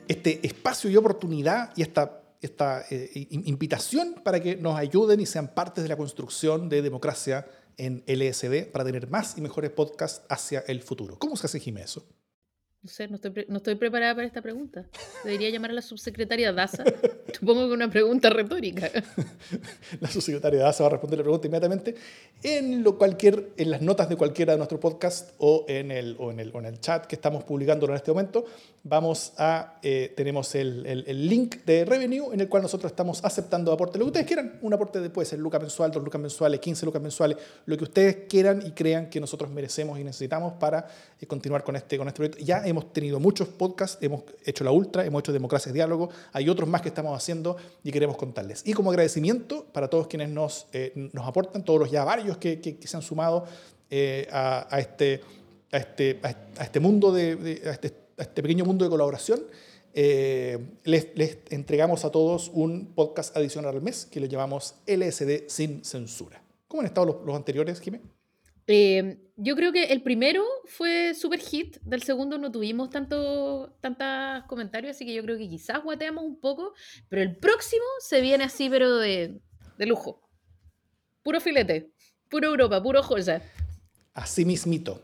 este 0.08 0.46
espacio 0.46 0.90
y 0.90 0.96
oportunidad 0.98 1.72
y 1.76 1.82
esta, 1.82 2.22
esta 2.42 2.86
eh, 2.90 3.28
invitación 3.32 4.16
para 4.24 4.40
que 4.40 4.56
nos 4.56 4.78
ayuden 4.78 5.20
y 5.20 5.26
sean 5.26 5.54
parte 5.54 5.82
de 5.82 5.88
la 5.88 5.98
construcción 5.98 6.70
de 6.70 6.82
democracia 6.82 7.48
en 7.78 8.04
LSD 8.08 8.72
para 8.72 8.86
tener 8.86 9.10
más 9.10 9.38
y 9.38 9.42
mejores 9.42 9.72
podcasts 9.72 10.22
hacia 10.30 10.62
el 10.68 10.82
futuro. 10.82 11.18
¿Cómo 11.20 11.36
se 11.36 11.48
hace, 11.48 11.60
Jiménez? 11.60 12.00
No 12.88 12.94
sé, 12.94 13.10
no 13.10 13.16
estoy, 13.16 13.46
no 13.50 13.58
estoy 13.58 13.76
preparada 13.76 14.16
para 14.16 14.26
esta 14.26 14.42
pregunta. 14.42 14.86
Debería 15.26 15.50
llamar 15.50 15.72
a 15.72 15.74
la 15.74 15.82
subsecretaria 15.82 16.54
Daza. 16.54 16.86
Supongo 17.38 17.68
que 17.68 17.74
una 17.74 17.90
pregunta 17.90 18.30
retórica. 18.30 18.90
la 20.00 20.08
subsecretaria 20.08 20.62
Daza 20.62 20.84
va 20.84 20.88
a 20.88 20.92
responder 20.92 21.18
la 21.18 21.24
pregunta 21.24 21.48
inmediatamente 21.48 21.96
en, 22.44 22.84
lo 22.84 22.98
cualquier, 22.98 23.50
en 23.58 23.72
las 23.72 23.82
notas 23.82 24.08
de 24.08 24.16
cualquiera 24.16 24.54
de 24.54 24.58
nuestros 24.58 24.80
podcasts 24.80 25.34
o 25.40 25.66
en 25.68 25.92
el, 25.92 26.16
o 26.20 26.32
en 26.32 26.40
el, 26.40 26.52
o 26.54 26.60
en 26.60 26.66
el 26.66 26.80
chat 26.80 27.08
que 27.08 27.16
estamos 27.16 27.44
publicando 27.44 27.88
en 27.88 27.96
este 27.96 28.12
momento. 28.12 28.46
Vamos 28.84 29.34
a, 29.38 29.80
eh, 29.84 30.14
tenemos 30.16 30.56
el, 30.56 30.86
el, 30.86 31.04
el, 31.08 31.28
link 31.28 31.66
de 31.66 31.84
Revenue 31.84 32.34
en 32.34 32.40
el 32.40 32.48
cual 32.48 32.64
nosotros 32.64 32.90
estamos 32.90 33.24
aceptando 33.26 33.74
aportes. 33.74 34.00
Lo 34.00 34.06
que 34.06 34.10
ustedes 34.10 34.28
quieran, 34.28 34.60
un 34.62 34.74
aporte 34.74 35.02
de, 35.02 35.10
puede 35.10 35.26
ser 35.26 35.40
lucas 35.40 35.60
mensual, 35.60 35.92
dos 35.92 36.04
lucas 36.04 36.22
mensuales, 36.22 36.60
15 36.62 36.86
lucas 36.86 37.02
mensuales, 37.02 37.38
lo 37.66 37.76
que 37.76 37.84
ustedes 37.84 38.18
quieran 38.30 38.64
y 38.66 38.72
crean 38.72 39.10
que 39.10 39.20
nosotros 39.20 39.52
merecemos 39.52 40.00
y 40.00 40.06
necesitamos 40.06 40.54
para 40.54 40.88
eh, 41.20 41.26
continuar 41.26 41.66
con 41.66 41.76
este, 41.76 41.98
con 41.98 42.08
este 42.08 42.18
proyecto. 42.18 42.46
Ya 42.46 42.66
hemos 42.66 42.77
tenido 42.86 43.20
muchos 43.20 43.48
podcasts, 43.48 43.98
hemos 44.02 44.24
hecho 44.46 44.64
la 44.64 44.72
Ultra, 44.72 45.06
hemos 45.06 45.22
hecho 45.22 45.34
Democracia 45.34 45.70
y 45.70 45.74
Diálogo, 45.74 46.10
hay 46.34 46.50
otros 46.50 46.68
más 46.68 46.82
que 46.82 46.90
estamos 46.90 47.16
haciendo 47.16 47.58
y 47.84 47.92
queremos 47.92 48.18
contarles. 48.18 48.64
Y 48.66 48.74
como 48.74 48.90
agradecimiento 48.90 49.66
para 49.72 49.90
todos 49.90 50.08
quienes 50.08 50.30
nos, 50.30 50.68
eh, 50.74 50.92
nos 51.14 51.28
aportan, 51.28 51.64
todos 51.64 51.80
los 51.80 51.92
ya 51.92 52.04
varios 52.04 52.38
que, 52.38 52.60
que, 52.60 52.88
se 52.88 52.98
han 52.98 53.04
sumado 53.04 53.46
eh, 53.90 54.28
a, 54.32 54.68
a, 54.70 54.80
este, 54.80 55.22
a, 55.72 55.78
este, 55.78 56.20
a 56.24 56.64
este 56.64 56.80
mundo, 56.80 57.12
de, 57.12 57.36
de 57.36 57.70
a, 57.70 57.72
este, 57.72 57.94
a, 58.18 58.22
este, 58.24 58.42
pequeño 58.42 58.66
mundo 58.66 58.86
de 58.86 58.90
colaboración, 58.90 59.42
eh, 59.94 60.60
les, 60.84 61.08
les, 61.16 61.40
entregamos 61.50 62.06
a 62.06 62.12
todos 62.12 62.52
un 62.54 62.94
podcast 62.94 63.36
adicional 63.36 63.76
al 63.76 63.82
mes 63.82 64.06
que 64.06 64.20
lo 64.20 64.28
llamamos 64.28 64.76
LSD 64.86 65.48
sin 65.48 65.84
censura. 65.84 66.42
¿Cómo 66.68 66.82
han 66.82 66.88
estado 66.88 67.08
los, 67.08 67.26
los 67.26 67.36
anteriores, 67.36 67.80
Jiménez? 67.80 68.17
Eh, 68.68 69.18
yo 69.38 69.56
creo 69.56 69.72
que 69.72 69.86
el 69.86 70.02
primero 70.02 70.44
fue 70.66 71.14
super 71.14 71.40
hit, 71.40 71.78
del 71.82 72.04
segundo 72.04 72.38
no 72.38 72.52
tuvimos 72.52 72.90
tanto, 72.90 73.78
tantos 73.82 74.44
comentarios, 74.48 74.96
así 74.96 75.06
que 75.06 75.14
yo 75.14 75.24
creo 75.24 75.38
que 75.38 75.48
quizás 75.48 75.84
guateamos 75.84 76.24
un 76.24 76.40
poco, 76.40 76.74
pero 77.08 77.22
el 77.22 77.38
próximo 77.38 77.86
se 78.00 78.20
viene 78.22 78.44
así, 78.44 78.70
pero 78.70 78.98
de, 78.98 79.40
de 79.78 79.86
lujo. 79.86 80.22
Puro 81.24 81.40
filete, 81.40 81.92
puro 82.30 82.48
Europa, 82.50 82.82
puro 82.82 83.04
joya. 83.04 83.42
Así 84.14 84.44
mismito. 84.44 85.02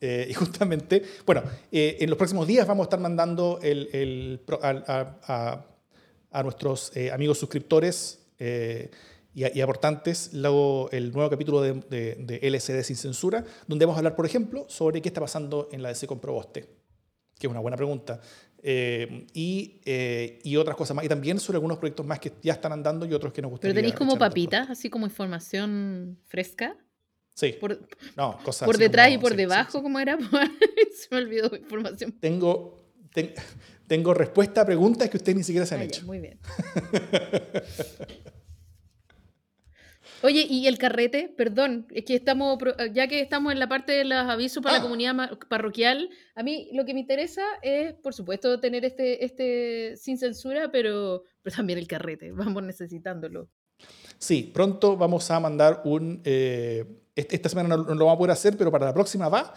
Eh, 0.00 0.26
y 0.28 0.34
justamente, 0.34 1.02
bueno, 1.24 1.42
eh, 1.72 1.96
en 2.00 2.10
los 2.10 2.18
próximos 2.18 2.46
días 2.46 2.66
vamos 2.66 2.84
a 2.84 2.86
estar 2.86 3.00
mandando 3.00 3.58
el, 3.62 3.88
el, 3.92 4.40
a, 4.62 5.64
a, 6.30 6.42
nuestros 6.42 6.94
eh, 6.96 7.10
amigos 7.10 7.38
suscriptores 7.38 8.20
eh, 9.36 9.52
y, 9.54 9.60
aportantes 9.60 10.30
el 10.32 11.12
nuevo 11.12 11.30
capítulo 11.30 11.60
de, 11.60 11.74
de, 11.74 12.14
de, 12.14 12.48
LCD 12.48 12.82
sin 12.82 12.96
censura, 12.96 13.44
donde 13.66 13.84
vamos 13.84 13.96
a 13.96 13.98
hablar, 13.98 14.16
por 14.16 14.24
ejemplo, 14.24 14.64
sobre 14.68 15.02
qué 15.02 15.08
está 15.08 15.20
pasando 15.20 15.68
en 15.72 15.82
la 15.82 15.90
DC 15.90 16.06
con 16.06 16.20
Proboste, 16.20 16.62
que 17.38 17.46
es 17.46 17.50
una 17.50 17.60
buena 17.60 17.76
pregunta, 17.76 18.20
eh, 18.62 19.26
y, 19.34 19.80
eh, 19.84 20.40
y, 20.42 20.56
otras 20.56 20.76
cosas 20.76 20.96
más, 20.96 21.04
y 21.04 21.08
también 21.08 21.38
sobre 21.38 21.56
algunos 21.56 21.78
proyectos 21.78 22.06
más 22.06 22.18
que 22.18 22.32
ya 22.42 22.54
están 22.54 22.72
andando 22.72 23.04
y 23.04 23.12
otros 23.12 23.32
que 23.32 23.42
nos 23.42 23.50
gustaría. 23.50 23.74
¿Pero 23.74 23.82
tenéis 23.82 23.94
como 23.94 24.18
papitas, 24.18 24.70
así 24.70 24.88
como 24.88 25.06
información 25.06 26.18
fresca? 26.26 26.76
Sí. 27.34 27.54
Por, 27.60 27.78
no, 28.16 28.38
cosas 28.42 28.64
por 28.64 28.78
detrás 28.78 29.08
como, 29.08 29.14
y 29.14 29.20
por 29.20 29.32
sí, 29.32 29.36
debajo, 29.36 29.72
sí, 29.72 29.78
sí. 29.78 29.82
¿cómo 29.82 30.00
era? 30.00 30.18
Se 30.96 31.08
me 31.10 31.18
olvidó 31.18 31.54
información. 31.54 32.12
Tengo, 32.18 32.86
ten, 33.12 33.34
tengo 33.86 34.14
respuesta 34.14 34.62
a 34.62 34.66
preguntas 34.66 35.10
que 35.10 35.18
ustedes 35.18 35.36
ni 35.36 35.44
siquiera 35.44 35.66
se 35.66 35.74
han 35.74 35.82
ah, 35.82 35.84
hecho. 35.84 36.00
Ya, 36.00 36.06
muy 36.06 36.20
bien. 36.20 36.38
Oye, 40.26 40.44
y 40.50 40.66
el 40.66 40.76
carrete, 40.76 41.32
perdón, 41.36 41.86
es 41.92 42.04
que 42.04 42.16
estamos, 42.16 42.58
ya 42.92 43.06
que 43.06 43.20
estamos 43.20 43.52
en 43.52 43.60
la 43.60 43.68
parte 43.68 43.92
de 43.92 44.04
los 44.04 44.18
avisos 44.18 44.60
para 44.60 44.74
ah. 44.74 44.78
la 44.78 44.82
comunidad 44.82 45.38
parroquial, 45.48 46.10
a 46.34 46.42
mí 46.42 46.68
lo 46.72 46.84
que 46.84 46.94
me 46.94 46.98
interesa 46.98 47.44
es, 47.62 47.94
por 47.94 48.12
supuesto, 48.12 48.58
tener 48.58 48.84
este, 48.84 49.24
este 49.24 49.96
sin 49.96 50.18
censura, 50.18 50.72
pero, 50.72 51.22
pero 51.42 51.54
también 51.54 51.78
el 51.78 51.86
carrete, 51.86 52.32
vamos 52.32 52.64
necesitándolo. 52.64 53.48
Sí, 54.18 54.50
pronto 54.52 54.96
vamos 54.96 55.30
a 55.30 55.38
mandar 55.38 55.82
un, 55.84 56.20
eh, 56.24 56.84
esta 57.14 57.48
semana 57.48 57.68
no, 57.68 57.84
no, 57.84 57.94
lo 57.94 58.06
vamos 58.06 58.16
a 58.16 58.18
poder 58.18 58.32
hacer, 58.32 58.56
pero 58.56 58.72
para 58.72 58.86
la 58.86 58.94
próxima 58.94 59.28
va, 59.28 59.54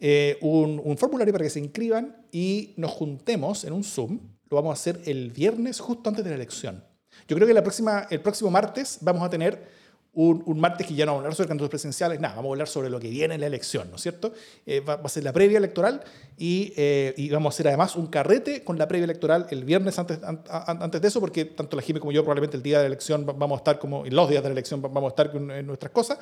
eh, 0.00 0.36
un, 0.40 0.80
un 0.82 0.98
formulario 0.98 1.32
para 1.32 1.44
que 1.44 1.50
se 1.50 1.60
inscriban 1.60 2.26
y 2.32 2.74
nos 2.76 2.90
juntemos 2.90 3.62
en 3.62 3.72
un 3.72 3.84
Zoom, 3.84 4.18
lo 4.50 4.56
vamos 4.56 4.70
a 4.70 4.72
hacer 4.72 5.00
el 5.04 5.30
viernes 5.30 5.78
justo 5.78 6.10
antes 6.10 6.24
de 6.24 6.30
la 6.30 6.36
elección. 6.36 6.82
Yo 7.28 7.36
creo 7.36 7.46
que 7.46 7.54
la 7.54 7.62
próxima, 7.62 8.08
el 8.10 8.20
próximo 8.20 8.50
martes 8.50 8.98
vamos 9.00 9.22
a 9.22 9.30
tener 9.30 9.77
un, 10.18 10.42
un, 10.46 10.58
martes 10.58 10.84
que 10.84 10.94
ya 10.94 11.06
no 11.06 11.12
vamos 11.12 11.22
a 11.22 11.24
hablar 11.26 11.36
sobre 11.36 11.48
candidatos 11.48 11.70
presidenciales, 11.70 12.18
nada, 12.18 12.34
vamos 12.34 12.50
a 12.50 12.52
hablar 12.54 12.66
sobre 12.66 12.90
lo 12.90 12.98
que 12.98 13.08
viene 13.08 13.36
en 13.36 13.40
la 13.40 13.46
elección, 13.46 13.88
¿no 13.88 13.96
es 13.96 14.02
cierto? 14.02 14.32
Eh, 14.66 14.80
va, 14.80 14.96
va, 14.96 15.04
a 15.04 15.08
ser 15.08 15.22
la 15.22 15.32
previa 15.32 15.58
electoral 15.58 16.02
y, 16.36 16.72
eh, 16.76 17.14
y, 17.16 17.30
vamos 17.30 17.52
a 17.52 17.54
hacer 17.54 17.68
además 17.68 17.94
un 17.94 18.08
carrete 18.08 18.64
con 18.64 18.78
la 18.78 18.88
previa 18.88 19.04
electoral 19.04 19.46
el 19.50 19.62
viernes 19.62 19.96
antes, 19.96 20.18
an, 20.24 20.42
antes 20.48 21.00
de 21.00 21.06
eso, 21.06 21.20
porque 21.20 21.44
tanto 21.44 21.76
la 21.76 21.82
Jimmy 21.82 22.00
como 22.00 22.10
yo 22.10 22.22
probablemente 22.22 22.56
el 22.56 22.64
día 22.64 22.78
de 22.78 22.84
la 22.84 22.86
elección 22.88 23.24
vamos 23.24 23.52
a 23.52 23.58
estar 23.58 23.78
como, 23.78 24.04
en 24.06 24.16
los 24.16 24.28
días 24.28 24.42
de 24.42 24.48
la 24.48 24.54
elección 24.54 24.82
vamos 24.82 25.04
a 25.04 25.08
estar 25.08 25.30
con, 25.30 25.52
en 25.52 25.64
nuestras 25.64 25.92
cosas, 25.92 26.18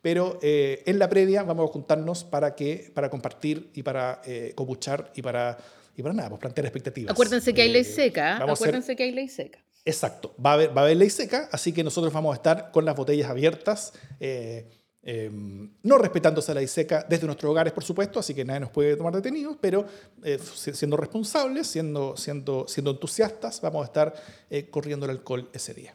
pero 0.00 0.38
eh, 0.42 0.84
en 0.86 1.00
la 1.00 1.08
previa 1.08 1.42
vamos 1.42 1.68
a 1.68 1.72
juntarnos 1.72 2.22
para, 2.22 2.54
que, 2.54 2.92
para 2.94 3.10
compartir 3.10 3.72
y 3.74 3.82
para 3.82 4.22
eh, 4.26 4.52
copuchar 4.54 5.10
y 5.16 5.22
para 5.22 5.58
y 5.96 6.02
para 6.02 6.14
nada, 6.14 6.28
pues 6.28 6.40
plantear 6.40 6.66
expectativas. 6.66 7.12
Acuérdense 7.12 7.52
que 7.52 7.62
hay 7.62 7.72
ley 7.72 7.82
seca, 7.82 8.36
acuérdense 8.36 8.94
que 8.94 9.02
hay 9.02 9.10
ley 9.10 9.28
seca. 9.28 9.58
Exacto, 9.84 10.34
va 10.44 10.50
a, 10.50 10.54
haber, 10.54 10.76
va 10.76 10.82
a 10.82 10.84
haber 10.84 10.96
ley 10.96 11.08
seca, 11.08 11.48
así 11.52 11.72
que 11.72 11.82
nosotros 11.82 12.12
vamos 12.12 12.32
a 12.32 12.36
estar 12.36 12.70
con 12.70 12.84
las 12.84 12.94
botellas 12.94 13.30
abiertas, 13.30 13.94
eh, 14.18 14.68
em, 15.02 15.72
no 15.82 15.96
respetándose 15.96 16.52
la 16.52 16.60
ley 16.60 16.68
seca 16.68 17.06
desde 17.08 17.24
nuestros 17.24 17.50
hogares, 17.50 17.72
por 17.72 17.82
supuesto, 17.82 18.20
así 18.20 18.34
que 18.34 18.44
nadie 18.44 18.60
nos 18.60 18.70
puede 18.70 18.94
tomar 18.96 19.14
detenidos, 19.14 19.56
pero 19.58 19.86
eh, 20.22 20.38
siendo 20.38 20.98
responsables, 20.98 21.66
siendo, 21.66 22.14
siendo, 22.16 22.68
siendo 22.68 22.90
entusiastas, 22.90 23.60
vamos 23.62 23.82
a 23.82 23.86
estar 23.86 24.14
eh, 24.50 24.68
corriendo 24.68 25.06
el 25.06 25.12
alcohol 25.12 25.48
ese 25.54 25.72
día. 25.72 25.94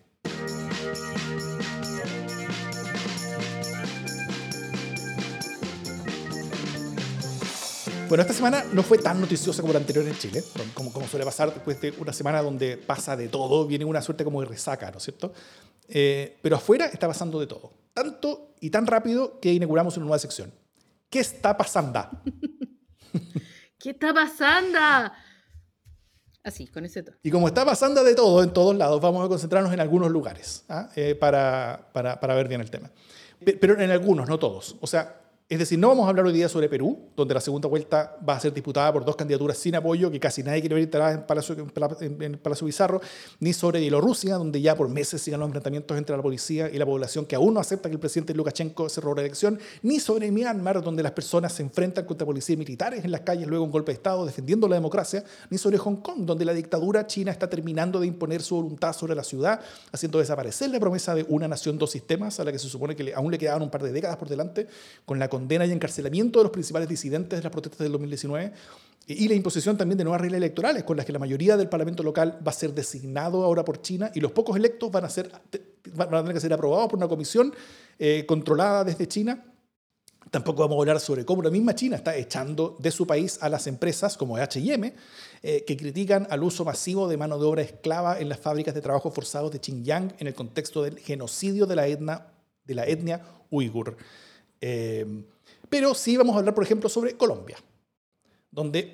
Bueno, 8.07 8.21
esta 8.21 8.33
semana 8.33 8.63
no 8.71 8.83
fue 8.83 8.99
tan 8.99 9.19
noticiosa 9.19 9.61
como 9.61 9.73
la 9.73 9.79
anterior 9.79 10.05
en 10.07 10.15
Chile, 10.17 10.43
como, 10.75 10.93
como 10.93 11.07
suele 11.07 11.25
pasar 11.25 11.51
después 11.51 11.81
de 11.81 11.91
una 11.97 12.13
semana 12.13 12.41
donde 12.41 12.77
pasa 12.77 13.15
de 13.17 13.29
todo, 13.29 13.65
viene 13.65 13.83
una 13.83 14.01
suerte 14.01 14.23
como 14.23 14.41
de 14.41 14.47
resaca, 14.47 14.91
¿no 14.91 14.97
es 14.97 15.03
cierto? 15.03 15.33
Eh, 15.87 16.37
pero 16.41 16.55
afuera 16.55 16.85
está 16.85 17.07
pasando 17.07 17.39
de 17.39 17.47
todo, 17.47 17.73
tanto 17.93 18.53
y 18.59 18.69
tan 18.69 18.85
rápido 18.85 19.39
que 19.39 19.51
inauguramos 19.51 19.97
una 19.97 20.05
nueva 20.05 20.19
sección. 20.19 20.53
¿Qué 21.09 21.19
está 21.19 21.57
pasando? 21.57 22.07
¿Qué 23.79 23.91
está 23.91 24.13
pasando? 24.13 24.79
Así, 26.43 26.67
con 26.67 26.85
ese 26.85 27.01
tono. 27.01 27.17
Y 27.23 27.31
como 27.31 27.47
está 27.47 27.65
pasando 27.65 28.03
de 28.03 28.13
todo 28.13 28.43
en 28.43 28.53
todos 28.53 28.75
lados, 28.75 29.01
vamos 29.01 29.25
a 29.25 29.27
concentrarnos 29.27 29.73
en 29.73 29.79
algunos 29.79 30.11
lugares 30.11 30.63
¿ah? 30.69 30.89
eh, 30.95 31.15
para, 31.15 31.89
para, 31.91 32.19
para 32.19 32.35
ver 32.35 32.47
bien 32.47 32.61
el 32.61 32.69
tema. 32.69 32.91
Pero 33.39 33.79
en 33.79 33.89
algunos, 33.89 34.29
no 34.29 34.37
todos. 34.37 34.75
O 34.79 34.87
sea, 34.87 35.24
es 35.47 35.59
decir, 35.59 35.77
no 35.77 35.89
vamos 35.89 36.07
a 36.07 36.09
hablar 36.09 36.25
hoy 36.25 36.33
día 36.33 36.49
sobre 36.49 36.67
Perú, 36.67 37.11
donde 37.15 37.35
la 37.35 37.39
segunda 37.39 37.67
vuelta 37.67 38.17
va 38.27 38.35
a 38.35 38.39
ser 38.39 38.51
disputada 38.51 38.91
por 38.91 39.05
dos 39.05 39.15
candidaturas 39.15 39.55
sin 39.55 39.75
apoyo, 39.75 40.09
que 40.09 40.19
casi 40.19 40.41
nadie 40.41 40.59
quiere 40.59 40.73
ver 40.73 40.89
en 41.13 41.21
Palacio, 41.27 41.55
en 42.01 42.39
Palacio 42.39 42.65
Bizarro, 42.65 42.99
ni 43.39 43.53
sobre 43.53 43.79
Bielorrusia, 43.79 44.37
donde 44.37 44.59
ya 44.59 44.75
por 44.75 44.89
meses 44.89 45.21
sigan 45.21 45.41
los 45.41 45.45
enfrentamientos 45.45 45.95
entre 45.99 46.17
la 46.17 46.23
policía 46.23 46.67
y 46.73 46.79
la 46.79 46.85
población 46.87 47.27
que 47.27 47.35
aún 47.35 47.53
no 47.53 47.59
acepta 47.59 47.89
que 47.89 47.93
el 47.93 47.99
presidente 47.99 48.33
Lukashenko 48.33 48.89
se 48.89 49.01
robó 49.01 49.17
la 49.17 49.21
elección, 49.21 49.59
ni 49.83 49.99
sobre 49.99 50.31
Myanmar, 50.31 50.81
donde 50.81 51.03
las 51.03 51.11
personas 51.11 51.53
se 51.53 51.61
enfrentan 51.61 52.05
contra 52.05 52.25
policías 52.25 52.57
militares 52.57 53.05
en 53.05 53.11
las 53.11 53.21
calles 53.21 53.45
luego 53.45 53.65
un 53.65 53.71
golpe 53.71 53.91
de 53.91 53.97
Estado 53.97 54.25
defendiendo 54.25 54.67
la 54.67 54.77
democracia, 54.77 55.23
ni 55.51 55.59
sobre 55.59 55.77
Hong 55.77 55.97
Kong, 55.97 56.25
donde 56.25 56.43
la 56.43 56.55
dictadura 56.55 57.05
china 57.05 57.31
está 57.31 57.47
terminando 57.47 57.99
de 57.99 58.07
imponer 58.07 58.41
su 58.41 58.55
voluntad 58.55 58.93
sobre 58.93 59.13
la 59.13 59.23
ciudad, 59.23 59.61
haciendo 59.91 60.17
desaparecer 60.17 60.71
la 60.71 60.79
promesa 60.79 61.13
de 61.13 61.23
una 61.29 61.47
nación, 61.47 61.77
dos 61.77 61.91
sistemas, 61.91 62.39
a 62.39 62.43
la 62.43 62.51
que 62.51 62.57
se 62.57 62.67
supone 62.67 62.95
que 62.95 63.13
aún 63.13 63.29
le 63.31 63.37
quedaban 63.37 63.61
un 63.61 63.69
par 63.69 63.83
de 63.83 63.91
décadas 63.91 64.17
por 64.17 64.27
delante, 64.27 64.67
con 65.05 65.19
la 65.19 65.34
condena 65.35 65.65
y 65.65 65.71
encarcelamiento 65.71 66.39
de 66.39 66.43
los 66.43 66.51
principales 66.51 66.87
disidentes 66.87 67.39
de 67.39 67.43
las 67.43 67.51
protestas 67.51 67.79
del 67.79 67.91
2019 67.91 68.53
y 69.07 69.27
la 69.27 69.35
imposición 69.35 69.77
también 69.77 69.97
de 69.97 70.03
nuevas 70.03 70.21
reglas 70.21 70.37
electorales 70.37 70.83
con 70.83 70.97
las 70.97 71.05
que 71.05 71.11
la 71.11 71.19
mayoría 71.19 71.57
del 71.57 71.67
Parlamento 71.67 72.01
local 72.01 72.39
va 72.45 72.51
a 72.51 72.53
ser 72.53 72.73
designado 72.73 73.43
ahora 73.43 73.63
por 73.65 73.81
China 73.81 74.11
y 74.15 74.19
los 74.19 74.31
pocos 74.31 74.55
electos 74.55 74.89
van 74.91 75.03
a, 75.03 75.09
ser, 75.09 75.29
tener 75.83 76.33
que 76.33 76.39
ser 76.39 76.53
aprobados 76.53 76.87
por 76.89 76.97
una 76.97 77.07
comisión 77.07 77.53
eh, 77.99 78.25
controlada 78.25 78.83
desde 78.83 79.07
China. 79.07 79.45
Tampoco 80.31 80.63
vamos 80.63 80.77
a 80.77 80.79
hablar 80.79 80.99
sobre 80.99 81.23
cómo 81.23 81.43
la 81.43 81.51
misma 81.51 81.75
China 81.75 81.97
está 81.97 82.15
echando 82.15 82.77
de 82.79 82.89
su 82.89 83.05
país 83.05 83.37
a 83.41 83.49
las 83.49 83.67
empresas 83.67 84.17
como 84.17 84.37
HM, 84.37 84.91
eh, 85.43 85.63
que 85.67 85.77
critican 85.77 86.25
al 86.31 86.41
uso 86.41 86.65
masivo 86.65 87.07
de 87.07 87.17
mano 87.17 87.37
de 87.37 87.45
obra 87.45 87.61
esclava 87.61 88.19
en 88.19 88.27
las 88.27 88.39
fábricas 88.39 88.73
de 88.73 88.81
trabajo 88.81 89.11
forzados 89.11 89.51
de 89.51 89.59
Xinjiang 89.59 90.15
en 90.17 90.27
el 90.27 90.33
contexto 90.33 90.81
del 90.81 90.97
genocidio 90.97 91.67
de 91.67 91.75
la 91.75 91.87
etnia, 91.87 92.25
de 92.63 92.73
la 92.73 92.85
etnia 92.87 93.21
uigur. 93.51 93.97
Eh, 94.67 95.05
pero 95.69 95.93
sí 95.93 96.17
vamos 96.17 96.35
a 96.35 96.39
hablar, 96.39 96.55
por 96.55 96.63
ejemplo, 96.63 96.89
sobre 96.89 97.15
Colombia, 97.15 97.55
donde 98.49 98.91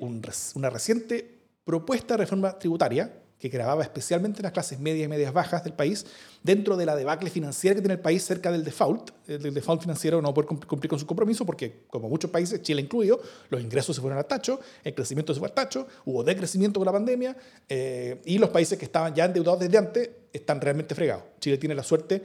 una 0.53 0.69
reciente 0.69 1.39
propuesta 1.63 2.15
de 2.15 2.17
reforma 2.17 2.59
tributaria 2.59 3.21
que 3.39 3.47
grababa 3.47 3.81
especialmente 3.81 4.43
las 4.43 4.51
clases 4.51 4.81
medias 4.81 5.05
y 5.05 5.07
medias 5.07 5.31
bajas 5.31 5.63
del 5.63 5.71
país, 5.71 6.05
dentro 6.43 6.75
de 6.75 6.85
la 6.85 6.93
debacle 6.93 7.29
financiera 7.29 7.73
que 7.73 7.81
tiene 7.81 7.93
el 7.93 8.01
país 8.01 8.21
cerca 8.21 8.51
del 8.51 8.65
default, 8.65 9.11
del 9.25 9.53
default 9.53 9.81
financiero 9.81 10.21
no 10.21 10.33
poder 10.33 10.49
cumplir 10.67 10.89
con 10.89 10.99
su 10.99 11.07
compromiso, 11.07 11.45
porque 11.45 11.85
como 11.87 12.09
muchos 12.09 12.29
países, 12.29 12.61
Chile 12.61 12.81
incluido, 12.81 13.21
los 13.49 13.61
ingresos 13.61 13.95
se 13.95 14.01
fueron 14.01 14.19
al 14.19 14.25
tacho, 14.25 14.59
el 14.83 14.93
crecimiento 14.93 15.33
se 15.33 15.39
fue 15.39 15.47
al 15.47 15.55
tacho, 15.55 15.87
hubo 16.03 16.21
decrecimiento 16.21 16.81
con 16.81 16.85
la 16.85 16.91
pandemia, 16.91 17.37
eh, 17.69 18.21
y 18.25 18.39
los 18.39 18.49
países 18.49 18.77
que 18.77 18.85
estaban 18.85 19.15
ya 19.15 19.23
endeudados 19.23 19.61
desde 19.61 19.77
antes 19.77 20.09
están 20.33 20.59
realmente 20.59 20.93
fregados. 20.93 21.23
Chile 21.39 21.57
tiene 21.57 21.75
la 21.75 21.83
suerte 21.83 22.21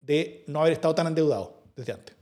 de 0.00 0.44
no 0.46 0.60
haber 0.60 0.74
estado 0.74 0.94
tan 0.94 1.08
endeudado 1.08 1.61
desde 1.82 1.92
antes. 1.92 2.16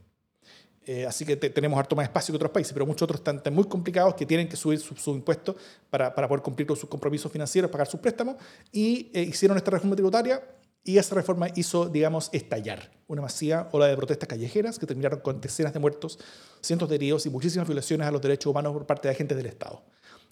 Eh, 0.83 1.05
así 1.05 1.23
que 1.25 1.37
tenemos 1.37 1.77
harto 1.77 1.95
más 1.95 2.05
espacio 2.05 2.31
que 2.31 2.37
otros 2.37 2.51
países, 2.51 2.73
pero 2.73 2.85
muchos 2.87 3.03
otros 3.03 3.21
están, 3.23 3.53
muy 3.53 3.65
complicados 3.65 4.15
que 4.15 4.25
tienen 4.25 4.49
que 4.49 4.55
subir 4.55 4.79
sus 4.79 4.99
su 4.99 5.11
impuestos 5.11 5.55
para, 5.89 6.13
para, 6.13 6.27
poder 6.27 6.41
cumplir 6.41 6.67
con 6.67 6.75
sus 6.75 6.89
compromisos 6.89 7.31
financieros, 7.31 7.69
pagar 7.69 7.87
sus 7.87 7.99
préstamos, 7.99 8.35
y 8.71 9.11
eh, 9.13 9.21
hicieron 9.21 9.57
esta 9.57 9.71
reforma 9.71 9.95
tributaria 9.95 10.41
y 10.83 10.97
esa 10.97 11.13
reforma 11.13 11.47
hizo, 11.55 11.87
digamos, 11.87 12.29
estallar 12.33 12.91
una 13.07 13.21
masiva 13.21 13.69
ola 13.71 13.87
de 13.87 13.95
protestas 13.95 14.27
callejeras 14.27 14.79
que 14.79 14.87
terminaron 14.87 15.19
con 15.19 15.39
decenas 15.39 15.73
de 15.73 15.79
muertos, 15.79 16.17
cientos 16.61 16.89
de 16.89 16.95
heridos 16.95 17.25
y 17.25 17.29
muchísimas 17.29 17.67
violaciones 17.67 18.07
a 18.07 18.11
los 18.11 18.21
derechos 18.21 18.49
humanos 18.49 18.73
por 18.73 18.85
parte 18.87 19.07
de 19.07 19.13
agentes 19.13 19.37
del 19.37 19.45
Estado. 19.45 19.83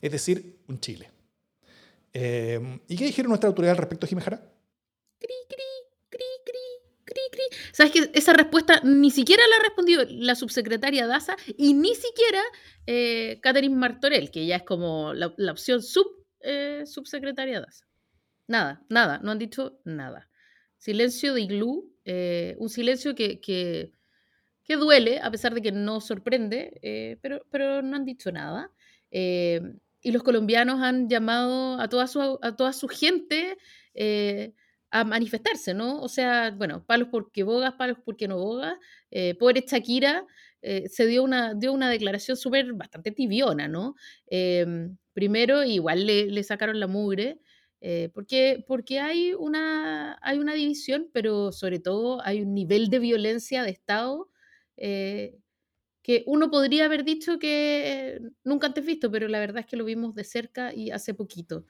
Es 0.02 0.12
decir, 0.12 0.58
un 0.68 0.80
Chile. 0.80 1.12
Eh, 2.14 2.80
¿Y 2.88 2.96
qué 2.96 3.06
dijeron 3.06 3.30
nuestras 3.30 3.50
autoridades 3.50 3.78
al 3.78 3.82
respecto, 3.82 4.08
Jimejara? 4.08 4.38
Cri, 5.20 5.28
cri, 5.48 5.56
cri, 5.56 5.69
¿Sabes 7.72 7.92
que 7.92 8.12
esa 8.14 8.34
respuesta 8.34 8.82
ni 8.84 9.12
siquiera 9.12 9.44
la 9.50 9.58
ha 9.58 9.64
respondido 9.64 10.04
la 10.10 10.36
subsecretaria 10.36 11.08
Daza 11.08 11.36
y 11.58 11.74
ni 11.74 11.96
siquiera 11.96 12.42
eh, 12.86 13.40
Catherine 13.42 13.76
Martorell, 13.76 14.32
que 14.32 14.46
ya 14.46 14.58
es 14.58 14.64
como 14.64 15.14
la, 15.14 15.34
opción 15.52 15.82
sub, 15.82 16.08
eh, 16.42 16.84
subsecretaria 16.86 17.62
Daza? 17.62 17.86
Nada, 18.48 18.84
nada, 18.90 19.20
no 19.24 19.32
han 19.32 19.40
dicho 19.40 19.80
nada. 19.86 20.30
Silencio 20.78 21.34
de 21.34 21.42
iglú, 21.42 21.94
eh, 22.06 22.56
un 22.60 22.70
silencio 22.70 23.16
que, 23.16 23.40
que, 23.40 23.94
duele, 24.76 25.20
a 25.20 25.32
pesar 25.32 25.54
de 25.54 25.62
que 25.62 25.72
no 25.72 26.00
sorprende, 26.00 27.18
pero, 27.22 27.44
pero 27.50 27.82
no 27.82 27.96
han 27.96 28.06
dicho 28.06 28.32
nada. 28.32 28.72
y 29.12 30.12
los 30.12 30.24
colombianos 30.24 30.82
han 30.82 31.10
llamado 31.10 31.80
a 31.82 31.90
toda 31.90 32.08
su, 32.08 32.40
a 32.42 32.56
toda 32.56 32.74
su 32.74 32.88
gente 32.88 33.58
a 34.92 35.04
manifestarse, 35.04 35.74
¿no? 35.74 36.02
O 36.02 36.10
sea, 36.10 36.52
bueno, 36.52 36.84
palos 36.86 37.10
porque 37.12 37.44
bogas, 37.44 37.74
palos 37.74 37.98
porque 38.04 38.28
no 38.28 38.38
bogas. 38.38 38.76
Eh, 39.12 39.36
pobre 39.36 39.64
Shakira 39.68 40.26
eh, 40.62 40.90
se 40.90 41.06
dio 41.06 41.24
una, 41.24 41.54
dio 41.54 41.74
una 41.74 41.90
declaración 41.90 42.38
súper 42.38 42.74
bastante 42.74 43.12
tibiona, 43.12 43.68
¿no? 43.68 43.96
Em, 44.28 44.98
primero, 45.14 45.64
igual 45.64 46.06
le, 46.06 46.44
sacaron 46.44 46.80
la 46.80 46.88
mugre, 46.88 47.40
eh, 47.82 48.10
porque, 48.14 48.64
porque 48.68 49.00
hay, 49.00 49.34
una, 49.34 50.18
hay 50.22 50.40
una 50.40 50.54
división, 50.54 51.10
pero 51.14 51.52
sobre 51.52 51.80
todo 51.80 52.22
hay 52.26 52.42
un 52.42 52.54
nivel 52.54 52.90
de 52.90 53.00
violencia 53.00 53.64
de 53.64 53.72
Estado 53.72 54.30
que 56.02 56.24
uno 56.26 56.50
podría 56.50 56.86
haber 56.86 57.04
dicho 57.04 57.38
que 57.38 58.20
nunca 58.44 58.68
antes 58.68 58.86
visto, 58.86 59.12
pero 59.12 59.28
la 59.28 59.40
verdad 59.40 59.60
es 59.60 59.66
que 59.66 59.78
lo 59.78 59.84
vimos 59.86 60.16
de 60.16 60.24
cerca 60.24 60.74
y 60.74 60.90
hace 60.92 61.14
poquito. 61.14 61.66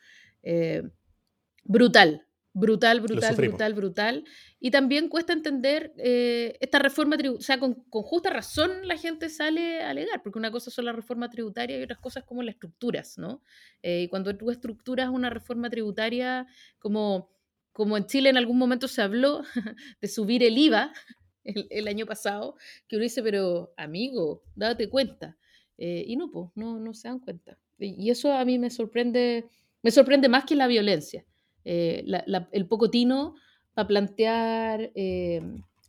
brutal, 1.63 2.28
Brutal, 2.53 2.99
brutal, 2.99 3.35
brutal, 3.35 3.73
brutal. 3.73 4.23
Y 4.59 4.71
también 4.71 5.07
cuesta 5.07 5.33
entender 5.33 5.93
eh, 5.97 6.57
esta 6.59 6.79
reforma 6.79 7.15
tributaria. 7.15 7.39
O 7.39 7.45
sea, 7.45 7.59
con, 7.59 7.75
justa 7.89 8.31
razón 8.31 8.87
la 8.87 8.97
gente 8.97 9.29
sale 9.29 9.83
a 9.83 9.91
alegar, 9.91 10.23
porque 10.23 10.39
una 10.39 10.51
cosa 10.51 10.71
son 10.71 10.85
la 10.85 10.91
reforma 10.91 11.29
tributaria 11.29 11.79
y 11.79 11.83
otras 11.83 11.99
cosas 11.99 12.23
como 12.23 12.41
las 12.41 12.55
estructuras, 12.55 13.17
¿no? 13.17 13.43
Eh, 13.83 14.03
y 14.03 14.07
cuando 14.07 14.35
tú 14.35 14.49
estructuras 14.49 15.09
una 15.09 15.29
reforma 15.29 15.69
tributaria, 15.69 16.47
como, 16.79 17.29
como 17.71 17.97
en 17.97 18.07
Chile 18.07 18.29
en 18.29 18.37
algún 18.37 18.57
momento 18.57 18.87
se 18.87 19.01
habló 19.01 19.43
de 20.01 20.07
subir 20.07 20.43
el 20.43 20.57
IVA 20.57 20.91
el, 21.43 21.87
año 21.87 22.07
pasado, 22.07 22.55
que 22.87 22.95
uno 22.95 23.03
dice, 23.03 23.21
pero 23.21 23.73
amigo, 23.77 24.43
date 24.55 24.89
cuenta. 24.89 25.37
Eh, 25.77 26.03
y 26.07 26.15
no, 26.15 26.31
pues, 26.31 26.49
no, 26.55 26.79
no 26.79 26.93
se 26.93 27.07
dan 27.07 27.19
cuenta. 27.19 27.59
Y 27.77 28.09
eso 28.09 28.33
a 28.33 28.43
mí 28.43 28.59
me 28.59 28.69
sorprende, 28.69 29.45
me 29.81 29.91
sorprende 29.91 30.27
más 30.27 30.43
que 30.45 30.55
la 30.55 30.67
violencia. 30.67 31.25
Eh, 31.65 32.05
el 32.51 32.67
poco 32.67 32.89
tino 32.89 33.35
para 33.73 33.87
plantear 33.87 34.91
eh, 34.95 35.41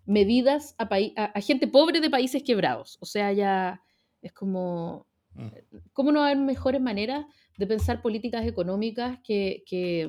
medidas 0.06 0.74
a, 0.78 1.40
gente 1.40 1.66
pobre 1.68 2.00
de 2.00 2.10
países 2.10 2.42
quebrados. 2.42 2.98
O 3.00 3.06
sea, 3.06 3.32
ya 3.32 3.80
es 4.22 4.32
como, 4.32 5.06
mm. 5.34 5.48
¿cómo 5.92 6.12
no 6.12 6.22
hay 6.22 6.36
mejores 6.36 6.80
maneras 6.80 7.26
de 7.56 7.66
pensar 7.66 8.02
políticas 8.02 8.46
económicas 8.46 9.18
que, 9.24 9.62
que, 9.66 10.08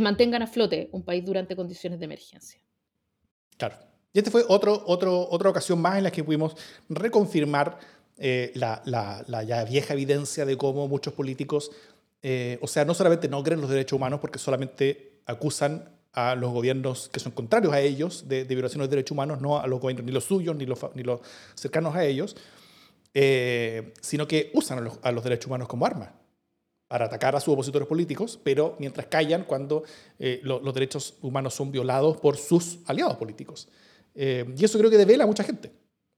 mantengan 0.00 0.42
a 0.42 0.46
flote 0.46 0.90
un 0.92 1.02
país 1.02 1.24
durante 1.24 1.56
condiciones 1.56 1.98
de 1.98 2.04
emergencia? 2.04 2.60
Claro. 3.56 3.76
Y 4.12 4.18
esta 4.18 4.30
fue 4.30 4.44
otro, 4.46 4.82
otro, 4.86 5.26
otra 5.30 5.48
ocasión 5.48 5.80
más 5.80 5.96
en 5.96 6.04
la 6.04 6.10
que 6.10 6.22
pudimos 6.22 6.54
reconfirmar 6.90 7.78
eh, 8.18 8.52
la, 8.54 8.82
la, 8.84 9.42
ya 9.42 9.64
vieja 9.64 9.94
evidencia 9.94 10.44
de 10.46 10.56
cómo 10.56 10.88
muchos 10.88 11.12
políticos 11.12 11.70
eh, 12.22 12.58
o 12.60 12.66
sea, 12.66 12.84
no 12.84 12.94
solamente 12.94 13.28
no 13.28 13.42
creen 13.42 13.60
los 13.60 13.70
derechos 13.70 13.96
humanos 13.96 14.20
porque 14.20 14.38
solamente 14.38 15.20
acusan 15.26 15.90
a 16.12 16.34
los 16.34 16.50
gobiernos 16.50 17.08
que 17.10 17.20
son 17.20 17.32
contrarios 17.32 17.72
a 17.72 17.80
ellos 17.80 18.26
de, 18.26 18.44
violaciones 18.44 18.88
de 18.88 18.96
derechos 18.96 19.12
humanos, 19.12 19.40
no 19.40 19.58
a 19.58 19.66
los 19.66 19.80
gobiernos, 19.80 20.06
ni 20.06 20.12
los 20.12 20.24
suyos, 20.24 20.56
ni 20.56 20.64
los, 20.64 21.20
cercanos 21.54 21.94
a 21.94 22.04
ellos, 22.04 22.36
eh, 23.12 23.92
sino 24.00 24.26
que 24.26 24.50
usan 24.54 24.78
a 25.02 25.12
los, 25.12 25.24
derechos 25.24 25.46
humanos 25.46 25.68
como 25.68 25.84
arma 25.84 26.14
para 26.88 27.06
atacar 27.06 27.36
a 27.36 27.40
sus 27.40 27.52
opositores 27.52 27.86
políticos, 27.86 28.38
pero 28.42 28.76
mientras 28.78 29.06
callan 29.08 29.44
cuando 29.44 29.82
eh, 30.18 30.40
los 30.42 30.72
derechos 30.72 31.14
humanos 31.20 31.54
son 31.54 31.70
violados 31.70 32.16
por 32.18 32.36
sus 32.36 32.78
aliados 32.86 33.16
políticos. 33.16 33.68
Y 34.14 34.64
eso 34.64 34.78
creo 34.78 34.90
que 34.90 34.96
devela 34.96 35.24
a 35.24 35.26
mucha 35.26 35.44
gente. 35.44 35.70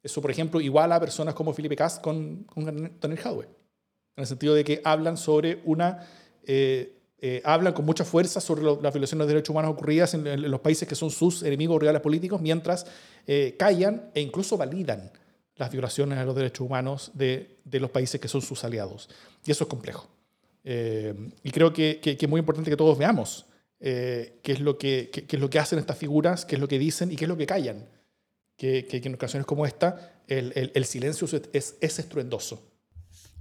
Eso, 0.02 0.22
por 0.22 0.30
ejemplo, 0.30 0.60
iguala 0.60 0.96
a 0.96 1.00
personas 1.00 1.34
como 1.34 1.52
Felipe 1.52 1.74
Cast 1.74 2.00
con, 2.00 2.44
con 2.44 2.64
Daniel 3.00 3.20
Hadwe, 3.24 3.48
en 4.18 4.22
el 4.22 4.26
sentido 4.26 4.54
de 4.54 4.64
que 4.64 4.82
hablan 4.84 5.16
sobre 5.16 5.62
una... 5.64 6.06
hablan 7.44 7.72
con 7.72 7.84
mucha 7.84 8.04
fuerza 8.04 8.40
sobre 8.40 8.62
las 8.62 8.92
violaciones 8.92 9.26
de 9.26 9.34
derechos 9.34 9.50
humanos 9.50 9.72
ocurridas 9.72 10.14
en, 10.14 10.50
los 10.50 10.60
países 10.60 10.86
que 10.86 10.94
son 10.94 11.10
sus 11.10 11.42
enemigos 11.42 11.76
o 11.76 11.78
rivales 11.78 12.02
políticos, 12.02 12.40
mientras 12.40 12.86
callan 13.56 14.10
e 14.14 14.20
incluso 14.20 14.56
validan 14.56 15.10
las 15.56 15.70
violaciones 15.70 16.18
a 16.18 16.24
los 16.24 16.34
derechos 16.34 16.66
humanos 16.66 17.10
de, 17.14 17.58
de 17.64 17.80
los 17.80 17.90
países 17.90 18.20
que 18.20 18.28
son 18.28 18.40
sus 18.40 18.64
aliados. 18.64 19.08
Y 19.44 19.50
eso 19.50 19.64
es 19.64 19.70
complejo. 19.70 20.08
Eh, 20.64 21.14
y 21.42 21.50
creo 21.50 21.72
que, 21.72 22.00
que, 22.00 22.16
es 22.20 22.28
muy 22.28 22.38
importante 22.40 22.70
que 22.70 22.76
todos 22.76 22.98
veamos 22.98 23.46
eh, 23.80 24.38
qué, 24.42 24.52
es 24.52 24.60
lo 24.60 24.76
que, 24.76 25.10
qué, 25.10 25.24
es 25.36 25.40
lo 25.40 25.48
que 25.50 25.58
hacen 25.58 25.78
estas 25.78 25.96
figuras, 25.96 26.44
qué 26.44 26.56
es 26.56 26.60
lo 26.60 26.68
que 26.68 26.78
dicen 26.78 27.10
y 27.10 27.16
qué 27.16 27.24
es 27.24 27.28
lo 27.28 27.36
que 27.36 27.46
callan. 27.46 27.88
Que, 28.56 28.86
que 28.86 28.96
en 28.96 29.14
ocasiones 29.14 29.46
como 29.46 29.66
esta 29.66 30.20
el, 30.26 30.52
el, 30.56 30.72
el 30.74 30.84
silencio 30.84 31.28
es, 31.52 31.76
es 31.80 31.98
estruendoso. 31.98 32.60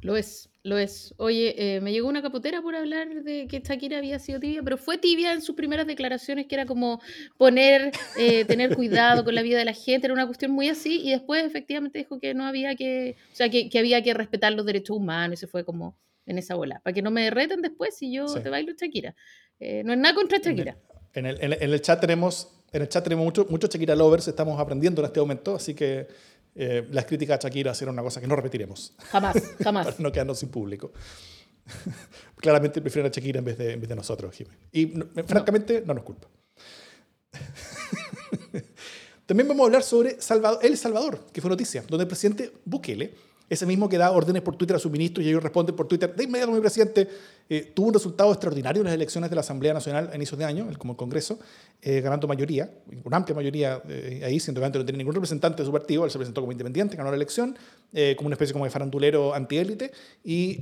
Lo 0.02 0.16
es, 0.16 0.50
lo 0.68 0.78
es. 0.78 1.14
Oye, 1.18 1.56
eh, 1.58 1.82
me 1.82 1.92
llegó 1.92 2.10
una 2.10 2.22
capotera 2.22 2.62
por 2.62 2.76
hablar 2.76 3.24
de 3.24 3.48
que 3.48 3.62
Shakira 3.62 3.98
había 3.98 4.20
sido 4.20 4.40
tibia, 4.40 4.62
pero 4.64 4.78
fue 4.78 4.98
tibia 4.98 5.32
en 5.32 5.42
sus 5.42 5.56
primeras 5.56 5.88
declaraciones, 5.88 6.46
que 6.46 6.56
era 6.56 6.66
como 6.66 7.02
poner, 7.38 7.92
eh, 8.18 8.44
tener 8.46 8.76
cuidado 8.76 9.24
con 9.24 9.34
la 9.34 9.42
vida 9.42 9.58
de 9.58 9.66
la 9.66 9.74
gente, 9.74 10.08
era 10.08 10.14
una 10.14 10.26
cuestión 10.26 10.52
muy 10.52 10.68
así, 10.68 11.02
y 11.02 11.12
después 11.12 11.46
efectivamente 11.46 12.00
dijo 12.00 12.20
que 12.20 12.34
no 12.34 12.46
había 12.46 12.76
que, 12.76 13.16
o 13.32 13.36
sea, 13.36 13.50
que, 13.50 13.70
que 13.70 13.80
había 13.80 14.04
que 14.04 14.14
respetar 14.14 14.52
los 14.54 14.66
derechos 14.66 14.98
humanos, 14.98 15.40
y 15.40 15.42
se 15.42 15.48
fue 15.48 15.64
como 15.64 15.98
en 16.26 16.38
esa 16.38 16.56
bola. 16.56 16.82
Para 16.84 16.94
que 16.94 17.02
no 17.02 17.12
me 17.12 17.30
reten 17.30 17.62
después 17.62 17.96
si 17.96 18.12
yo 18.12 18.26
te 18.26 18.50
bailo 18.50 18.74
Shakira. 18.74 19.16
Eh, 19.60 19.84
no 19.86 19.94
es 19.94 20.00
nada 20.00 20.14
contra 20.14 20.38
Shakira. 20.40 20.78
En 21.14 21.26
el, 21.26 21.38
en 21.42 21.54
el, 21.54 21.64
en 21.64 21.72
el 21.72 21.82
chat 21.82 22.02
tenemos, 22.02 22.52
en 22.74 22.82
el 22.82 22.90
chat 22.90 23.04
tenemos 23.04 23.24
muchos 23.24 23.50
mucho 23.50 23.68
Shakira 23.68 23.96
lovers, 23.96 24.28
estamos 24.28 24.60
aprendiendo 24.60 25.02
en 25.02 25.06
este 25.06 25.22
momento, 25.22 25.56
así 25.56 25.74
que 25.74 26.08
eh, 26.58 26.88
las 26.92 27.06
críticas 27.06 27.38
a 27.38 27.48
Shakira 27.48 27.74
serán 27.74 27.94
una 27.94 28.02
cosa 28.02 28.20
que 28.20 28.28
no 28.28 28.36
repetiremos. 28.36 28.94
Jamás, 29.12 29.36
jamás. 29.64 29.86
para 29.86 29.98
no 30.00 30.12
quedarnos 30.12 30.40
sin 30.40 30.50
público. 30.50 30.92
Claramente 32.38 32.82
prefieren 32.82 33.12
a 33.12 33.14
Shakira 33.14 33.40
en 33.40 33.46
vez 33.46 33.58
de, 33.58 33.74
en 33.74 33.80
vez 33.80 33.90
de 33.90 33.96
nosotros, 33.96 34.36
Jiménez. 34.36 34.60
Y 34.72 34.88
francamente 35.26 35.84
no 35.86 35.94
nos 35.94 36.04
culpa. 36.04 36.28
También 39.26 39.48
vamos 39.48 39.64
a 39.64 39.68
hablar 39.68 39.84
sobre 39.84 40.20
Salvador, 40.22 40.60
El 40.64 40.78
Salvador, 40.78 41.28
que 41.32 41.42
fue 41.42 41.50
noticia, 41.50 41.84
donde 41.88 42.04
el 42.04 42.08
presidente 42.08 42.52
Bukele 42.66 43.14
ese 43.50 43.66
mismo 43.66 43.88
que 43.88 43.98
da 43.98 44.12
órdenes 44.12 44.42
por 44.42 44.56
Twitter 44.56 44.76
a 44.76 44.80
sus 44.80 44.92
ministros 44.92 45.26
y 45.26 45.30
ellos 45.30 45.42
responden 45.42 45.76
por 45.76 45.88
Twitter, 45.88 46.14
de 46.14 46.24
inmediato 46.24 46.52
mi 46.52 46.60
presidente, 46.60 47.08
eh, 47.50 47.72
tuvo 47.74 47.88
un 47.88 47.94
resultado 47.94 48.32
extraordinario 48.32 48.82
en 48.82 48.86
las 48.86 48.94
elecciones 48.94 49.30
de 49.30 49.36
la 49.36 49.40
Asamblea 49.40 49.74
Nacional 49.74 50.10
a 50.12 50.16
inicios 50.16 50.38
de 50.38 50.46
año, 50.46 50.68
como 50.78 50.94
el 50.94 50.98
Congreso, 50.98 51.40
eh, 51.82 52.02
ganando 52.02 52.28
mayoría, 52.28 52.70
una 53.06 53.18
amplia 53.18 53.36
mayoría 53.36 53.82
eh, 53.88 54.22
ahí, 54.26 54.40
siendo 54.40 54.60
que 54.60 54.70
no 54.70 54.86
tenía 54.86 54.98
ningún 54.98 55.14
representante 55.14 55.62
de 55.62 55.66
su 55.66 55.72
partido, 55.72 56.04
él 56.04 56.12
se 56.12 56.18
presentó 56.18 56.42
como 56.42 56.52
independiente, 56.52 56.98
ganó 56.98 57.10
la 57.10 57.16
elección, 57.16 57.58
como 58.18 58.28
una 58.28 58.34
especie 58.34 58.52
como 58.52 58.66
de 58.66 58.72
farandulero 58.72 59.34
antiélite, 59.34 59.92
y, 60.24 60.62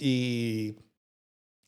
y, 0.00 0.74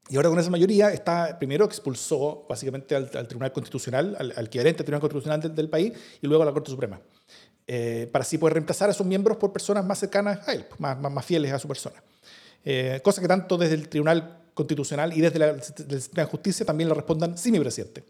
y, 0.08 0.16
ahora 0.16 0.30
con 0.30 0.38
esa 0.38 0.50
mayoría 0.50 0.90
está, 0.92 1.38
primero 1.38 1.66
expulsó 1.66 2.46
básicamente 2.48 2.94
al, 2.94 3.10
Tribunal 3.10 3.52
Constitucional, 3.52 4.16
al, 4.18 4.32
al 4.34 4.46
equivalente 4.46 4.82
Tribunal 4.82 5.00
Constitucional 5.02 5.42
del, 5.42 5.54
del 5.54 5.68
país, 5.68 5.92
y 6.22 6.26
luego 6.26 6.42
a 6.42 6.46
la 6.46 6.52
Corte 6.52 6.70
Suprema. 6.70 7.02
Eh, 7.66 8.08
para 8.10 8.22
así 8.22 8.38
poder 8.38 8.54
reemplazar 8.54 8.90
a 8.90 8.92
sus 8.92 9.06
miembros 9.06 9.36
por 9.36 9.52
personas 9.52 9.84
más 9.84 9.98
cercanas 9.98 10.46
a 10.48 10.52
él, 10.52 10.64
más, 10.78 10.98
más, 10.98 11.24
fieles 11.24 11.52
a 11.52 11.58
su 11.58 11.68
persona. 11.68 12.02
Eh, 12.64 13.00
cosa 13.02 13.20
que 13.20 13.28
tanto 13.28 13.56
desde 13.56 13.74
el 13.74 13.88
Tribunal 13.88 14.40
Constitucional 14.52 15.16
y 15.16 15.20
desde 15.20 15.38
la, 15.38 15.60
sistema 15.62 16.24
de 16.24 16.24
justicia 16.24 16.66
también 16.66 16.88
le 16.88 16.94
respondan, 16.94 17.38
sí, 17.38 17.52
mi 17.52 17.60
presidente. 17.60 18.04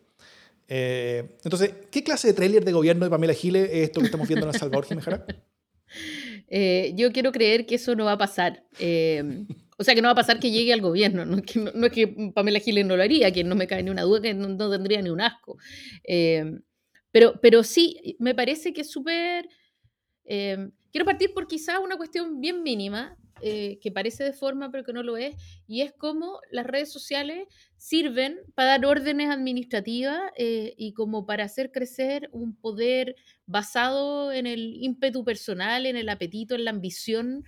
Eh, 0.68 1.36
entonces, 1.44 1.70
¿qué 1.90 2.02
clase 2.02 2.28
de 2.28 2.34
tráiler 2.34 2.64
de 2.64 2.72
gobierno 2.72 3.04
de 3.04 3.10
Pamela 3.10 3.34
Giles 3.34 3.68
es 3.70 3.84
esto 3.84 4.00
que 4.00 4.06
estamos 4.06 4.26
viendo 4.26 4.46
en 4.46 4.54
El 4.54 4.58
Salvador, 4.58 4.86
Jiménez 4.86 5.20
yo 6.96 7.12
quiero 7.12 7.32
creer 7.32 7.66
que 7.66 7.74
eso 7.74 7.94
no 7.94 8.06
va 8.06 8.12
a 8.12 8.18
pasar. 8.18 8.64
o 8.78 9.84
sea, 9.84 9.94
que 9.94 10.00
no 10.00 10.08
va 10.08 10.12
a 10.12 10.16
pasar 10.16 10.40
que 10.40 10.50
llegue 10.50 10.72
al 10.72 10.80
gobierno. 10.80 11.26
No 11.26 11.42
que, 11.42 11.58
no, 11.58 11.86
es 11.86 11.92
que 11.92 12.32
Pamela 12.34 12.58
Giles 12.58 12.86
no 12.86 12.96
lo 12.96 13.02
haría, 13.02 13.30
que 13.32 13.44
no 13.44 13.54
me 13.54 13.66
cae 13.66 13.82
ni 13.82 13.90
una 13.90 14.02
duda, 14.02 14.22
que 14.22 14.34
no, 14.34 14.48
no 14.48 14.70
tendría 14.70 15.02
ni 15.02 15.10
un 15.10 15.20
asco. 15.20 15.58
Pero, 17.12 17.40
pero 17.40 17.62
sí, 17.62 18.16
me 18.18 18.34
parece 18.34 18.72
que 18.72 18.80
es 18.80 18.90
súper... 18.90 19.48
Eh, 20.24 20.70
quiero 20.90 21.04
partir 21.04 21.32
por 21.32 21.46
quizás 21.46 21.78
una 21.78 21.96
cuestión 21.96 22.40
bien 22.40 22.62
mínima, 22.62 23.16
eh, 23.44 23.80
que 23.80 23.90
parece 23.90 24.22
de 24.22 24.32
forma 24.32 24.70
pero 24.70 24.84
que 24.84 24.92
no 24.92 25.02
lo 25.02 25.16
es, 25.16 25.34
y 25.66 25.80
es 25.82 25.92
cómo 25.92 26.38
las 26.52 26.64
redes 26.66 26.92
sociales 26.92 27.48
sirven 27.76 28.38
para 28.54 28.78
dar 28.78 28.86
órdenes 28.86 29.30
administrativas 29.30 30.20
eh, 30.36 30.74
y 30.76 30.92
como 30.92 31.26
para 31.26 31.44
hacer 31.44 31.72
crecer 31.72 32.28
un 32.32 32.54
poder 32.54 33.16
basado 33.46 34.32
en 34.32 34.46
el 34.46 34.76
ímpetu 34.80 35.24
personal, 35.24 35.86
en 35.86 35.96
el 35.96 36.08
apetito, 36.08 36.54
en 36.54 36.64
la 36.64 36.70
ambición 36.70 37.44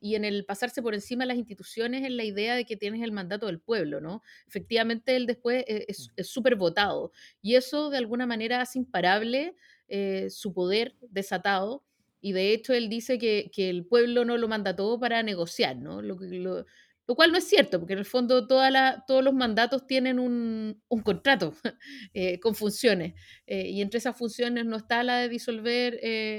y 0.00 0.14
en 0.14 0.24
el 0.24 0.44
pasarse 0.44 0.82
por 0.82 0.94
encima 0.94 1.24
de 1.24 1.28
las 1.28 1.36
instituciones 1.36 2.04
en 2.04 2.16
la 2.16 2.24
idea 2.24 2.56
de 2.56 2.64
que 2.64 2.76
tienes 2.76 3.02
el 3.02 3.12
mandato 3.12 3.46
del 3.46 3.60
pueblo, 3.60 4.00
¿no? 4.00 4.22
Efectivamente, 4.48 5.14
él 5.14 5.26
después 5.26 5.64
e, 5.68 5.86
es 5.88 6.10
súper 6.26 6.56
votado 6.56 7.12
y 7.42 7.54
eso 7.54 7.90
de 7.90 7.98
alguna 7.98 8.26
manera 8.26 8.62
hace 8.62 8.78
imparable 8.78 9.54
eh, 9.88 10.28
su 10.30 10.54
poder 10.54 10.96
desatado 11.02 11.84
y 12.20 12.32
de 12.32 12.52
hecho 12.52 12.72
él 12.72 12.88
dice 12.88 13.18
que, 13.18 13.50
que, 13.54 13.70
el 13.70 13.86
pueblo 13.86 14.24
no 14.24 14.36
lo 14.38 14.48
mandató 14.48 14.98
para 14.98 15.22
negociar, 15.22 15.76
¿no? 15.76 16.02
Lo, 16.02 16.16
lo, 16.20 16.66
lo 17.06 17.14
cual 17.14 17.32
no 17.32 17.38
es 17.38 17.44
cierto, 17.44 17.78
porque 17.78 17.94
en 17.94 17.98
el 17.98 18.04
fondo 18.04 18.46
toda 18.46 18.70
la, 18.70 19.04
todos 19.06 19.24
los 19.24 19.34
mandatos 19.34 19.86
tienen 19.86 20.18
un, 20.18 20.82
un 20.88 21.02
contrato 21.02 21.52
eh, 22.14 22.40
con 22.40 22.54
funciones 22.54 23.14
eh, 23.46 23.68
y 23.68 23.82
entre 23.82 23.98
esas 23.98 24.16
funciones 24.16 24.64
no 24.64 24.76
está 24.76 25.02
la 25.02 25.18
de 25.18 25.28
disolver 25.28 25.98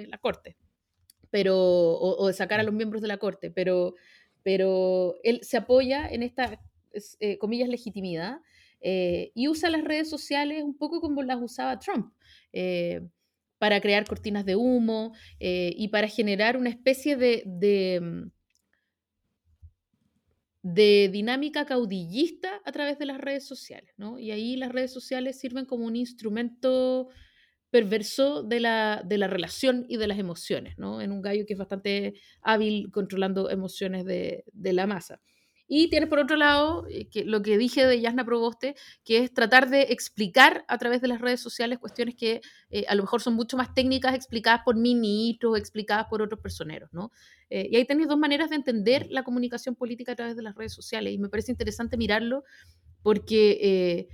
la 0.09 0.17
Corte 0.17 0.57
pero, 1.31 1.57
o, 1.57 2.27
de 2.27 2.33
sacar 2.33 2.59
a 2.59 2.63
los 2.63 2.73
miembros 2.73 3.01
de 3.01 3.07
la 3.07 3.17
Corte, 3.17 3.49
pero, 3.49 3.95
pero 4.43 5.15
él 5.23 5.39
se 5.41 5.57
apoya 5.57 6.07
en 6.07 6.23
esta, 6.23 6.61
eh, 7.19 7.37
comillas, 7.37 7.69
legitimidad 7.69 8.39
eh, 8.81 9.31
y 9.33 9.47
usa 9.47 9.69
las 9.69 9.83
redes 9.83 10.09
sociales 10.09 10.63
un 10.63 10.77
poco 10.77 10.99
como 10.99 11.23
las 11.23 11.41
usaba 11.41 11.79
Trump. 11.79 12.13
Eh, 12.53 13.01
para 13.57 13.79
crear 13.79 14.07
cortinas 14.07 14.43
de 14.43 14.55
humo 14.55 15.13
y 15.39 15.87
para 15.89 16.07
generar 16.07 16.57
una 16.57 16.71
especie 16.71 17.15
de, 17.15 17.43
de, 17.45 18.01
mm, 18.01 18.31
de, 20.63 21.09
dinámica 21.13 21.67
caudillista 21.67 22.59
a 22.65 22.71
través 22.71 22.97
de 22.97 23.05
las 23.05 23.19
redes 23.19 23.45
sociales. 23.45 23.93
¿no? 23.97 24.17
Y 24.17 24.31
ahí 24.31 24.55
las 24.55 24.71
redes 24.71 24.91
sociales 24.91 25.39
sirven 25.39 25.65
como 25.65 25.85
un 25.85 25.95
instrumento 25.95 27.09
perverso 27.71 28.43
de 28.43 28.59
la, 28.59 29.01
de 29.05 29.17
la 29.17 29.27
relación 29.27 29.85
y 29.87 29.97
de 29.97 30.07
las 30.07 30.19
emociones, 30.19 30.77
¿no? 30.77 31.01
En 31.01 31.11
un 31.11 31.21
gallo 31.21 31.45
que 31.47 31.53
es 31.53 31.59
bastante 31.59 32.13
hábil 32.41 32.91
controlando 32.91 33.49
emociones 33.49 34.05
de, 34.05 34.43
de 34.51 34.73
la 34.73 34.85
masa. 34.87 35.21
Y 35.73 35.89
tienes 35.89 36.09
por 36.09 36.19
otro 36.19 36.35
lado 36.35 36.85
eh, 36.89 37.07
que 37.07 37.23
lo 37.23 37.41
que 37.41 37.57
dije 37.57 37.85
de 37.85 38.01
Yasna 38.01 38.25
Proboste, 38.25 38.75
que 39.05 39.19
es 39.19 39.33
tratar 39.33 39.69
de 39.69 39.83
explicar 39.83 40.65
a 40.67 40.77
través 40.77 40.99
de 40.99 41.07
las 41.07 41.21
redes 41.21 41.39
sociales 41.39 41.79
cuestiones 41.79 42.15
que 42.15 42.41
eh, 42.71 42.83
a 42.89 42.95
lo 42.95 43.03
mejor 43.03 43.21
son 43.21 43.35
mucho 43.35 43.55
más 43.55 43.73
técnicas 43.73 44.13
explicadas 44.13 44.63
por 44.65 44.75
ministros, 44.75 45.57
explicadas 45.57 46.07
por 46.09 46.21
otros 46.21 46.41
personeros, 46.41 46.89
¿no? 46.91 47.09
Eh, 47.49 47.69
y 47.71 47.77
ahí 47.77 47.85
tenéis 47.85 48.09
dos 48.09 48.17
maneras 48.17 48.49
de 48.49 48.57
entender 48.57 49.07
la 49.11 49.23
comunicación 49.23 49.75
política 49.75 50.11
a 50.11 50.15
través 50.15 50.35
de 50.35 50.41
las 50.41 50.55
redes 50.55 50.73
sociales 50.73 51.13
y 51.13 51.17
me 51.17 51.29
parece 51.29 51.53
interesante 51.53 51.95
mirarlo 51.95 52.43
porque 53.01 54.09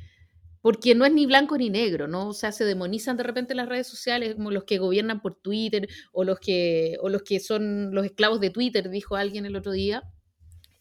porque 0.68 0.96
no 0.96 1.06
es 1.06 1.14
ni 1.14 1.26
blanco 1.26 1.58
ni 1.58 1.70
negro, 1.70 2.10
¿no? 2.10 2.28
O 2.28 2.34
sea, 2.34 2.52
se 2.52 2.66
demonizan 2.66 3.16
de 3.16 3.24
repente 3.24 3.56
las 3.56 3.70
redes 3.70 3.88
sociales 3.88 4.36
como 4.36 4.52
los 4.52 4.66
que 4.66 4.80
gobiernan 4.80 5.22
por 5.22 5.36
Twitter 5.36 5.88
o 6.12 6.26
los 6.26 6.42
que, 6.42 6.98
o 7.00 7.08
los 7.08 7.24
que 7.24 7.40
son 7.40 7.96
los 7.96 8.04
esclavos 8.04 8.42
de 8.42 8.50
Twitter, 8.50 8.90
dijo 8.90 9.16
alguien 9.16 9.46
el 9.46 9.56
otro 9.56 9.72
día. 9.72 10.04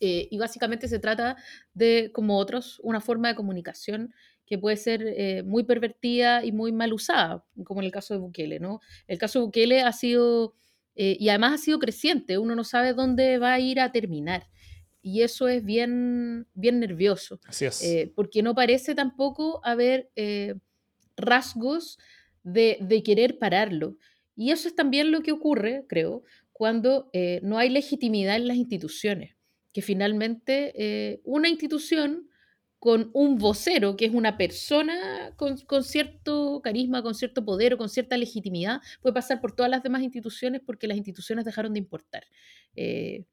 Eh, 0.01 0.27
y 0.29 0.39
básicamente 0.39 0.89
se 0.89 0.99
trata 0.99 1.37
de, 1.73 2.11
como 2.13 2.37
otros, 2.37 2.81
una 2.83 3.01
forma 3.01 3.29
de 3.29 3.37
comunicación 3.37 4.13
que 4.45 4.59
puede 4.59 4.77
ser 4.77 5.05
eh, 5.07 5.45
muy 5.45 5.63
pervertida 5.63 6.45
y 6.45 6.51
muy 6.51 6.73
mal 6.73 6.93
usada, 6.93 7.45
como 7.65 7.81
en 7.81 7.87
el 7.87 7.93
caso 7.93 8.13
de 8.13 8.19
Bukele, 8.19 8.59
¿no? 8.59 8.81
El 9.07 9.19
caso 9.19 9.39
de 9.39 9.45
Bukele 9.45 9.83
ha 9.83 9.93
sido, 9.93 10.57
eh, 10.97 11.17
y 11.21 11.29
además 11.29 11.53
ha 11.53 11.59
sido 11.59 11.79
creciente, 11.79 12.39
uno 12.39 12.57
no 12.57 12.65
sabe 12.65 12.93
dónde 12.93 13.39
va 13.39 13.53
a 13.53 13.61
ir 13.61 13.79
a 13.79 13.93
terminar 13.93 14.49
y 15.07 15.23
eso 15.23 15.47
es 15.47 15.65
bien, 15.65 16.49
bien 16.55 16.81
nervioso. 16.81 17.39
Eh, 17.81 18.13
porque 18.17 18.43
no 18.43 18.57
parece 18.57 18.93
tampoco 18.97 19.61
haber 19.63 20.11
eh, 20.17 20.57
rasgos 21.17 21.97
de, 22.43 23.03
querer 23.05 23.39
pararlo. 23.39 23.97
Y 24.35 24.51
eso 24.51 24.67
es 24.67 24.75
también 24.75 25.13
lo 25.13 25.23
que 25.23 25.31
ocurre, 25.31 25.85
creo, 25.89 26.25
cuando 26.53 27.09
eh, 27.13 27.39
no 27.45 27.57
hay 27.57 27.71
legitimidad 27.71 28.35
en 28.35 28.49
las 28.49 28.57
instituciones, 28.57 29.37
que 29.73 29.81
finalmente 29.81 31.21
una 31.23 31.49
institución 31.49 32.29
con 32.81 33.11
un 33.15 33.39
vocero, 33.39 33.97
que 33.97 34.07
es 34.07 34.13
una 34.13 34.37
persona 34.37 35.33
con, 35.37 35.85
cierto 35.85 36.61
carisma, 36.65 37.01
con 37.03 37.15
cierto 37.15 37.45
poder 37.45 37.75
o 37.75 37.79
con 37.79 37.89
cierta 37.89 38.17
legitimidad, 38.17 38.81
puede 39.01 39.15
pasar 39.15 39.41
por 39.41 39.55
todas 39.55 39.71
las 39.71 39.85
demás 39.85 40.03
instituciones 40.03 40.63
porque 40.67 40.89
las 40.89 40.97
instituciones 40.97 41.45
dejaron 41.45 41.75
de 41.75 41.79
importar. 41.79 42.25
Eh, 42.75 43.25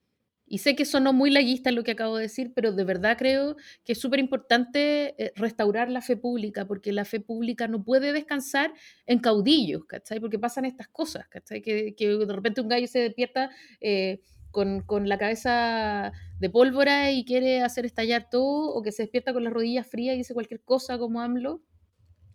y 0.46 0.60
sé 0.60 0.76
que 0.76 0.86
sonó 0.86 1.14
muy 1.14 1.32
laguista 1.32 1.72
lo 1.72 1.84
que 1.84 1.92
acabo 1.92 2.18
de 2.18 2.24
decir, 2.24 2.52
pero 2.54 2.72
de 2.74 2.84
verdad 2.84 3.18
creo 3.18 3.56
que 3.86 3.94
es 3.94 4.00
súper 4.00 4.20
importante 4.20 5.16
eh, 5.24 5.32
restaurar 5.36 5.90
la 5.90 6.02
fe 6.02 6.18
pública, 6.18 6.66
porque 6.66 6.92
la 6.92 7.06
fe 7.06 7.20
pública 7.20 7.68
no 7.68 7.84
puede 7.84 8.14
descansar 8.14 8.74
en 9.06 9.20
caudillos, 9.20 9.86
¿cachai? 9.86 10.20
Porque 10.20 10.40
pasan 10.40 10.66
estas 10.66 10.88
cosas, 10.90 11.28
¿cachai? 11.30 11.62
Que, 11.62 11.96
de 11.98 12.34
repente 12.34 12.62
un 12.62 12.68
gallo 12.68 12.88
se 12.88 13.00
despierta 13.00 13.50
eh, 13.80 14.22
con, 14.52 15.10
la 15.10 15.18
cabeza 15.18 16.12
de 16.40 16.50
pólvora 16.50 17.12
y 17.12 17.26
quiere 17.26 17.62
hacer 17.62 17.86
estallar 17.86 18.30
todo, 18.30 18.74
o 18.74 18.82
que 18.84 18.92
se 18.92 19.04
despierta 19.04 19.34
con 19.34 19.44
las 19.44 19.54
rodillas 19.54 19.88
frías 19.88 20.16
y 20.16 20.20
dice 20.20 20.34
cualquier 20.34 20.62
cosa 20.62 20.98
como 20.98 21.22
AMLO. 21.22 21.64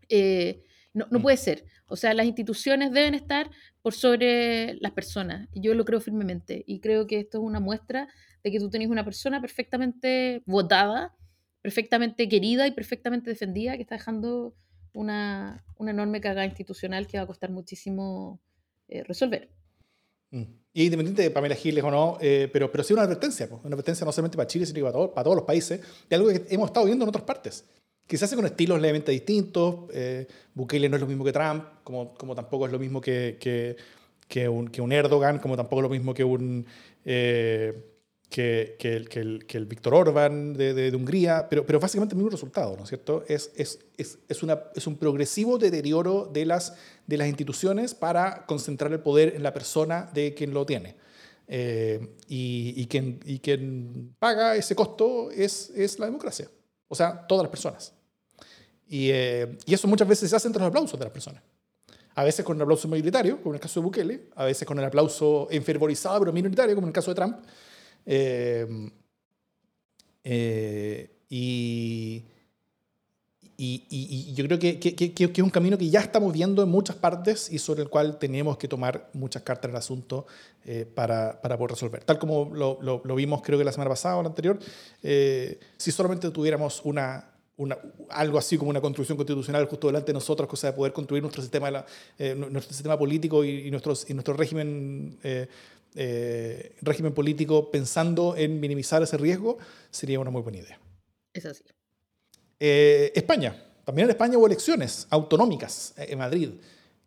Eh, 0.09 0.65
no, 0.99 1.07
no, 1.11 1.19
mm. 1.19 1.23
puede 1.23 1.37
ser. 1.37 1.65
O 1.87 1.97
sea, 1.97 2.13
las 2.15 2.27
instituciones 2.27 2.93
deben 2.93 3.15
estar 3.15 3.51
por 3.83 3.95
sobre 3.95 4.75
las 4.81 4.93
personas. 4.93 5.49
Y 5.53 5.61
yo 5.61 5.75
lo 5.75 5.85
creo 5.85 6.01
firmemente. 6.01 6.65
Y 6.67 6.81
creo 6.81 7.07
que 7.07 7.21
esto 7.21 7.39
es 7.39 7.45
una 7.45 7.61
muestra 7.61 8.09
de 8.43 8.51
que 8.51 8.59
tú 8.59 8.69
tenés 8.69 8.89
una 8.89 9.05
persona 9.05 9.41
perfectamente 9.41 10.43
votada, 10.47 11.15
perfectamente 11.63 12.29
querida 12.29 12.67
y 12.67 12.73
perfectamente 12.73 13.31
defendida, 13.31 13.77
que 13.77 13.83
está 13.83 13.95
dejando 13.97 14.55
una, 14.93 15.65
una 15.77 15.91
enorme 15.93 16.21
cagada 16.21 16.45
institucional 16.45 17.07
que 17.07 17.19
va 17.19 17.25
a 17.25 17.27
costar 17.27 17.51
muchísimo 17.51 18.41
eh, 18.89 19.05
resolver. 19.05 19.51
Mm. 20.31 20.43
Y 20.73 20.85
independiente 20.85 21.23
de 21.23 21.31
Pamela 21.31 21.55
Giles 21.55 21.83
o 21.83 21.91
no, 21.91 22.19
eh, 22.21 22.49
pero, 22.53 22.71
pero 22.71 22.85
sí 22.85 22.93
una 22.93 23.03
advertencia, 23.03 23.49
una 23.51 23.75
advertencia 23.75 24.05
no 24.05 24.13
solamente 24.13 24.37
para 24.37 24.47
Chile, 24.47 24.67
sino 24.67 24.85
para, 24.85 25.13
para 25.13 25.25
todos 25.25 25.37
los 25.37 25.45
países, 25.45 25.81
de 26.09 26.17
algo 26.17 26.29
que 26.29 26.45
hemos 26.51 26.69
estado 26.69 26.87
viendo 26.87 27.05
en 27.05 27.09
otras 27.09 27.25
partes. 27.25 27.65
Quizás 28.09 28.35
con 28.35 28.47
estilos 28.47 28.81
levemente 28.81 29.13
distintos. 29.13 29.85
Eh, 29.93 30.27
Bukele 30.55 30.89
no 30.89 30.97
es 30.97 31.03
lo 31.03 31.07
mismo 31.07 31.25
que 31.25 31.33
Trump, 31.33 31.63
como, 31.85 32.15
como 32.15 32.35
tampoco 32.35 32.65
es 32.65 32.73
lo 32.73 32.79
mismo 32.79 33.03
que, 33.03 33.37
que, 33.39 33.77
que, 34.27 34.49
un, 34.49 34.69
que 34.69 34.81
un, 34.81 34.91
Erdogan, 34.93 35.39
como 35.39 35.57
tampoco 35.57 35.81
es 35.81 35.83
lo 35.85 35.91
mismo 35.91 36.15
que 36.15 36.25
un... 36.25 36.67
Eh, 37.05 37.95
que, 38.31 38.77
que, 38.79 38.95
el, 38.95 39.09
que, 39.09 39.21
el, 39.21 39.47
que 39.47 39.57
el 39.57 39.67
Víctor 39.67 39.95
Orban 39.95 40.53
de, 40.53 40.75
de, 40.75 40.95
Hungría, 40.95 41.49
pero, 41.49 41.65
pero 41.65 41.81
básicamente 41.81 42.15
el 42.15 42.19
mismo 42.19 42.31
resultado, 42.31 42.77
¿no 42.77 42.83
es 42.83 42.89
cierto? 42.89 43.25
Es, 43.27 43.51
es, 43.57 43.79
es, 43.97 44.19
es, 44.29 44.43
una, 44.43 44.65
es 44.75 44.87
un 44.87 44.97
progresivo 44.97 45.59
deterioro 45.59 46.29
de 46.31 46.45
las, 46.45 46.75
de 47.07 47.17
las 47.17 47.29
instituciones 47.29 47.95
para 47.95 48.45
concentrar 48.47 48.93
el 48.93 49.01
poder 49.01 49.35
en 49.35 49.43
la 49.43 49.55
persona 49.55 50.11
de 50.13 50.35
quien 50.35 50.53
lo 50.53 50.67
tiene. 50.67 50.97
Eh, 51.47 52.17
y, 52.29 52.75
y, 52.77 52.87
quien, 52.87 53.21
y 53.25 53.39
quien 53.39 54.15
paga 54.19 54.57
ese 54.57 54.75
costo 54.75 55.31
es, 55.31 55.71
es 55.71 55.99
la 55.99 56.05
democracia, 56.05 56.51
o 56.89 56.95
sea, 56.95 57.27
todas 57.27 57.45
las 57.45 57.51
personas. 57.51 57.95
Eh, 58.91 59.59
y, 59.67 59.75
eso 59.75 59.87
muchas 59.87 60.09
veces 60.09 60.31
se 60.31 60.37
hace 60.37 60.49
entre 60.49 60.61
los 60.61 60.69
aplausos 60.69 60.99
de 60.99 61.05
las 61.05 61.13
personas. 61.13 61.43
A 62.15 62.25
veces 62.25 62.45
con 62.45 62.57
el 62.57 62.63
aplauso 62.63 62.89
mayoritario, 62.89 63.37
como 63.39 63.51
en 63.51 63.57
el 63.57 63.61
caso 63.61 63.81
de 63.81 63.85
Bukele, 63.85 64.23
a 64.35 64.45
veces 64.45 64.67
con 64.67 64.79
el 64.79 64.85
aplauso 64.85 65.47
enfervorizado 65.51 66.19
pero 66.21 66.33
minoritario, 66.33 66.75
como 66.75 66.87
en 66.87 66.91
el 66.91 66.95
caso 66.95 67.11
de 67.13 67.15
Trump. 67.15 67.37
Eh, 68.05 68.91
eh, 70.25 71.11
y, 71.29 72.25
y, 73.57 74.35
yo 74.35 74.45
creo 74.47 74.59
que, 74.59 74.79
que, 74.79 74.95
que, 74.95 75.25
es 75.25 75.39
un 75.41 75.51
camino 75.51 75.77
que 75.77 75.89
ya 75.89 76.01
estamos 76.01 76.33
viendo 76.33 76.63
en 76.63 76.69
muchas 76.69 76.97
partes 76.97 77.53
y 77.53 77.59
sobre 77.59 77.83
el 77.83 77.89
cual 77.89 78.19
tenemos 78.19 78.57
que 78.57 78.69
tomar 78.69 79.11
muchas 79.13 79.43
cartas 79.43 79.67
en 79.67 79.71
el 79.73 79.77
asunto 79.77 80.27
para, 80.95 81.41
para, 81.41 81.57
poder 81.57 81.73
resolver. 81.73 82.05
Tal 82.05 82.19
como 82.19 82.51
lo, 82.55 82.79
lo, 82.81 83.03
lo, 83.05 83.15
vimos 83.15 83.43
creo 83.43 83.59
que 83.59 83.65
la 83.65 83.73
semana 83.73 83.91
pasada 83.91 84.17
o 84.17 84.23
la 84.23 84.29
anterior, 84.29 84.59
si 85.01 85.93
solamente 85.93 86.31
tuviéramos 86.31 86.83
una, 86.85 87.38
algo 88.11 88.39
así 88.39 88.57
como 88.57 88.71
una 88.71 88.81
construcción 88.81 89.17
constitucional 89.17 89.67
justo 89.67 89.89
delante 89.89 90.09
de 90.09 90.15
nosotros, 90.15 90.49
cosa 90.49 90.69
de 90.69 90.73
poder 90.75 90.93
construir 90.93 91.23
nuestro 91.23 91.43
sistema, 91.43 91.85
eh, 92.19 92.35
nuestro 92.35 92.73
sistema 92.73 92.97
político 92.97 93.45
y, 93.45 93.71
nuestros, 93.71 94.09
y 94.09 94.15
nuestro 94.15 94.35
régimen, 94.35 95.19
eh, 95.25 95.49
eh, 95.95 96.77
régimen 96.83 97.13
político 97.13 97.71
pensando 97.71 98.37
en 98.37 98.61
minimizar 98.61 99.03
ese 99.03 99.17
riesgo, 99.17 99.59
sería 99.91 100.21
una 100.21 100.31
muy 100.31 100.43
buena 100.43 100.59
idea. 100.59 100.79
Es 101.33 101.47
así. 101.47 101.65
España. 102.61 103.65
También 103.85 104.05
en 104.05 104.11
España 104.11 104.37
hubo 104.37 104.47
elecciones 104.47 105.07
autonómicas 105.11 105.95
en 105.97 106.19
Madrid 106.19 106.51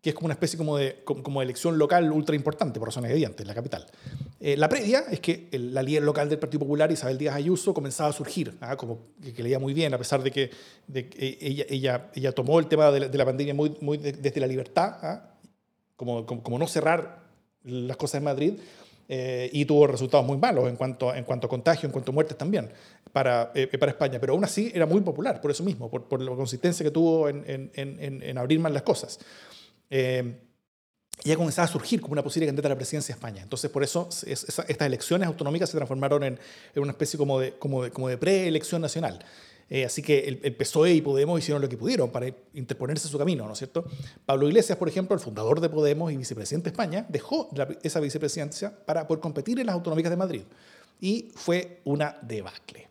que 0.02 0.10
es 0.10 0.16
como 0.16 0.26
una 0.26 0.34
especie 0.34 0.58
como 0.58 0.78
de, 0.78 1.04
como, 1.04 1.42
elección 1.44 1.78
local 1.78 2.12
ultra 2.12 2.36
importante, 2.36 2.80
por 2.80 2.88
razones 2.88 3.12
evidentes, 3.12 3.42
en 3.42 3.48
la 3.48 3.54
capital. 3.54 3.86
Eh, 4.40 4.58
la 4.58 4.68
previa 4.68 5.06
es 5.12 5.20
que 5.20 5.48
la 5.52 5.84
líder 5.84 6.02
local 6.02 6.28
del 6.28 6.40
Partido 6.40 6.62
Popular, 6.62 6.92
Isabel 6.92 7.20
Díaz 7.20 7.36
Ayuso, 7.36 7.72
comenzaba 7.72 8.10
a 8.10 8.14
surgir, 8.14 8.58
¿ah? 8.62 8.76
como 8.76 9.00
que, 9.22 9.44
leía 9.44 9.60
muy 9.60 9.76
bien, 9.76 9.94
a 9.94 10.00
pesar 10.00 10.24
de 10.24 10.32
que, 10.32 10.50
de 10.88 11.08
ella, 11.40 11.66
ella, 11.70 12.10
ella, 12.16 12.32
tomó 12.32 12.60
el 12.60 12.66
tema 12.66 12.90
de 12.90 13.16
la, 13.16 13.26
pandemia 13.26 13.54
muy, 13.54 13.78
muy 13.80 14.00
desde 14.00 14.40
la 14.40 14.48
libertad, 14.48 14.98
¿ah? 15.04 15.36
como, 15.96 16.26
como, 16.26 16.58
no 16.58 16.68
cerrar 16.68 17.22
las 17.64 17.96
cosas 17.96 18.16
en 18.16 18.24
Madrid, 18.24 18.54
eh, 19.08 19.52
y 19.54 19.66
tuvo 19.66 19.86
resultados 19.86 20.26
muy 20.26 20.38
malos 20.38 20.68
en 20.68 20.78
cuanto, 20.78 21.14
en 21.14 21.26
cuanto 21.26 21.46
a 21.46 21.50
contagio, 21.50 21.86
en 21.86 21.92
cuanto 21.92 22.12
a 22.12 22.14
muertes 22.14 22.38
también 22.38 22.72
para, 23.12 23.52
eh, 23.54 23.68
para 23.78 23.92
España. 23.92 24.20
Pero 24.20 24.34
aún 24.34 24.46
así 24.46 24.72
era 24.74 24.88
muy 24.88 25.02
popular, 25.02 25.42
por 25.42 25.52
eso 25.52 25.64
mismo, 25.64 25.92
por, 25.92 26.06
por 26.06 26.22
la 26.22 26.32
consistencia 26.32 26.84
que 26.84 26.92
tuvo 26.92 27.30
en, 27.30 27.44
en, 27.46 27.72
en, 27.76 28.24
en 28.24 28.38
abrir 28.38 28.60
más 28.60 28.72
las 28.72 28.84
cosas 28.84 29.20
eh, 29.92 31.36
comenzaba 31.36 31.66
a 31.66 31.72
surgir 31.72 32.02
como 32.02 32.14
una 32.14 32.24
posible 32.24 32.48
candidata 32.48 32.70
a 32.70 32.72
la 32.72 32.76
presidencia 32.76 33.14
de 33.14 33.18
España. 33.20 33.44
Entonces, 33.44 33.70
por 33.70 33.84
eso 33.84 34.10
estas 34.26 34.88
elecciones 34.88 35.28
autonómicas 35.28 35.70
se 35.70 35.78
transformaron 35.78 36.24
en, 36.24 36.40
una 36.76 36.92
especie 36.92 37.18
como 37.18 37.40
de, 37.40 37.54
como 37.54 37.84
de, 37.84 37.92
como 37.92 38.08
de 38.08 38.18
preelección 38.18 38.82
nacional. 38.82 39.24
Eh, 39.70 39.86
así 39.86 40.02
que 40.02 40.20
el, 40.44 40.56
PSOE 40.56 40.96
y 40.96 41.02
Podemos 41.02 41.40
hicieron 41.40 41.62
lo 41.62 41.70
que 41.70 41.78
pudieron 41.78 42.12
para 42.12 42.28
interponerse 42.54 43.08
su 43.08 43.18
camino, 43.18 43.46
¿no 43.46 43.54
es 43.54 43.60
cierto? 43.60 43.86
Pablo 44.26 44.48
Iglesias, 44.48 44.78
por 44.78 44.90
ejemplo, 44.90 45.16
el 45.16 45.22
fundador 45.22 45.62
de 45.62 45.70
Podemos 45.70 46.12
y 46.12 46.18
vicepresidente 46.18 46.66
de 46.66 46.74
España, 46.74 47.06
dejó 47.08 47.50
esa 47.82 48.02
vicepresidencia 48.02 48.74
para 48.86 49.08
poder 49.08 49.22
competir 49.22 49.60
en 49.62 49.68
las 49.68 49.76
autonómicas 49.76 50.10
de 50.10 50.18
Madrid. 50.18 50.42
Y 51.00 51.32
fue 51.36 51.80
una 51.86 52.18
debacle. 52.22 52.91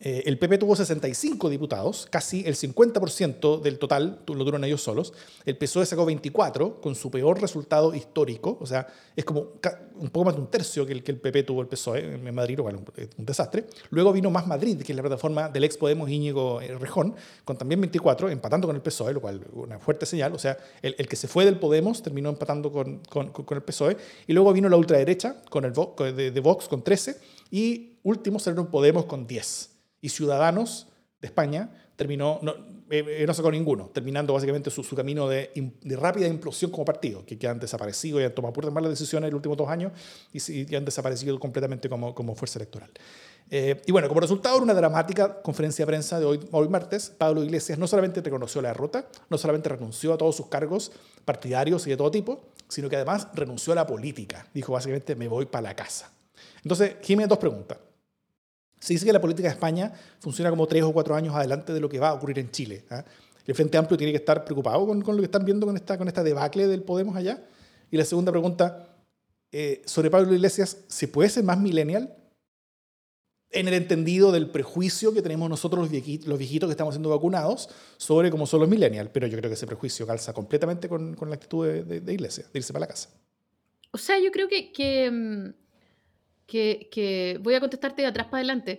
Eh, 0.00 0.22
el 0.26 0.38
PP 0.38 0.58
tuvo 0.58 0.76
65 0.76 1.50
diputados, 1.50 2.06
casi 2.08 2.44
el 2.46 2.54
50% 2.54 3.60
del 3.60 3.80
total 3.80 4.20
lo 4.26 4.38
tuvieron 4.38 4.62
ellos 4.62 4.80
solos. 4.80 5.12
El 5.44 5.56
PSOE 5.56 5.86
sacó 5.86 6.06
24, 6.06 6.80
con 6.80 6.94
su 6.94 7.10
peor 7.10 7.40
resultado 7.40 7.92
histórico. 7.92 8.58
O 8.60 8.66
sea, 8.66 8.86
es 9.16 9.24
como 9.24 9.54
un 9.96 10.10
poco 10.10 10.26
más 10.26 10.36
de 10.36 10.40
un 10.40 10.46
tercio 10.46 10.86
que 10.86 10.92
el 10.92 11.02
que 11.02 11.10
el 11.10 11.18
PP 11.18 11.42
tuvo 11.42 11.62
el 11.62 11.66
PSOE 11.66 12.14
en 12.14 12.34
Madrid, 12.34 12.56
lo 12.58 12.62
cual 12.62 12.80
es 12.96 13.08
un, 13.18 13.26
desastre. 13.26 13.66
Luego 13.90 14.12
vino 14.12 14.30
Más 14.30 14.46
Madrid, 14.46 14.80
que 14.82 14.92
es 14.92 14.96
la 14.96 15.02
plataforma 15.02 15.48
del 15.48 15.64
ex 15.64 15.76
Podemos 15.76 16.08
Íñigo 16.08 16.60
eh, 16.60 16.78
Rejón, 16.78 17.16
con 17.44 17.58
también 17.58 17.80
24, 17.80 18.30
empatando 18.30 18.68
con 18.68 18.76
el 18.76 18.82
PSOE, 18.82 19.12
lo 19.12 19.20
cual 19.20 19.44
una 19.52 19.80
fuerte 19.80 20.06
señal. 20.06 20.32
O 20.32 20.38
sea, 20.38 20.56
el, 20.80 20.94
que 21.08 21.16
se 21.16 21.26
fue 21.26 21.44
del 21.44 21.58
Podemos 21.58 22.02
terminó 22.02 22.28
empatando 22.28 22.70
con, 22.70 23.00
con, 23.08 23.30
con, 23.30 23.58
el 23.58 23.64
PSOE. 23.64 23.96
Y 24.28 24.32
luego 24.32 24.52
vino 24.52 24.68
la 24.68 24.76
ultraderecha 24.76 25.42
con 25.50 25.64
el, 25.64 25.72
de, 25.72 26.30
de 26.30 26.40
Vox 26.40 26.68
con 26.68 26.82
13. 26.82 27.18
Y 27.50 27.98
último 28.04 28.38
salieron 28.38 28.68
Podemos 28.68 29.06
con 29.06 29.26
10 29.26 29.77
y 30.00 30.08
Ciudadanos 30.08 30.88
de 31.20 31.26
España 31.26 31.70
terminó, 31.96 32.38
no, 32.42 32.52
eh, 32.90 33.04
eh, 33.08 33.24
no 33.26 33.34
sacó 33.34 33.50
ninguno, 33.50 33.90
terminando 33.92 34.32
básicamente 34.32 34.70
su, 34.70 34.84
su 34.84 34.94
camino 34.94 35.28
de, 35.28 35.50
de, 35.82 35.96
rápida 35.96 36.28
implosión 36.28 36.70
como 36.70 36.84
partido, 36.84 37.26
que, 37.26 37.36
que 37.36 37.48
han 37.48 37.58
desaparecido 37.58 38.20
y 38.20 38.24
han 38.24 38.34
tomado 38.34 38.52
puras 38.52 38.72
malas 38.72 38.90
decisiones 38.90 39.28
en 39.28 39.32
los 39.32 39.38
últimos 39.38 39.58
dos 39.58 39.68
años 39.68 39.92
y, 40.32 40.72
y 40.72 40.76
han 40.76 40.84
desaparecido 40.84 41.38
completamente 41.40 41.88
como, 41.88 42.14
como 42.14 42.36
fuerza 42.36 42.60
electoral. 42.60 42.90
Eh, 43.50 43.80
y 43.86 43.92
bueno, 43.92 44.08
como 44.08 44.20
resultado 44.20 44.56
de 44.58 44.62
una 44.62 44.74
dramática 44.74 45.40
conferencia 45.42 45.84
de 45.84 45.86
prensa 45.86 46.20
de 46.20 46.26
hoy, 46.26 46.40
hoy 46.52 46.68
martes, 46.68 47.10
Pablo 47.10 47.42
Iglesias 47.42 47.78
no 47.78 47.86
solamente 47.86 48.20
reconoció 48.20 48.60
la 48.60 48.68
derrota, 48.68 49.08
no 49.30 49.38
solamente 49.38 49.68
renunció 49.68 50.12
a 50.12 50.18
todos 50.18 50.36
sus 50.36 50.48
cargos 50.48 50.92
partidarios 51.24 51.86
y 51.86 51.90
de 51.90 51.96
todo 51.96 52.10
tipo, 52.10 52.44
sino 52.68 52.88
que 52.88 52.96
además 52.96 53.28
renunció 53.34 53.72
a 53.72 53.76
la 53.76 53.86
política. 53.86 54.46
Dijo 54.52 54.72
básicamente, 54.72 55.16
me 55.16 55.28
voy 55.28 55.46
para 55.46 55.62
la 55.62 55.74
casa. 55.74 56.12
Entonces, 56.62 56.96
Jiménez, 57.02 57.30
dos 57.30 57.38
preguntas. 57.38 57.78
Se 58.80 58.92
dice 58.92 59.04
que 59.04 59.12
la 59.12 59.20
política 59.20 59.48
de 59.48 59.54
España 59.54 59.92
funciona 60.20 60.50
como 60.50 60.66
tres 60.66 60.82
o 60.82 60.92
cuatro 60.92 61.14
años 61.14 61.34
adelante 61.34 61.72
de 61.72 61.80
lo 61.80 61.88
que 61.88 61.98
va 61.98 62.10
a 62.10 62.14
ocurrir 62.14 62.38
en 62.38 62.50
Chile. 62.50 62.84
¿ah? 62.90 63.04
El 63.48 63.54
Frente 63.54 63.78
Amplio 63.78 63.96
tiene 63.96 64.12
que 64.12 64.18
estar 64.18 64.44
preocupado 64.44 64.86
con, 64.86 65.00
lo 65.00 65.16
que 65.16 65.24
están 65.24 65.44
viendo 65.44 65.66
con 65.66 65.74
esta, 65.74 65.96
con 65.96 66.06
esta 66.06 66.22
debacle 66.22 66.66
del 66.66 66.82
Podemos 66.82 67.16
allá. 67.16 67.42
Y 67.90 67.96
la 67.96 68.04
segunda 68.04 68.30
pregunta, 68.30 68.94
eh, 69.50 69.80
sobre 69.86 70.10
Pablo 70.10 70.34
Iglesias, 70.34 70.84
¿se 70.86 71.08
puede 71.08 71.30
ser 71.30 71.44
más 71.44 71.58
millennial? 71.58 72.14
En 73.50 73.66
el 73.66 73.72
entendido 73.72 74.30
del 74.32 74.50
prejuicio 74.50 75.14
que 75.14 75.22
tenemos 75.22 75.48
nosotros 75.48 75.90
los 75.90 76.38
viejitos, 76.38 76.68
que 76.68 76.72
estamos 76.72 76.92
siendo 76.94 77.08
vacunados 77.08 77.70
sobre 77.96 78.30
cómo 78.30 78.46
son 78.46 78.60
los 78.60 78.68
millennials. 78.68 79.08
Pero 79.14 79.26
yo 79.26 79.38
creo 79.38 79.48
que 79.48 79.54
ese 79.54 79.66
prejuicio 79.66 80.06
calza 80.06 80.34
completamente 80.34 80.86
con, 80.86 81.16
la 81.18 81.34
actitud 81.34 81.66
de, 81.66 82.12
Iglesias, 82.12 82.52
de 82.52 82.58
irse 82.58 82.74
para 82.74 82.80
la 82.80 82.88
casa. 82.88 83.08
O 83.92 83.96
sea, 83.96 84.18
yo 84.20 84.30
creo 84.30 84.46
que, 84.48 84.70
que 84.70 85.54
mm, 86.48 86.88
que, 86.90 87.38
voy 87.40 87.54
a 87.54 87.60
contestarte 87.60 88.02
de 88.02 88.08
atrás 88.08 88.26
para 88.26 88.38
adelante. 88.38 88.78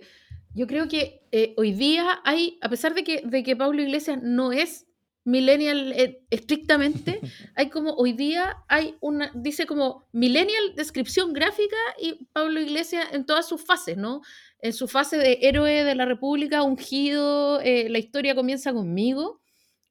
Yo 0.54 0.66
creo 0.66 0.88
que 0.88 1.22
eh, 1.30 1.54
hoy 1.56 1.72
día 1.72 2.20
hay, 2.24 2.58
a 2.60 2.68
pesar 2.68 2.94
de 2.94 3.04
que, 3.04 3.22
de 3.24 3.42
que 3.42 3.56
Pablo 3.56 3.82
Iglesias 3.82 4.18
no 4.22 4.52
es 4.52 4.86
millennial 5.24 5.92
eh, 5.92 6.22
estrictamente, 6.30 7.20
hay 7.54 7.68
como 7.68 7.92
hoy 7.94 8.12
día 8.12 8.56
hay 8.68 8.96
una, 9.00 9.30
dice 9.34 9.66
como 9.66 10.08
millennial 10.12 10.74
descripción 10.76 11.32
gráfica 11.32 11.76
y 12.00 12.24
Pablo 12.32 12.60
Iglesias 12.60 13.08
en 13.12 13.26
todas 13.26 13.48
sus 13.48 13.64
fases, 13.64 13.96
¿no? 13.96 14.22
En 14.60 14.72
su 14.72 14.88
fase 14.88 15.16
de 15.16 15.38
héroe 15.42 15.84
de 15.84 15.94
la 15.94 16.04
República, 16.04 16.62
ungido, 16.62 17.60
eh, 17.60 17.88
la 17.88 17.98
historia 17.98 18.34
comienza 18.34 18.72
conmigo. 18.72 19.40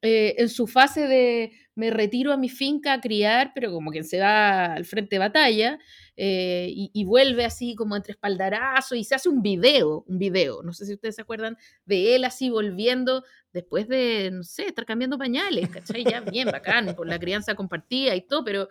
Eh, 0.01 0.35
en 0.37 0.47
su 0.47 0.65
fase 0.65 1.07
de 1.07 1.51
me 1.75 1.91
retiro 1.91 2.31
a 2.31 2.37
mi 2.37 2.47
finca 2.47 2.93
a 2.93 3.01
criar, 3.01 3.51
pero 3.53 3.71
como 3.71 3.91
quien 3.91 4.05
se 4.05 4.19
va 4.19 4.73
al 4.73 4.85
frente 4.85 5.15
de 5.15 5.19
batalla, 5.19 5.79
eh, 6.21 6.67
y, 6.69 7.05
vuelve 7.05 7.45
así 7.45 7.75
como 7.75 7.95
entre 7.95 8.11
espaldarazo 8.11 8.93
y 8.93 9.05
se 9.05 9.15
hace 9.15 9.29
un 9.29 9.41
video, 9.41 10.03
un 10.05 10.19
video, 10.19 10.61
no 10.63 10.73
sé 10.73 10.85
si 10.85 10.93
ustedes 10.93 11.15
se 11.15 11.21
acuerdan 11.21 11.57
de 11.85 12.13
él 12.13 12.25
así 12.25 12.49
volviendo 12.49 13.23
después 13.53 13.87
de, 13.87 14.29
no 14.29 14.43
sé, 14.43 14.65
estar 14.65 14.85
cambiando 14.85 15.17
pañales, 15.17 15.69
¿cachai? 15.69 16.03
Ya 16.03 16.19
bien, 16.19 16.49
bacán, 16.51 16.93
por 16.93 17.07
la 17.07 17.17
crianza 17.17 17.55
compartida 17.55 18.13
y 18.17 18.27
todo, 18.27 18.43
pero, 18.43 18.67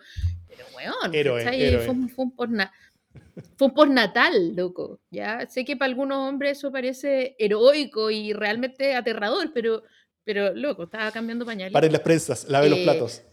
pero 0.47 0.63
weón, 0.75 1.11
Fue, 1.85 1.89
un, 1.89 2.09
fue 2.09 3.67
un 3.67 3.73
postnatal, 3.73 4.55
loco, 4.55 4.99
¿ya? 5.09 5.49
Sé 5.49 5.65
que 5.65 5.75
para 5.75 5.89
algunos 5.89 6.19
hombres 6.29 6.59
eso 6.59 6.71
parece 6.71 7.35
heroico 7.39 8.11
y 8.11 8.31
realmente 8.31 8.93
aterrador, 8.93 9.49
pero 9.55 9.81
pero 10.23 10.53
loco, 10.53 10.83
estaba 10.83 11.11
cambiando 11.11 11.43
pañales. 11.43 11.73
Paren 11.73 11.91
las 11.91 12.01
prensas, 12.01 12.47
lave 12.47 12.69
los 12.69 12.77
eh, 12.77 12.83
platos. 12.83 13.23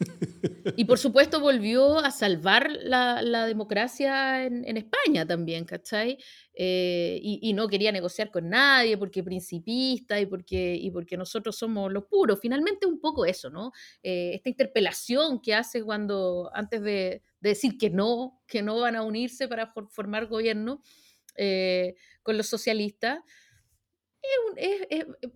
Y 0.76 0.84
por 0.84 0.98
supuesto 0.98 1.40
volvió 1.40 1.98
a 1.98 2.10
salvar 2.10 2.70
la, 2.82 3.46
democracia 3.46 4.44
en, 4.44 4.76
España 4.76 5.26
también, 5.26 5.64
¿cachai? 5.64 6.18
Eh, 6.54 7.20
y, 7.22 7.52
no 7.52 7.68
quería 7.68 7.92
negociar 7.92 8.30
con 8.30 8.48
nadie 8.50 8.98
porque 8.98 9.22
principista 9.22 10.20
y 10.20 10.26
porque, 10.26 10.74
y 10.74 10.90
porque 10.90 11.16
nosotros 11.16 11.56
somos 11.56 11.92
los 11.92 12.04
puros. 12.06 12.40
Finalmente 12.40 12.86
un 12.86 13.00
poco 13.00 13.24
eso, 13.24 13.48
¿no? 13.48 13.72
Eh, 14.02 14.32
esta 14.34 14.48
interpelación 14.48 15.40
que 15.40 15.54
hace 15.54 15.82
cuando, 15.82 16.50
antes 16.52 16.82
de, 16.82 17.22
decir 17.40 17.78
que 17.78 17.90
no, 17.90 18.40
que 18.46 18.62
no 18.62 18.80
van 18.80 18.96
a 18.96 19.02
unirse 19.02 19.46
para 19.46 19.72
formar 19.90 20.26
gobierno 20.26 20.82
con 22.22 22.36
los 22.38 22.48
socialistas, 22.48 23.20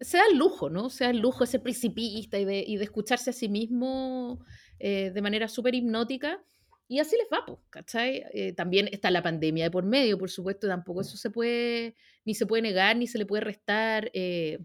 sea 0.01 0.23
el 0.31 0.39
lujo, 0.39 0.71
¿no? 0.71 0.91
Sea 0.91 1.11
el 1.11 1.19
lujo 1.19 1.45
ese 1.45 1.59
principista 1.59 2.39
y 2.39 2.45
de, 2.45 2.65
y 2.67 2.77
de 2.77 2.85
escucharse 2.85 3.31
a 3.31 3.33
sí 3.33 3.49
mismo 3.49 4.45
eh, 4.79 5.11
de 5.13 5.23
manera 5.23 5.49
súper 5.49 5.75
hipnótica. 5.75 6.43
Y 6.89 6.99
así 6.99 7.17
les 7.17 7.29
va, 7.33 7.45
¿cachai? 7.71 8.25
Eh, 8.33 8.53
también 8.53 8.89
está 8.91 9.13
la 9.13 9.23
pandemia 9.23 9.65
de 9.65 9.71
por 9.71 9.85
medio, 9.85 10.19
por 10.19 10.29
supuesto, 10.29 10.67
tampoco 10.67 11.03
eso 11.03 11.17
se 11.17 11.31
puede, 11.31 11.95
ni 12.25 12.35
se 12.35 12.47
puede 12.47 12.63
negar, 12.63 12.97
ni 12.97 13.07
se 13.07 13.17
le 13.17 13.27
puede 13.27 13.43
restar 13.45 14.11
eh, 14.13 14.59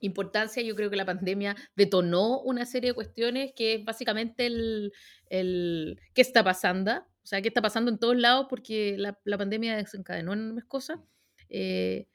importancia. 0.00 0.62
Yo 0.62 0.76
creo 0.76 0.90
que 0.90 0.96
la 0.96 1.06
pandemia 1.06 1.56
detonó 1.74 2.40
una 2.42 2.66
serie 2.66 2.90
de 2.90 2.94
cuestiones 2.94 3.52
que 3.56 3.76
es 3.76 3.84
básicamente 3.84 4.44
el, 4.44 4.92
el 5.30 5.98
qué 6.12 6.20
está 6.20 6.44
pasando, 6.44 6.92
o 6.98 7.26
sea, 7.26 7.40
qué 7.40 7.48
está 7.48 7.62
pasando 7.62 7.90
en 7.90 7.98
todos 7.98 8.18
lados 8.18 8.46
porque 8.50 8.96
la, 8.98 9.18
la 9.24 9.38
pandemia 9.38 9.74
desencadenó 9.74 10.34
enormes 10.34 10.66
cosas. 10.66 10.98
Eh, 11.48 12.08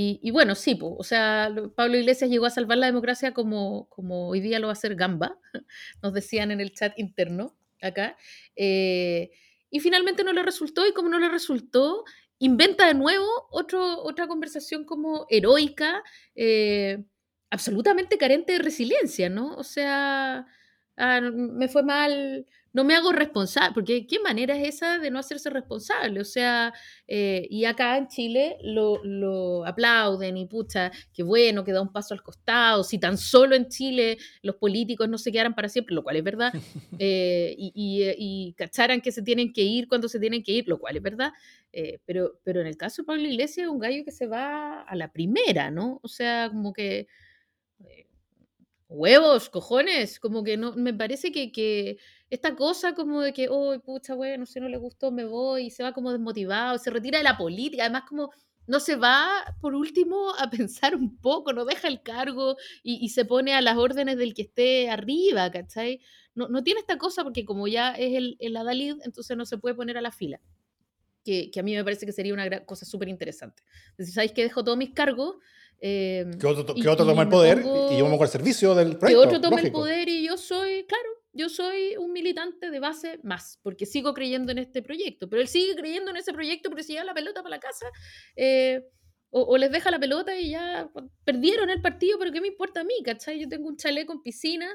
y, 0.00 0.30
bueno, 0.30 0.54
sí, 0.54 0.78
o 0.80 1.02
sea, 1.02 1.52
Pablo 1.74 1.96
Iglesias 1.96 2.30
llegó 2.30 2.46
a 2.46 2.50
salvar 2.50 2.78
la 2.78 2.86
democracia 2.86 3.34
como, 3.34 3.88
como 3.88 4.28
hoy 4.28 4.38
día 4.38 4.60
lo 4.60 4.68
va 4.68 4.72
a 4.72 4.74
hacer 4.74 4.94
Gamba, 4.94 5.36
nos 6.04 6.14
decían 6.14 6.52
en 6.52 6.60
el 6.60 6.72
chat 6.72 6.96
interno 7.00 7.56
acá. 7.82 8.16
Eh, 8.54 9.32
y 9.70 9.80
finalmente 9.80 10.22
no 10.22 10.32
le 10.32 10.44
resultó, 10.44 10.86
y 10.86 10.92
como 10.92 11.08
no 11.08 11.18
le 11.18 11.28
resultó, 11.28 12.04
inventa 12.38 12.86
de 12.86 12.94
nuevo 12.94 13.26
otro, 13.50 14.00
otra 14.04 14.28
conversación 14.28 14.84
como 14.84 15.26
heroica, 15.30 16.04
eh, 16.36 17.02
absolutamente 17.50 18.18
carente 18.18 18.52
de 18.52 18.58
resiliencia, 18.60 19.28
¿no? 19.28 19.56
O 19.56 19.64
sea, 19.64 20.46
ah, 20.96 21.20
me 21.20 21.66
fue 21.66 21.82
mal, 21.82 22.46
no 22.72 22.84
me 22.84 22.94
hago 22.94 23.12
responsable, 23.12 23.72
porque 23.74 24.06
qué 24.06 24.20
manera 24.20 24.56
es 24.56 24.76
esa 24.76 24.98
de 24.98 25.10
no 25.10 25.18
hacerse 25.18 25.50
responsable, 25.50 26.20
o 26.20 26.24
sea, 26.24 26.72
eh, 27.06 27.46
y 27.50 27.64
acá 27.64 27.96
en 27.96 28.08
Chile 28.08 28.56
lo, 28.62 29.64
aplauden 29.66 30.36
y 30.36 30.46
pucha, 30.46 30.90
qué 31.12 31.22
bueno 31.22 31.64
que 31.64 31.72
da 31.72 31.80
un 31.80 31.92
paso 31.92 32.14
al 32.14 32.22
costado, 32.22 32.84
si 32.84 32.98
tan 32.98 33.18
solo 33.18 33.54
en 33.56 33.68
Chile 33.68 34.18
los 34.42 34.56
políticos 34.56 35.08
no 35.08 35.18
se 35.18 35.32
quedaran 35.32 35.54
para 35.54 35.68
siempre, 35.68 35.94
lo 35.94 36.02
cual 36.02 36.16
es 36.16 36.24
verdad, 36.24 36.52
eh, 36.98 37.54
y, 37.58 38.54
cacharan 38.56 39.00
que 39.00 39.12
se 39.12 39.22
tienen 39.22 39.52
que 39.52 39.62
ir 39.62 39.88
cuando 39.88 40.08
se 40.08 40.18
tienen 40.18 40.42
que 40.42 40.52
ir, 40.52 40.68
lo 40.68 40.78
cual 40.78 40.96
es 40.96 41.02
verdad, 41.02 41.32
eh, 41.72 41.98
pero, 42.04 42.40
pero 42.44 42.60
en 42.60 42.66
el 42.66 42.76
caso 42.76 43.02
de 43.02 43.06
Pablo 43.06 43.22
Iglesias 43.22 43.66
es 43.66 43.72
un 43.72 43.78
gallo 43.78 44.04
que 44.04 44.12
se 44.12 44.26
va 44.26 44.82
a 44.82 44.96
la 44.96 45.12
primera, 45.12 45.70
¿no? 45.70 46.00
O 46.02 46.08
sea, 46.08 46.48
como 46.48 46.72
que 46.72 47.06
huevos, 48.88 49.50
cojones, 49.50 50.18
como 50.18 50.42
que 50.42 50.56
no, 50.56 50.74
me 50.74 50.94
parece 50.94 51.30
que, 51.30 51.52
que 51.52 51.98
esta 52.30 52.54
cosa 52.54 52.94
como 52.94 53.22
de 53.22 53.32
que, 53.32 53.48
oh, 53.50 53.78
pucha, 53.80 54.14
bueno, 54.14 54.46
si 54.46 54.60
no 54.60 54.68
le 54.68 54.76
gustó, 54.76 55.10
me 55.10 55.24
voy, 55.24 55.66
y 55.66 55.70
se 55.70 55.82
va 55.82 55.92
como 55.92 56.12
desmotivado, 56.12 56.78
se 56.78 56.90
retira 56.90 57.18
de 57.18 57.24
la 57.24 57.36
política, 57.36 57.84
además 57.84 58.02
como 58.08 58.30
no 58.66 58.80
se 58.80 58.96
va, 58.96 59.56
por 59.60 59.74
último, 59.74 60.32
a 60.38 60.50
pensar 60.50 60.94
un 60.94 61.16
poco, 61.16 61.52
no 61.52 61.64
deja 61.64 61.88
el 61.88 62.02
cargo 62.02 62.56
y, 62.82 63.08
se 63.08 63.24
pone 63.24 63.54
a 63.54 63.62
las 63.62 63.76
órdenes 63.76 64.18
del 64.18 64.34
que 64.34 64.42
esté 64.42 64.90
arriba, 64.90 65.50
¿cachai? 65.50 66.00
No, 66.34 66.48
no 66.48 66.62
tiene 66.62 66.80
esta 66.80 66.98
cosa 66.98 67.24
porque 67.24 67.44
como 67.44 67.66
ya 67.66 67.92
es 67.92 68.14
el, 68.14 68.36
el 68.38 68.56
Adalid, 68.56 68.96
entonces 69.04 69.36
no 69.36 69.46
se 69.46 69.58
puede 69.58 69.74
poner 69.74 69.96
a 69.98 70.02
la 70.02 70.12
fila. 70.12 70.40
Que, 71.24 71.50
que 71.50 71.60
a 71.60 71.62
mí 71.62 71.74
me 71.74 71.82
parece 71.82 72.06
que 72.06 72.12
sería 72.12 72.32
una 72.32 72.64
cosa 72.64 72.86
súper 72.86 73.08
interesante. 73.08 73.62
Entonces, 73.90 74.14
¿sabéis 74.14 74.32
que 74.32 74.42
dejo 74.42 74.62
todos 74.62 74.78
mis 74.78 74.90
cargos? 74.90 75.36
Eh, 75.80 76.26
que 76.38 76.46
otro, 76.46 76.74
que 76.74 76.88
otro 76.88 77.06
toma 77.06 77.22
el 77.22 77.28
poder 77.28 77.64
y 77.90 77.98
yo 77.98 78.08
me 78.08 78.16
al 78.16 78.28
servicio 78.28 78.74
del 78.74 78.96
proyecto. 78.96 79.22
Que 79.22 79.28
otro 79.28 79.40
tome 79.40 79.62
el 79.62 79.72
poder 79.72 80.08
y 80.08 80.26
yo 80.26 80.36
soy, 80.36 80.84
claro, 80.84 81.17
yo 81.32 81.48
soy 81.48 81.96
un 81.96 82.12
militante 82.12 82.70
de 82.70 82.80
base 82.80 83.20
más, 83.22 83.58
porque 83.62 83.86
sigo 83.86 84.14
creyendo 84.14 84.52
en 84.52 84.58
este 84.58 84.82
proyecto. 84.82 85.28
Pero 85.28 85.42
él 85.42 85.48
sigue 85.48 85.74
creyendo 85.76 86.10
en 86.10 86.16
ese 86.16 86.32
proyecto 86.32 86.70
porque 86.70 86.84
si 86.84 86.92
lleva 86.92 87.04
la 87.04 87.14
pelota 87.14 87.42
para 87.42 87.56
la 87.56 87.60
casa, 87.60 87.86
eh, 88.36 88.82
o, 89.30 89.58
les 89.58 89.70
deja 89.70 89.90
la 89.90 89.98
pelota 89.98 90.34
y 90.38 90.50
ya 90.50 90.90
perdieron 91.24 91.68
el 91.68 91.82
partido, 91.82 92.18
pero 92.18 92.32
¿qué 92.32 92.40
me 92.40 92.48
importa 92.48 92.80
a 92.80 92.84
mí? 92.84 92.94
¿Cachai? 93.04 93.38
Yo 93.38 93.48
tengo 93.48 93.68
un 93.68 93.76
chalet 93.76 94.06
con 94.06 94.22
piscina. 94.22 94.66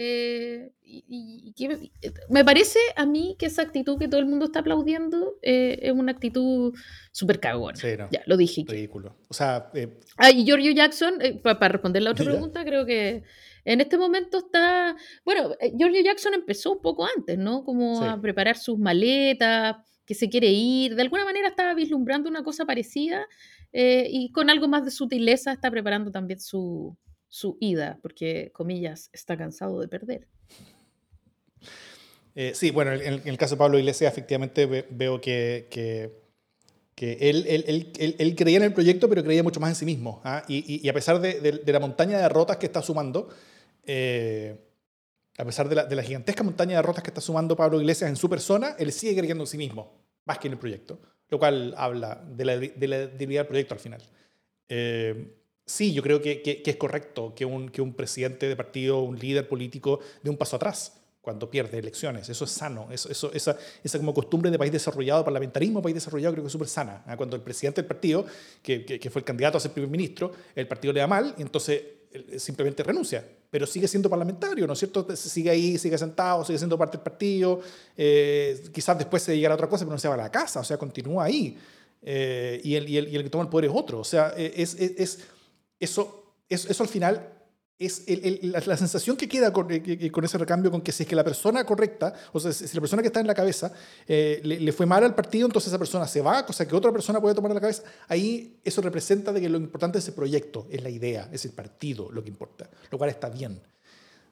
Eh, 0.00 0.70
y, 0.82 1.52
me 2.28 2.44
parece 2.44 2.78
a 2.94 3.04
mí 3.04 3.34
que 3.36 3.46
esa 3.46 3.62
actitud 3.62 3.98
que 3.98 4.06
todo 4.06 4.20
el 4.20 4.26
mundo 4.26 4.44
está 4.44 4.60
aplaudiendo 4.60 5.38
eh, 5.42 5.80
es 5.82 5.92
una 5.92 6.12
actitud 6.12 6.72
súper 7.10 7.40
cagona. 7.40 7.76
Ya, 8.12 8.22
lo 8.26 8.36
dije. 8.36 8.64
Ridículo. 8.68 9.16
O 9.26 9.34
sea. 9.34 9.72
Ah, 10.16 10.30
y 10.30 10.44
Giorgio 10.44 10.70
Jackson, 10.70 11.18
para 11.42 11.68
responder 11.68 12.02
la 12.02 12.12
otra 12.12 12.24
pregunta, 12.24 12.64
creo 12.64 12.86
que 12.86 13.24
en 13.68 13.82
este 13.82 13.98
momento 13.98 14.38
está, 14.38 14.96
bueno, 15.26 15.50
eh, 15.60 15.72
Giorgio 15.76 16.02
Jackson 16.02 16.32
empezó 16.32 16.72
un 16.72 16.80
poco 16.80 17.06
antes, 17.16 17.36
¿no? 17.36 17.64
Como 17.64 18.02
a 18.02 18.18
preparar 18.18 18.56
sus 18.56 18.78
maletas, 18.78 19.76
que 20.06 20.14
se 20.14 20.30
quiere 20.30 20.48
ir, 20.48 20.94
de 20.94 21.02
alguna 21.02 21.26
manera 21.26 21.48
estaba 21.48 21.74
vislumbrando 21.74 22.30
una 22.30 22.42
cosa 22.42 22.64
parecida 22.64 23.26
eh, 23.74 24.08
y 24.10 24.32
con 24.32 24.48
algo 24.48 24.68
más 24.68 24.86
de 24.86 24.90
sutileza 24.90 25.52
está 25.52 25.70
preparando 25.70 26.10
también 26.10 26.40
su, 26.40 26.96
su 27.28 27.58
ida, 27.60 27.98
porque, 28.00 28.50
comillas, 28.54 29.10
está 29.12 29.36
cansado 29.36 29.78
de 29.80 29.88
perder. 29.88 30.28
Eh, 32.34 32.52
sí, 32.54 32.70
bueno, 32.70 32.92
en, 32.92 33.20
el 33.22 33.36
caso 33.36 33.56
de 33.56 33.58
Pablo 33.58 33.78
Iglesias, 33.78 34.10
efectivamente 34.10 34.64
veo 34.64 35.20
que, 35.20 35.68
que, 35.70 36.10
que 36.94 37.18
él, 37.20 37.44
él, 37.46 37.64
él, 37.98 38.16
él, 38.18 38.34
creía 38.34 38.56
en 38.56 38.62
el 38.62 38.72
proyecto, 38.72 39.10
pero 39.10 39.22
creía 39.22 39.42
mucho 39.42 39.60
más 39.60 39.68
en 39.68 39.76
sí 39.76 39.84
mismo. 39.84 40.22
¿ah? 40.24 40.42
Y, 40.48 40.80
y, 40.82 40.88
a 40.88 40.94
pesar 40.94 41.20
de, 41.20 41.38
de, 41.42 41.72
la 41.72 41.80
montaña 41.80 42.16
de 42.16 42.22
derrotas 42.22 42.56
que 42.56 42.64
está 42.64 42.80
sumando, 42.80 43.28
eh, 43.90 44.54
a 45.38 45.44
pesar 45.44 45.68
de 45.68 45.96
la, 45.96 46.02
gigantesca 46.02 46.42
montaña 46.42 46.72
de 46.72 46.76
derrotas 46.76 47.02
que 47.02 47.10
está 47.10 47.22
sumando 47.22 47.56
Pablo 47.56 47.80
Iglesias 47.80 48.10
en 48.10 48.16
su 48.16 48.28
persona, 48.28 48.76
él 48.78 48.92
sigue 48.92 49.16
creyendo 49.16 49.44
en 49.44 49.46
sí 49.46 49.56
mismo, 49.56 50.04
más 50.26 50.38
que 50.38 50.48
en 50.48 50.52
el 50.52 50.58
proyecto, 50.58 51.00
lo 51.28 51.38
cual 51.38 51.74
habla 51.76 52.22
de 52.28 52.44
la, 52.44 52.58
debilidad 52.58 53.42
del 53.42 53.46
proyecto 53.46 53.74
al 53.74 53.80
final. 53.80 54.02
Eh, 54.68 55.38
sí, 55.64 55.94
yo 55.94 56.02
creo 56.02 56.20
que, 56.20 56.62
es 56.66 56.76
correcto 56.76 57.34
que 57.34 57.46
un, 57.46 57.70
presidente 57.96 58.46
de 58.46 58.56
partido, 58.56 59.00
un 59.00 59.18
líder 59.18 59.48
político, 59.48 60.00
dé 60.22 60.28
un 60.28 60.36
paso 60.36 60.56
atrás 60.56 61.00
cuando 61.22 61.50
pierde 61.50 61.78
elecciones. 61.78 62.28
Eso 62.28 62.44
es 62.44 62.50
sano. 62.50 62.88
Eso, 62.90 63.08
eso, 63.10 63.30
esa, 63.32 63.56
como 63.98 64.12
costumbre 64.12 64.50
de 64.50 64.58
país 64.58 64.72
desarrollado, 64.72 65.24
parlamentarismo 65.24 65.80
país 65.80 65.94
desarrollado, 65.94 66.34
creo 66.34 66.44
que 66.44 66.48
es 66.48 66.52
súper 66.52 66.68
sana. 66.68 67.04
¿ah? 67.06 67.16
Cuando 67.16 67.36
el 67.36 67.42
presidente 67.42 67.80
del 67.80 67.88
partido, 67.88 68.26
que, 68.60 68.84
que, 68.84 69.10
fue 69.10 69.20
el 69.20 69.24
candidato 69.24 69.56
a 69.56 69.60
ser 69.60 69.70
primer 69.70 69.90
ministro, 69.90 70.32
el 70.54 70.66
partido 70.66 70.92
le 70.92 71.00
da 71.00 71.06
mal, 71.06 71.34
y 71.38 71.42
entonces 71.42 71.82
simplemente 72.38 72.82
renuncia 72.82 73.24
pero 73.50 73.66
sigue 73.66 73.88
siendo 73.88 74.10
parlamentario, 74.10 74.66
¿no 74.66 74.72
es 74.74 74.78
cierto? 74.78 75.06
Sigue 75.16 75.50
ahí, 75.50 75.78
sigue 75.78 75.96
sentado, 75.96 76.44
sigue 76.44 76.58
siendo 76.58 76.76
parte 76.76 76.98
del 76.98 77.04
partido, 77.04 77.60
eh, 77.96 78.62
quizás 78.72 78.98
después 78.98 79.22
se 79.22 79.36
llegará 79.36 79.54
a 79.54 79.56
otra 79.56 79.68
cosa, 79.68 79.84
pero 79.84 79.94
no 79.94 79.98
se 79.98 80.08
va 80.08 80.14
a 80.14 80.18
la 80.18 80.30
casa, 80.30 80.60
o 80.60 80.64
sea, 80.64 80.76
continúa 80.76 81.24
ahí. 81.24 81.56
Eh, 82.02 82.60
y, 82.62 82.76
el, 82.76 83.22
que 83.24 83.30
toma 83.30 83.44
el 83.44 83.50
poder 83.50 83.70
es 83.70 83.76
otro, 83.76 84.00
o 84.00 84.04
sea, 84.04 84.32
eh, 84.36 84.52
es, 84.56 84.74
es, 84.74 84.92
es 84.98 85.18
eso, 85.80 86.34
eso, 86.48 86.68
eso 86.70 86.82
al 86.82 86.88
final 86.88 87.37
es 87.78 88.02
la, 88.42 88.76
sensación 88.76 89.16
que 89.16 89.28
queda 89.28 89.52
con, 89.52 89.68
eh, 89.70 90.10
con, 90.10 90.24
ese 90.24 90.36
recambio, 90.36 90.70
con 90.70 90.80
que 90.80 90.90
si 90.90 91.04
es 91.04 91.08
que 91.08 91.14
la 91.14 91.22
persona 91.22 91.64
correcta, 91.64 92.12
o 92.32 92.40
sea, 92.40 92.52
si 92.52 92.74
la 92.74 92.80
persona 92.80 93.02
que 93.02 93.08
está 93.08 93.20
en 93.20 93.28
la 93.28 93.34
cabeza 93.34 93.72
eh, 94.06 94.40
le, 94.42 94.72
fue 94.72 94.84
mal 94.84 95.04
al 95.04 95.14
partido, 95.14 95.46
entonces 95.46 95.68
esa 95.68 95.78
persona 95.78 96.08
se 96.08 96.20
va, 96.20 96.44
cosa 96.44 96.66
que 96.66 96.74
otra 96.74 96.90
persona 96.90 97.20
puede 97.20 97.36
tomar 97.36 97.52
en 97.52 97.54
la 97.54 97.60
cabeza, 97.60 97.84
ahí 98.08 98.58
eso 98.64 98.82
representa 98.82 99.32
de 99.32 99.40
que 99.40 99.48
lo 99.48 99.58
importante 99.58 99.98
es 99.98 100.04
ese 100.04 100.12
proyecto, 100.12 100.66
es 100.70 100.82
la 100.82 100.90
idea, 100.90 101.28
es 101.32 101.44
el 101.44 101.52
partido 101.52 102.10
lo 102.10 102.22
que 102.22 102.30
importa, 102.30 102.68
lo 102.90 102.98
cual 102.98 103.10
está 103.10 103.28
bien. 103.28 103.60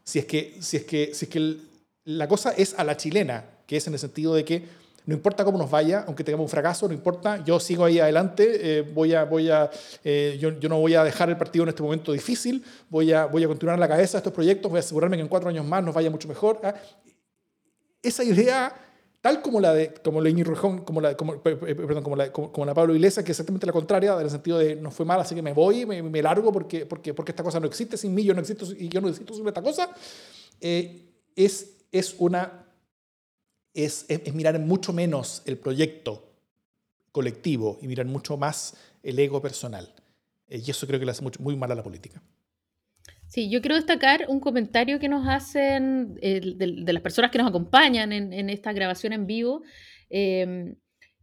Si 0.03 0.19
es 0.19 0.25
que, 0.25 0.57
si 0.61 0.79
es 0.79 0.85
que, 0.85 1.15
si 1.15 1.27
es 1.27 1.31
que 1.31 1.57
la 2.05 2.27
cosa 2.27 2.51
es 2.51 2.75
a 2.77 2.83
la 2.83 2.97
chilena, 2.97 3.45
que 3.67 3.77
es 3.77 3.87
en 3.87 3.93
el 3.93 4.01
sentido 4.01 4.35
de 4.35 4.45
que 4.45 4.65
no 5.07 5.15
importa 5.15 5.45
cómo 5.45 5.57
nos 5.57 5.71
vaya, 5.71 6.05
aunque 6.07 6.25
tengamos 6.25 6.45
un 6.47 6.51
fracaso, 6.51 6.89
no 6.89 6.95
importa, 6.95 7.43
yo 7.45 7.61
sigo 7.61 7.85
ahí 7.85 8.01
adelante, 8.01 8.79
eh, 8.79 8.83
voy 8.83 9.15
a, 9.15 9.25
voy 9.25 9.49
a, 9.49 9.71
eh, 10.03 10.37
yo, 10.41 10.51
no 10.51 10.81
voy 10.81 10.95
a 10.95 11.05
dejar 11.05 11.31
el 11.31 11.37
partido 11.37 11.63
en 11.63 11.69
este 11.69 11.83
momento 11.83 12.11
difícil, 12.11 12.65
voy 12.91 13.13
a, 13.13 13.27
voy 13.27 13.45
a 13.45 13.47
continuar 13.47 13.77
en 13.77 13.81
la 13.81 13.89
cabeza 13.89 14.19
estos 14.19 14.33
proyectos, 14.33 14.69
voy 14.69 14.79
a 14.79 14.81
asegurarme 14.81 15.17
que 15.17 15.23
en 15.23 15.29
cuatro 15.29 15.49
años 15.49 15.65
más 15.65 15.85
nos 15.85 15.95
vaya 15.95 16.11
mucho 16.11 16.27
mejor. 16.27 16.61
¿ah? 16.65 16.75
Esa 18.03 18.25
idea, 18.25 18.75
tal 19.21 19.41
como 19.43 19.61
la 19.61 19.73
de 19.73 19.95
como 19.95 20.21
la 20.21 20.29
como 20.85 21.01
la, 21.01 21.17
como, 21.17 21.41
perdón, 21.41 22.03
como 22.03 22.17
la, 22.17 22.33
como, 22.33 22.65
la 22.67 22.75
Pablo 22.75 22.93
Iglesias, 22.93 23.25
que 23.25 23.31
es 23.31 23.37
exactamente 23.37 23.65
la 23.65 23.73
contraria, 23.73 24.13
en 24.15 24.23
el 24.23 24.31
sentido 24.31 24.59
de 24.59 24.75
no 24.75 24.91
fue 24.91 25.07
mal, 25.07 25.21
así 25.21 25.37
que 25.37 25.43
me 25.43 25.53
voy, 25.53 25.87
me, 25.87 26.21
largo 26.21 26.53
porque, 26.53 26.85
porque, 26.85 27.15
porque 27.15 27.31
esta 27.31 27.45
cosa 27.45 27.61
no 27.61 27.69
existe, 27.69 27.97
sin 27.97 28.13
mí 28.13 28.25
yo 28.25 28.35
no 28.35 28.41
existo 28.41 28.67
y 28.77 28.89
yo 28.89 29.01
no 29.01 29.07
existo 29.09 29.35
sin 29.35 29.47
esta 29.47 29.63
cosa, 29.63 29.89
eh, 30.61 31.13
es, 31.37 31.77
es 31.93 32.17
una 32.19 32.66
es, 33.77 34.07
mirar 34.35 34.59
mucho 34.59 34.93
menos 34.93 35.43
el 35.47 35.59
proyecto 35.59 36.33
colectivo 37.13 37.79
y 37.81 37.87
mirar 37.87 38.07
mucho 38.07 38.37
más 38.37 38.77
el 39.03 39.19
ego 39.19 39.41
personal. 39.41 39.93
Eh, 40.49 40.63
y 40.67 40.71
eso 40.71 40.87
creo 40.87 40.99
que 40.99 41.07
le 41.07 41.13
hace 41.13 41.25
muy 41.39 41.57
mal 41.57 41.71
a 41.71 41.75
la 41.75 41.83
política. 41.83 42.23
Sí, 43.29 43.51
yo 43.51 43.61
quiero 43.61 43.77
destacar 43.77 44.27
un 44.29 44.41
comentario 44.41 44.99
que 45.01 45.09
nos 45.09 45.27
hacen 45.27 46.19
eh, 46.23 46.41
de, 46.57 46.93
las 46.93 47.03
personas 47.03 47.31
que 47.31 47.39
nos 47.39 47.49
acompañan 47.49 48.13
en, 48.13 48.51
esta 48.51 48.73
grabación 48.73 49.13
en 49.13 49.27
vivo. 49.27 49.63
Em, 50.09 50.77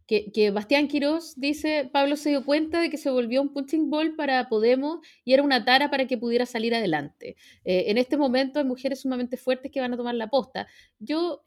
que, 0.06 0.50
Bastián 0.50 0.86
Quirós 0.86 1.34
dice, 1.40 1.88
Pablo 1.90 2.16
se 2.16 2.28
dio 2.28 2.44
cuenta 2.44 2.80
de 2.80 2.90
que 2.90 2.98
se 2.98 3.10
volvió 3.10 3.40
un 3.40 3.54
punching 3.54 3.88
ball 3.88 4.14
para 4.16 4.50
Podemos 4.50 4.98
y 5.24 5.32
era 5.32 5.42
una 5.42 5.64
tara 5.64 5.90
para 5.90 6.06
que 6.06 6.18
pudiera 6.18 6.44
salir 6.44 6.74
adelante. 6.74 7.36
Eh, 7.64 7.84
en 7.86 7.96
este 7.96 8.18
momento 8.18 8.58
hay 8.58 8.66
mujeres 8.66 9.00
sumamente 9.00 9.38
fuertes 9.38 9.72
que 9.72 9.80
van 9.80 9.94
a 9.94 9.96
tomar 9.96 10.14
la 10.14 10.28
posta. 10.28 10.66
Yo 10.98 11.42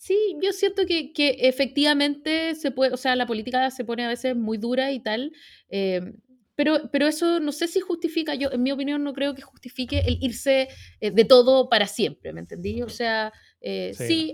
Sí, 0.00 0.16
yo 0.42 0.54
siento 0.54 0.86
que, 0.86 1.12
que, 1.12 1.36
efectivamente 1.40 2.54
se 2.54 2.70
puede, 2.70 2.94
o 2.94 2.96
sea, 2.96 3.14
la 3.16 3.26
política 3.26 3.70
se 3.70 3.84
pone 3.84 4.02
a 4.02 4.08
veces 4.08 4.34
muy 4.34 4.56
dura 4.56 4.92
y 4.92 5.00
tal, 5.00 5.30
em, 5.68 6.16
pero, 6.54 6.88
pero 6.90 7.06
eso 7.06 7.38
no 7.38 7.52
sé 7.52 7.68
si 7.68 7.80
justifica, 7.80 8.34
yo 8.34 8.50
en 8.50 8.62
mi 8.62 8.72
opinión 8.72 9.04
no 9.04 9.12
creo 9.12 9.34
que 9.34 9.42
justifique 9.42 9.98
el 10.06 10.16
irse 10.22 10.68
eh, 11.02 11.10
de 11.10 11.24
todo 11.26 11.68
para 11.68 11.86
siempre, 11.86 12.32
¿me 12.32 12.40
entendí? 12.40 12.80
O 12.80 12.88
sea, 12.88 13.30
eh, 13.60 13.92
sí, 13.92 14.32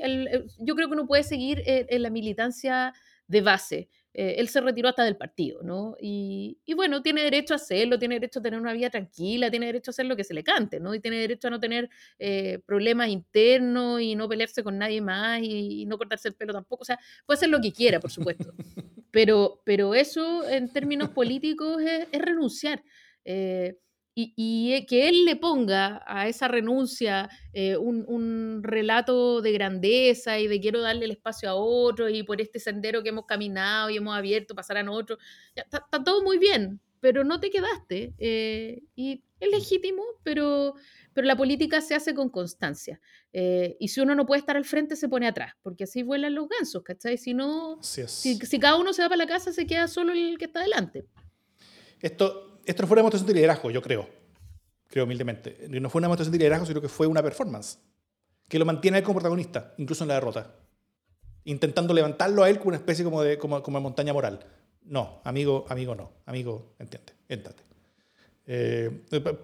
yo 0.61 0.77
creo 0.77 0.87
que 0.87 0.95
uno 0.95 1.09
puede 1.09 1.25
seguir 1.25 1.65
en 1.67 2.01
la 2.01 2.11
militancia 2.11 2.95
de 3.27 3.41
base, 3.41 3.89
eh, 4.19 4.37
él 4.39 4.49
se 4.49 4.63
retiró 4.63 4.89
hasta 4.89 5.05
del 5.05 5.19
partido, 5.19 5.63
¿no? 5.63 5.95
Y, 6.01 6.57
bueno, 6.75 7.03
tiene 7.03 7.23
derecho 7.23 7.53
a 7.53 7.57
hacerlo, 7.57 7.99
tiene 7.99 8.15
derecho 8.15 8.39
a 8.39 8.43
tener 8.43 8.59
una 8.59 8.73
vida 8.73 8.89
tranquila, 8.89 9.51
tiene 9.51 9.67
derecho 9.67 9.91
a 9.91 9.93
hacer 9.93 10.07
lo 10.07 10.17
que 10.17 10.25
se 10.25 10.33
le 10.33 10.43
cante, 10.43 10.81
¿no? 10.81 10.95
Y 10.95 11.01
tiene 11.01 11.19
derecho 11.19 11.49
a 11.49 11.51
no 11.51 11.61
tener 11.61 11.91
eh, 12.19 12.61
problemas 12.65 13.11
internos 13.11 14.01
y 14.01 14.17
no 14.17 14.27
pelearse 14.27 14.65
con 14.65 14.79
nadie 14.79 15.03
más 15.03 15.43
y, 15.43 15.85
no 15.85 15.99
cortarse 15.99 16.29
el 16.29 16.35
pelo 16.35 16.55
tampoco. 16.55 16.81
O 16.81 16.85
sea, 16.87 16.99
puede 17.27 17.37
hacer 17.37 17.51
lo 17.51 17.61
que 17.61 17.75
quiera, 17.75 18.01
por 18.01 18.11
supuesto. 18.11 18.55
Pero, 19.13 19.63
pero 19.65 19.95
eso 19.95 20.47
en 20.47 20.71
términos 20.71 21.09
políticos 21.09 21.81
es, 21.81 22.21
renunciar. 22.21 22.83
Eh, 23.25 23.79
y, 24.19 24.73
eh, 24.73 24.87
que 24.87 25.09
él 25.09 25.27
le 25.27 25.37
ponga 25.37 26.03
a 26.07 26.27
esa 26.27 26.49
renuncia 26.49 27.29
eh, 27.53 27.77
un, 27.77 28.63
relato 28.63 29.43
de 29.43 29.53
grandeza 29.53 30.39
y 30.39 30.49
de 30.49 30.59
quiero 30.59 30.81
darle 30.81 31.05
el 31.05 31.11
espacio 31.11 31.51
a 31.51 31.55
otro 31.55 32.09
y 32.09 32.23
por 32.23 32.41
este 32.41 32.59
sendero 32.59 33.03
que 33.03 33.11
hemos 33.11 33.27
caminado 33.27 33.91
y 33.91 33.99
hemos 33.99 34.17
abierto 34.17 34.55
pasarán 34.55 34.89
otros. 34.89 35.19
Está, 35.55 35.87
todo 36.03 36.23
muy 36.23 36.39
bien, 36.39 36.81
pero 37.01 37.25
no 37.25 37.41
te 37.41 37.51
quedaste. 37.51 38.15
Eh, 38.17 38.83
y 38.95 39.23
es 39.39 39.51
legítimo, 39.51 40.03
pero, 40.23 40.75
pero 41.13 41.27
la 41.27 41.37
política 41.37 41.83
se 41.83 41.95
hace 41.95 42.15
con 42.15 42.31
constancia. 42.31 42.99
y 43.35 43.89
si 43.89 44.01
uno 44.01 44.15
no 44.15 44.25
puede 44.25 44.41
estar 44.41 44.57
al 44.57 44.65
frente, 44.65 44.97
se 44.97 45.11
pone 45.11 45.29
atrás, 45.29 45.53
porque 45.63 45.85
así 45.85 46.03
vuelan 46.03 46.35
los 46.35 46.49
gansos, 46.49 46.83
¿cachai? 46.83 47.19
Si 47.19 47.35
no, 47.35 47.79
si, 47.83 48.07
si, 48.07 48.59
cada 48.59 48.77
uno 48.77 48.95
se 48.95 49.03
va 49.03 49.11
para 49.11 49.19
la 49.19 49.27
casa, 49.27 49.53
se 49.53 49.67
queda 49.67 49.89
solo 49.89 50.15
el 50.15 50.39
que 50.39 50.47
está 50.47 50.61
adelante. 50.61 51.05
Esto, 52.01 52.56
esto 52.67 52.87
fue 52.87 52.95
una 52.95 53.01
demostración 53.01 53.29
de 53.29 53.35
liderazgo, 53.35 53.71
yo 53.71 53.81
creo. 53.81 54.09
Creo 54.89 55.05
humildemente. 55.05 55.67
No 55.69 55.91
fue 55.91 56.01
una 56.01 56.07
demostración 56.07 56.33
de 56.33 56.39
liderazgo, 56.39 56.67
sino 56.67 56.81
que 56.81 56.89
fue 56.89 57.07
una 57.07 57.23
performance. 57.23 57.79
Que 58.49 58.59
lo 58.59 58.65
mantiene 58.65 58.99
él 58.99 59.05
como 59.05 59.17
protagonista, 59.17 59.75
incluso 59.79 60.05
en 60.05 60.09
la 60.09 60.15
derrota. 60.15 60.55
Intentando 61.45 61.95
levantarlo 61.95 62.43
a 62.43 62.51
él 62.51 62.59
como 62.59 62.69
una 62.69 62.79
especie 62.79 63.05
como 63.05 63.23
de 63.23 63.39
como, 63.39 63.63
como 63.63 63.81
montaña 63.81 64.13
moral. 64.13 64.41
No, 64.83 65.21
amigo, 65.25 65.65
amigo 65.69 65.95
no. 65.95 66.13
Amigo, 66.27 66.75
entiende, 66.79 67.13
éntate. 67.29 67.63
Eh, 68.49 69.03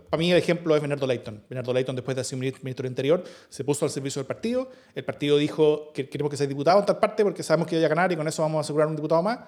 para 0.08 0.18
mí 0.18 0.30
el 0.30 0.38
ejemplo 0.38 0.74
es 0.76 0.80
Bernardo 0.80 1.06
Leighton. 1.06 1.42
Bernardo 1.48 1.72
Leighton, 1.72 1.96
después 1.96 2.16
de 2.16 2.22
ser 2.22 2.38
ministro 2.38 2.82
del 2.82 2.86
Interior, 2.86 3.24
se 3.48 3.64
puso 3.64 3.84
al 3.84 3.90
servicio 3.90 4.20
del 4.20 4.26
partido. 4.26 4.70
El 4.94 5.04
partido 5.04 5.36
dijo 5.36 5.92
que 5.92 6.08
queremos 6.08 6.30
que 6.30 6.36
sea 6.36 6.46
diputado 6.46 6.78
en 6.78 6.86
tal 6.86 6.98
parte 6.98 7.24
porque 7.24 7.42
sabemos 7.42 7.66
que 7.66 7.76
voy 7.76 7.84
a 7.84 7.88
ganar 7.88 8.12
y 8.12 8.16
con 8.16 8.26
eso 8.28 8.42
vamos 8.42 8.58
a 8.58 8.60
asegurar 8.60 8.86
un 8.86 8.96
diputado 8.96 9.22
más. 9.22 9.38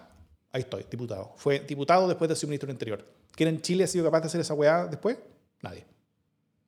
Ahí 0.54 0.60
estoy, 0.60 0.86
diputado. 0.88 1.32
Fue 1.36 1.58
diputado 1.58 2.06
después 2.06 2.28
de 2.28 2.36
ser 2.36 2.48
ministro 2.48 2.68
del 2.68 2.76
Interior. 2.76 3.04
¿Quién 3.34 3.48
en 3.48 3.60
Chile 3.60 3.82
ha 3.82 3.86
sido 3.88 4.04
capaz 4.04 4.20
de 4.20 4.26
hacer 4.28 4.40
esa 4.40 4.54
weá 4.54 4.86
después? 4.86 5.18
Nadie. 5.62 5.84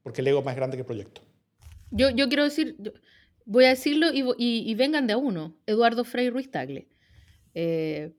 Porque 0.02 0.22
el 0.22 0.26
ego 0.26 0.40
es 0.40 0.44
más 0.44 0.56
grande 0.56 0.76
que 0.76 0.80
el 0.80 0.86
proyecto. 0.86 1.20
Yo, 1.92 2.10
yo 2.10 2.26
quiero 2.26 2.42
decir, 2.42 2.76
voy 3.44 3.64
a 3.66 3.68
decirlo 3.68 4.08
y, 4.12 4.24
y, 4.38 4.74
vengan 4.74 5.06
de 5.06 5.12
a 5.12 5.16
uno. 5.16 5.56
Eduardo 5.66 6.02
Frei 6.02 6.30
Ruiz 6.30 6.50
Tagle. 6.50 6.88
Eh, 7.54 8.12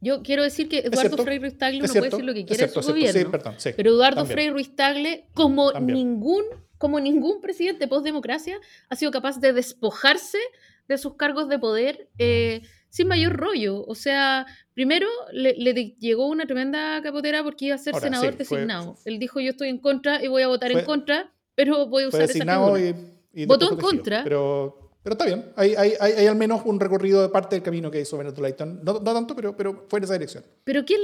yo 0.00 0.22
quiero 0.22 0.44
decir 0.44 0.68
que 0.68 0.78
Eduardo 0.78 1.16
Frei 1.24 1.40
Ruiz 1.40 1.58
Tagle 1.58 1.80
no 1.80 1.88
puede 1.88 2.02
decir 2.02 2.24
lo 2.24 2.32
que 2.32 2.44
quiere 2.44 2.62
en 2.62 2.70
su 2.70 2.80
gobierno. 2.80 3.32
pero 3.76 3.90
Eduardo 3.90 4.24
Frei 4.24 4.50
Ruiz 4.50 4.76
Tagle, 4.76 5.26
como 5.34 5.72
ningún, 5.80 6.44
como 6.78 7.00
ningún 7.00 7.40
presidente 7.40 7.88
post-democracia, 7.88 8.56
ha 8.88 8.94
sido 8.94 9.10
capaz 9.10 9.40
de 9.40 9.52
despojarse 9.52 10.38
de 10.86 10.96
sus 10.96 11.16
cargos 11.16 11.48
de 11.48 11.58
poder. 11.58 12.08
Eh, 12.18 12.62
sin 12.92 13.08
mayor 13.08 13.32
rollo. 13.32 13.84
O 13.86 13.94
sea, 13.94 14.46
primero 14.74 15.08
le, 15.32 15.54
llegó 15.98 16.26
una 16.28 16.44
tremenda 16.44 17.00
capotera 17.02 17.42
porque 17.42 17.66
iba 17.66 17.74
a 17.74 17.78
ser 17.78 17.94
senador 17.96 18.36
designado. 18.36 18.96
Él 19.06 19.18
dijo, 19.18 19.40
yo 19.40 19.50
estoy 19.50 19.70
en 19.70 19.78
contra 19.78 20.22
y 20.22 20.28
voy 20.28 20.42
a 20.42 20.48
votar 20.48 20.70
en 20.72 20.84
contra, 20.84 21.32
pero 21.54 21.86
voy 21.86 22.04
a 22.04 22.08
usar 22.08 22.22
esa 22.22 22.44
figura. 22.44 22.94
Y, 23.32 23.46
Votó 23.46 23.72
en 23.72 23.78
contra. 23.78 24.22
Pero, 24.22 24.92
pero 25.02 25.14
está 25.14 25.24
bien, 25.24 25.52
hay, 25.56 25.74
hay, 25.74 25.94
hay, 25.98 26.26
al 26.26 26.36
menos 26.36 26.60
un 26.66 26.78
recorrido 26.78 27.22
de 27.22 27.30
parte 27.30 27.56
del 27.56 27.62
camino 27.62 27.90
que 27.90 27.98
hizo 27.98 28.18
Benito 28.18 28.42
Leighton. 28.42 28.84
No, 28.84 28.92
no 28.92 29.14
tanto, 29.14 29.34
pero, 29.34 29.56
pero 29.56 29.86
fue 29.88 29.98
en 29.98 30.04
esa 30.04 30.12
dirección. 30.12 30.44
Pero 30.64 30.84
¿quién, 30.84 31.00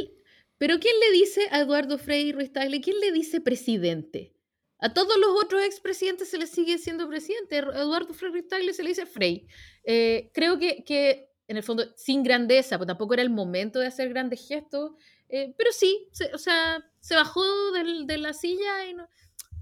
pero 0.59 0.79
¿quién 0.79 0.95
le 1.01 1.11
dice 1.19 1.41
a 1.51 1.61
Eduardo 1.61 1.97
Frei 1.97 2.33
Ruiz 2.33 2.53
Tagle, 2.53 2.83
quién 2.83 3.01
le 3.01 3.13
dice 3.13 3.41
presidente? 3.41 4.35
A 4.79 4.93
todos 4.93 5.17
los 5.17 5.31
otros 5.43 5.65
expresidentes 5.65 6.29
se 6.29 6.37
les 6.37 6.51
sigue 6.51 6.77
siendo 6.77 7.09
presidente. 7.09 7.57
Eduardo 7.57 8.13
Frei 8.13 8.31
Ruiz 8.31 8.47
Tagle 8.47 8.75
se 8.75 8.83
le 8.83 8.91
dice 8.91 9.07
Frei. 9.07 9.47
Eh, 9.85 10.31
creo 10.35 10.59
que, 10.59 10.85
que 10.85 11.28
en 11.49 11.57
el 11.57 11.63
fondo, 11.63 11.85
sin 11.97 12.23
grandeza, 12.23 12.77
pues 12.77 12.87
tampoco 12.87 13.15
era 13.15 13.23
el 13.23 13.31
momento 13.31 13.81
de 13.81 13.87
hacer 13.87 14.11
grandes 14.11 14.47
gestos, 14.47 14.93
eh, 15.29 15.55
pero 15.57 15.73
sí, 15.73 16.09
o 16.33 16.39
sea, 16.39 16.79
se 17.01 17.15
bajó 17.15 17.43
de 17.73 18.19
la 18.19 18.33
silla 18.33 18.85
y 18.87 18.95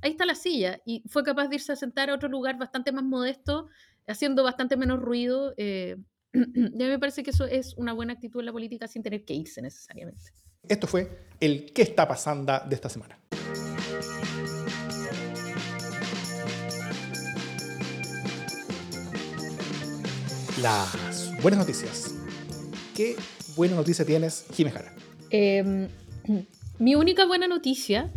ahí 0.03 0.11
está 0.11 0.26
la 0.26 0.34
silla, 0.34 0.80
y 0.84 1.03
fue 1.09 1.22
capaz 1.22 1.49
de 1.49 1.57
irse 1.57 1.72
a 1.72 1.76
sentar 1.76 2.11
a 2.11 2.14
otro 2.14 2.28
lugar 2.28 2.59
bastante 2.59 2.93
más 2.93 3.05
modesto, 3.05 3.68
haciendo 4.07 4.43
bastante 4.43 4.76
menos 4.76 5.01
ruido. 5.01 5.55
Eh, 5.57 5.97
y 6.32 6.39
a 6.39 6.87
mí 6.87 6.91
me 6.91 6.99
parece 6.99 7.22
que 7.22 7.30
eso 7.30 7.45
es 7.47 7.74
una 7.76 7.93
buena 7.93 8.12
actitud 8.12 8.41
en 8.41 8.47
la 8.47 8.53
política 8.53 8.89
sin 8.89 9.03
tener 9.03 9.24
que 9.24 9.34
irse 9.34 9.62
necesariamente. 9.62 10.24
Esto 10.68 10.87
fue 10.87 11.28
el 11.39 11.72
¿Qué 11.72 11.82
está 11.82 12.09
pasando? 12.09 12.53
de 12.68 12.74
esta 12.74 12.89
semana. 12.89 13.18
Las 20.61 21.06
buenas 21.47 21.61
noticias. 21.61 22.12
¿Qué 22.97 23.14
buena 23.55 23.76
noticia 23.76 24.05
tienes, 24.05 24.47
Jimejara? 24.53 24.92
Em, 25.30 25.88
mi 26.80 26.97
única 26.97 27.24
buena 27.24 27.47
noticia 27.47 28.12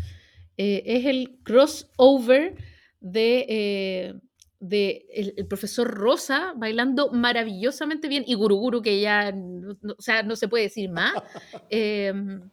eh, 0.57 0.82
es 0.84 1.05
el 1.05 1.38
crossover 1.43 2.55
de, 2.99 3.45
eh, 3.47 4.13
de 4.59 5.05
el, 5.13 5.45
profesor 5.45 5.88
Rosa 5.88 6.53
bailando 6.57 7.11
maravillosamente 7.11 8.07
bien 8.07 8.23
y 8.25 8.34
Guruguru, 8.34 8.82
que 8.82 8.99
ya 8.99 9.32
no, 9.32 9.77
o 9.95 10.01
sea, 10.01 10.23
no 10.23 10.36
se 10.36 10.47
puede 10.47 10.63
decir 10.63 10.89
más, 10.89 11.13
em, 11.69 12.49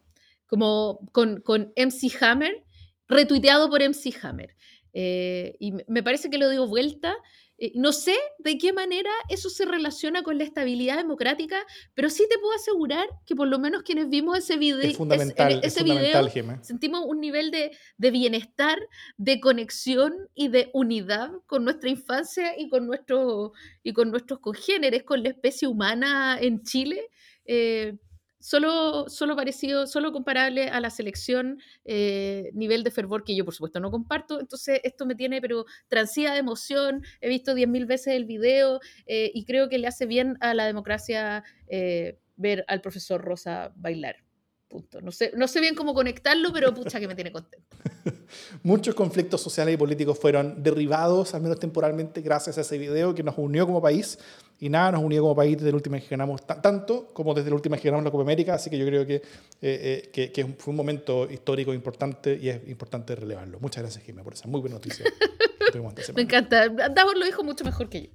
como 0.47 0.99
con, 1.13 1.41
con 1.41 1.73
MC 1.75 2.23
Hammer, 2.23 2.65
retuiteado 3.09 3.71
por 3.71 3.81
MC 3.81 4.13
Hammer. 4.21 4.55
Eh, 4.93 5.57
y 5.59 5.73
me 5.89 6.03
parece 6.03 6.29
que 6.29 6.37
lo 6.37 6.51
dio 6.51 6.67
vuelta 6.67 7.17
eh, 7.59 7.73
no 7.75 7.93
sé 7.93 8.15
de 8.39 8.59
qué 8.59 8.73
manera 8.73 9.11
eso 9.31 9.49
se 9.49 9.65
relaciona 9.65 10.23
con 10.23 10.37
la 10.37 10.45
estabilidad 10.45 10.97
democrática, 10.97 11.57
pero 11.95 12.11
sí 12.11 12.27
te 12.29 12.39
puedo 12.39 12.55
asegurar 12.55 13.09
que 13.25 13.35
por 13.35 13.49
lo 13.49 13.59
menos 13.59 13.83
quienes 13.83 14.11
vimos 14.11 14.37
ese, 14.39 14.59
video, 14.59 14.81
es 14.81 14.97
fundamental, 14.97 15.61
ese 15.63 15.83
video 15.83 16.29
sentimos 16.61 17.05
un 17.07 17.21
nivel 17.21 17.51
de, 17.51 17.71
bienestar, 18.11 18.79
de 19.17 19.41
conexión 19.41 20.29
y 20.35 20.49
de 20.49 20.71
unidad 20.75 21.31
con 21.47 21.65
nuestra 21.65 21.89
infancia 21.89 22.59
y 22.59 22.69
con, 22.69 22.87
nuestro, 22.87 23.53
y 23.83 23.95
con 23.95 24.11
nuestros 24.11 24.41
congéneres, 24.41 25.05
con 25.05 25.23
la 25.23 25.31
especie 25.31 25.67
humana 25.67 26.39
en 26.41 26.63
Chile. 26.63 27.09
Eh, 27.47 27.97
solo, 28.41 29.09
solo 29.09 29.37
parecido, 29.37 29.87
solo 29.87 30.13
comparable 30.13 30.69
a 30.69 30.81
la 30.81 30.91
selección, 30.91 31.61
eh, 31.85 32.51
nivel 32.55 32.85
de 32.85 32.91
fervor 32.91 33.25
que 33.25 33.35
yo 33.35 33.45
por 33.45 33.55
supuesto 33.55 33.81
no 33.81 33.91
comparto. 33.91 34.41
Entonces 34.41 34.81
esto 34.85 35.07
me 35.07 35.15
tiene 35.15 35.41
pero 35.41 35.65
transida 35.89 36.33
de 36.33 36.39
emoción, 36.39 37.03
he 37.21 37.29
visto 37.29 37.55
10.000 37.55 37.87
veces 37.87 38.15
el 38.15 38.25
video 38.25 38.81
eh, 39.07 39.31
y 39.35 39.45
creo 39.45 39.69
que 39.69 39.79
le 39.79 39.87
hace 39.87 40.07
bien 40.07 40.37
a 40.41 40.55
la 40.55 40.67
democracia 40.67 41.45
eh, 41.69 42.19
ver 42.37 42.65
al 42.69 42.81
profesor 42.81 43.21
Rosa 43.23 43.73
bailar. 43.77 44.26
Punto. 44.69 45.01
No 45.01 45.13
sé, 45.13 45.33
no 45.37 45.47
sé 45.47 45.61
bien 45.61 45.77
cómo 45.77 45.95
conectarlo, 45.95 46.53
pero 46.53 46.75
pucha 46.75 46.99
que 46.99 47.07
me 47.07 47.15
tiene 47.15 47.31
contento. 47.31 47.65
Muchos 48.65 48.97
conflictos 48.97 49.41
sociales 49.41 49.75
y 49.75 49.77
políticos 49.77 50.19
fueron 50.19 50.63
derribados, 50.63 51.35
al 51.35 51.43
menos 51.43 51.61
temporalmente, 51.61 52.21
gracias 52.21 52.59
a 52.59 52.63
ese 52.63 52.77
video 52.77 53.15
que 53.15 53.23
nos 53.23 53.39
unió 53.39 53.65
como 53.65 53.81
país. 53.81 54.19
Y 54.59 54.69
nada, 54.69 54.93
nos 54.93 55.03
unió 55.03 55.23
como 55.23 55.37
país 55.37 55.57
desde 55.57 55.71
la 55.71 55.77
última 55.77 55.97
vez 55.97 56.05
que 56.05 56.11
ganamos 56.11 56.45
tanto 56.47 57.13
como 57.13 57.35
desde 57.35 57.51
la 57.51 57.57
última 57.57 57.77
vez 57.77 57.83
que 57.83 57.89
ganamos 57.89 58.05
la 58.05 58.11
Copa 58.11 58.23
América. 58.23 58.55
Así 58.55 58.71
que 58.71 58.79
yo 58.79 58.87
creo 58.87 59.07
que, 59.07 59.17
eh, 59.17 60.11
eh, 60.13 60.31
que, 60.33 60.45
fue 60.59 60.73
un 60.73 60.77
momento 60.77 61.31
histórico 61.31 61.73
importante 61.73 62.37
y 62.41 62.49
es 62.49 62.67
importante 62.69 63.15
relevarlo. 63.15 63.61
Muchas 63.61 63.83
gracias, 63.83 64.05
Jimmy, 64.05 64.23
por 64.23 64.33
esa 64.33 64.49
muy 64.49 64.61
buena 64.61 64.77
noticia. 64.77 65.05
me 66.15 66.23
encanta. 66.23 66.69
Davos 66.69 67.15
lo 67.17 67.25
dijo 67.25 67.45
mucho 67.45 67.65
mejor 67.65 67.89
que 67.89 68.03
yo. 68.03 68.11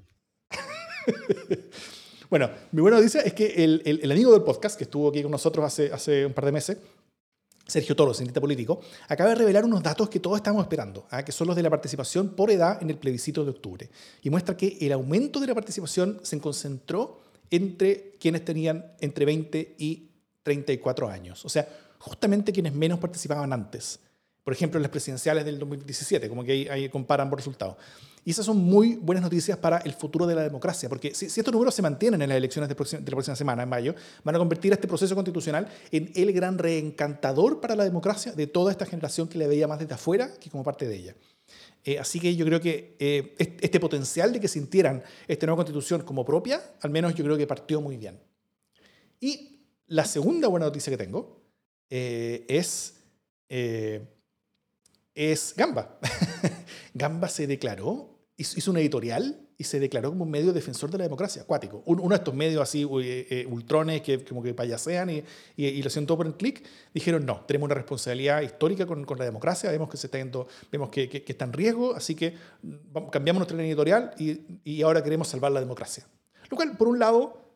Bueno, 2.31 2.49
mi 2.71 2.81
buena 2.81 2.95
noticia 2.95 3.19
es 3.19 3.33
que 3.33 3.61
el, 3.61 3.81
el, 3.83 4.09
amigo 4.09 4.31
del 4.31 4.41
podcast, 4.41 4.77
que 4.77 4.85
estuvo 4.85 5.09
aquí 5.09 5.21
con 5.21 5.31
nosotros 5.31 5.65
hace, 5.65 6.25
un 6.25 6.31
par 6.31 6.45
de 6.45 6.53
meses, 6.53 6.77
Sergio 7.67 7.93
Toro, 7.93 8.13
cientista 8.13 8.39
político, 8.39 8.79
acaba 9.09 9.31
de 9.31 9.35
revelar 9.35 9.65
unos 9.65 9.83
datos 9.83 10.07
que 10.07 10.21
todos 10.21 10.37
estamos 10.37 10.63
esperando, 10.63 11.05
¿ah? 11.09 11.25
que 11.25 11.33
son 11.33 11.47
los 11.47 11.57
de 11.57 11.61
la 11.61 11.69
participación 11.69 12.29
por 12.29 12.49
edad 12.49 12.81
en 12.81 12.89
el 12.89 12.97
plebiscito 12.97 13.43
de 13.43 13.51
octubre. 13.51 13.89
Y 14.21 14.29
muestra 14.29 14.55
que 14.55 14.77
el 14.79 14.93
aumento 14.93 15.41
de 15.41 15.47
la 15.47 15.53
participación 15.53 16.21
se 16.23 16.39
concentró 16.39 17.19
entre 17.49 18.11
quienes 18.17 18.45
tenían 18.45 18.93
entre 19.01 19.25
20 19.25 19.75
y 19.77 20.11
34 20.41 21.09
años. 21.09 21.43
O 21.43 21.49
sea, 21.49 21.67
justamente 21.99 22.53
quienes 22.53 22.73
menos 22.73 22.99
participaban 22.99 23.51
antes. 23.51 23.99
Por 24.43 24.53
ejemplo, 24.53 24.77
en 24.77 24.83
las 24.83 24.91
presidenciales 24.91 25.45
del 25.45 25.59
2017, 25.59 26.27
como 26.27 26.43
que 26.43 26.51
ahí, 26.51 26.67
ahí 26.67 26.89
comparan 26.89 27.29
por 27.29 27.37
resultados. 27.39 27.77
Y 28.23 28.31
esas 28.31 28.45
son 28.45 28.57
muy 28.57 28.95
buenas 28.95 29.23
noticias 29.23 29.57
para 29.57 29.77
el 29.79 29.93
futuro 29.93 30.27
de 30.27 30.35
la 30.35 30.43
democracia, 30.43 30.87
porque 30.87 31.15
si, 31.15 31.25
estos 31.25 31.51
números 31.51 31.73
se 31.73 31.81
mantienen 31.81 32.21
en 32.21 32.29
las 32.29 32.37
elecciones 32.37 32.69
de, 32.69 32.75
de, 32.75 32.99
la 32.99 33.15
próxima 33.15 33.35
semana, 33.35 33.63
en 33.63 33.69
mayo, 33.69 33.95
van 34.23 34.35
a 34.35 34.39
convertir 34.39 34.71
a 34.71 34.75
este 34.75 34.87
proceso 34.87 35.15
constitucional 35.15 35.67
en 35.91 36.11
el 36.15 36.31
gran 36.31 36.57
reencantador 36.57 37.59
para 37.59 37.75
la 37.75 37.83
democracia 37.83 38.31
de 38.33 38.45
toda 38.47 38.71
esta 38.71 38.85
generación 38.85 39.27
que 39.27 39.39
le 39.39 39.47
veía 39.47 39.67
más 39.67 39.79
desde 39.79 39.95
afuera 39.95 40.31
que 40.39 40.49
como 40.49 40.63
parte 40.63 40.87
de 40.87 40.95
ella. 40.95 41.15
Eh, 41.83 41.97
así 41.97 42.19
que 42.19 42.35
yo 42.35 42.45
creo 42.45 42.61
que 42.61 42.95
eh, 42.99 43.35
este 43.39 43.79
potencial 43.79 44.31
de 44.31 44.39
que 44.39 44.47
sintieran 44.47 45.03
esta 45.27 45.47
nueva 45.47 45.57
constitución 45.57 46.03
como 46.03 46.23
propia, 46.23 46.61
al 46.81 46.91
menos 46.91 47.15
yo 47.15 47.23
creo 47.23 47.37
que 47.37 47.47
partió 47.47 47.81
muy 47.81 47.97
bien. 47.97 48.19
Y 49.19 49.65
la 49.87 50.05
segunda 50.05 50.47
buena 50.47 50.67
noticia 50.67 50.91
que 50.91 50.97
tengo 50.97 51.41
eh, 51.89 52.45
es, 52.47 52.97
es 55.29 55.53
Gamba. 55.55 55.99
Gamba 56.93 57.27
se 57.27 57.47
declaró 57.47 58.21
hizo, 58.41 58.71
una 58.71 58.79
editorial 58.79 59.39
y 59.57 59.63
se 59.63 59.79
declaró 59.79 60.09
como 60.09 60.23
un 60.23 60.31
medio 60.31 60.53
defensor 60.53 60.89
de 60.89 60.97
la 60.97 61.03
democracia, 61.03 61.43
acuático. 61.43 61.83
Uno 61.85 62.09
de 62.09 62.15
estos 62.15 62.33
medios 62.33 62.61
así, 62.61 62.83
eh, 62.83 63.27
eh, 63.29 63.45
ultrones, 63.47 64.01
que 64.01 64.23
como 64.23 64.41
que 64.41 64.53
payasean 64.53 65.09
y, 65.09 65.23
y, 65.55 65.81
lo 65.81 65.87
hacen 65.87 66.07
todo 66.07 66.17
por 66.17 66.25
el 66.25 66.33
clic, 66.35 66.63
dijeron, 66.93 67.25
no, 67.25 67.41
tenemos 67.45 67.67
una 67.67 67.75
responsabilidad 67.75 68.41
histórica 68.41 68.85
con, 68.85 69.05
con 69.05 69.19
la 69.19 69.25
democracia, 69.25 69.69
vemos 69.69 69.89
que, 69.89 69.97
se 69.97 70.07
está, 70.07 70.17
vemos 70.71 70.89
que, 70.89 71.07
que, 71.09 71.23
está 71.27 71.45
en 71.45 71.53
riesgo, 71.53 71.95
así 71.95 72.15
que 72.15 72.35
mm, 72.63 73.09
cambiamos 73.11 73.39
nuestra 73.39 73.63
editorial 73.63 74.11
y, 74.17 74.41
y 74.63 74.81
ahora 74.81 75.03
queremos 75.03 75.27
salvar 75.27 75.51
la 75.51 75.59
democracia. 75.59 76.07
Lo 76.49 76.57
cual, 76.57 76.75
por 76.77 76.87
un 76.87 76.97
lado, 76.97 77.50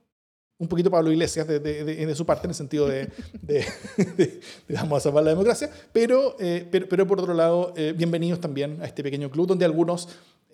un 0.57 0.67
poquito 0.67 0.89
Pablo 0.89 1.11
Iglesias 1.11 1.47
de, 1.47 1.59
de, 1.59 1.83
de, 1.83 2.15
su 2.15 2.25
parte 2.25 2.47
en 2.47 2.51
el 2.51 2.55
sentido 2.55 2.87
de, 2.87 3.09
de, 3.41 4.39
vamos 4.69 4.97
a 4.97 4.99
salvar 5.01 5.23
la 5.23 5.31
democracia, 5.31 5.69
pero, 5.91 6.37
eh, 6.39 6.65
pero, 6.71 6.87
pero, 6.87 7.05
por 7.05 7.19
otro 7.19 7.33
lado, 7.33 7.73
bienvenidos 7.95 8.39
también 8.39 8.81
a 8.81 8.85
este 8.85 9.03
pequeño 9.03 9.29
club 9.29 9.47
donde 9.47 9.65
algunos 9.65 10.07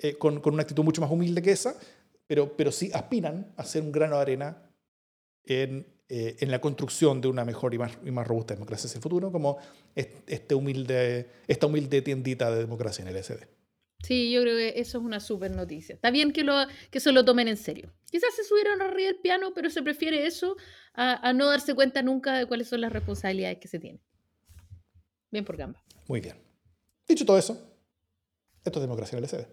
eh, 0.03 0.15
con, 0.15 0.39
con, 0.39 0.53
una 0.53 0.63
actitud 0.63 0.83
mucho 0.83 1.01
más 1.01 1.11
humilde 1.11 1.43
que 1.43 1.51
esa, 1.51 1.75
pero, 2.25 2.57
pero 2.57 2.71
sí 2.71 2.89
aspiran 2.93 3.53
a 3.55 3.63
ser 3.63 3.83
un 3.83 3.91
grano 3.91 4.15
de 4.15 4.21
arena 4.21 4.57
en, 5.45 5.85
eh, 6.09 6.37
en 6.39 6.49
la 6.49 6.59
construcción 6.59 7.21
de 7.21 7.27
una 7.27 7.45
mejor 7.45 7.73
y 7.75 7.77
más, 7.77 7.91
y 8.03 8.09
más 8.09 8.27
robusta 8.27 8.55
democracia 8.55 8.87
hacia 8.87 8.97
el 8.97 9.03
futuro, 9.03 9.31
como 9.31 9.59
este 9.95 10.55
humilde, 10.55 11.29
esta 11.47 11.67
humilde 11.67 12.01
tiendita 12.01 12.49
de 12.49 12.61
democracia 12.61 13.03
en 13.03 13.15
el 13.15 13.23
SD. 13.23 13.47
Sí, 14.03 14.31
yo 14.31 14.41
creo 14.41 14.57
que 14.57 14.79
eso 14.79 14.97
es 14.97 15.03
una 15.03 15.19
súper 15.19 15.51
noticia. 15.51 15.95
Está 15.95 16.11
bien 16.11 16.31
que, 16.31 16.43
lo, 16.43 16.55
que 16.89 16.99
se 16.99 17.11
lo 17.11 17.23
tomen 17.23 17.47
en 17.47 17.57
serio. 17.57 17.93
Quizás 18.09 18.33
se 18.35 18.43
subieron 18.43 18.81
arriba 18.81 19.07
del 19.07 19.19
piano, 19.21 19.53
pero 19.53 19.69
se 19.69 19.81
prefiere 19.81 20.25
eso 20.25 20.57
a, 20.93 21.33
no 21.33 21.47
darse 21.47 21.75
cuenta 21.75 22.01
nunca 22.01 22.33
de 22.37 22.45
cuáles 22.45 22.67
son 22.67 22.81
las 22.81 22.91
responsabilidades 22.91 23.59
que 23.59 23.67
se 23.67 23.79
tienen. 23.79 24.01
Bien 25.29 25.45
por 25.45 25.55
Gamba. 25.55 25.81
Muy 26.07 26.19
bien. 26.19 26.35
Dicho 27.07 27.25
todo 27.25 27.37
eso, 27.37 27.53
esto 28.63 28.79
es 28.79 28.81
democracia 28.81 29.17
en 29.17 29.23
el 29.23 29.29
SD. 29.29 29.47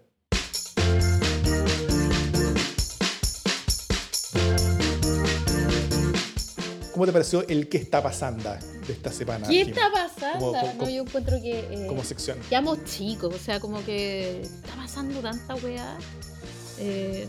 ¿Cómo 6.93 7.05
te 7.05 7.13
pareció 7.13 7.47
el 7.47 7.69
qué 7.69 7.77
está 7.77 8.03
pasando 8.03 8.49
de 8.89 8.93
esta 8.93 9.11
semana? 9.11 9.47
¿Qué 9.47 9.61
está 9.61 9.91
pasando? 9.91 10.51
no, 10.77 10.89
yo 10.89 11.03
encuentro 11.03 11.39
que. 11.41 11.59
Eh, 11.59 11.87
como 11.87 12.03
sección. 12.03 12.37
Quedamos 12.49 12.83
chicos, 12.85 13.33
o 13.33 13.37
sea, 13.37 13.59
como 13.59 13.83
que 13.85 14.41
está 14.41 14.75
pasando 14.75 15.21
tanta 15.21 15.55
weá. 15.55 15.97
Eh, 16.79 17.27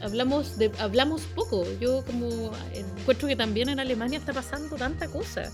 hablamos, 0.00 0.56
de, 0.56 0.70
hablamos 0.78 1.22
poco. 1.34 1.64
Yo, 1.80 2.04
como 2.04 2.52
encuentro 2.72 3.28
que 3.28 3.36
también 3.36 3.68
en 3.68 3.80
Alemania 3.80 4.18
está 4.18 4.32
pasando 4.32 4.76
tanta 4.76 5.08
cosa. 5.08 5.50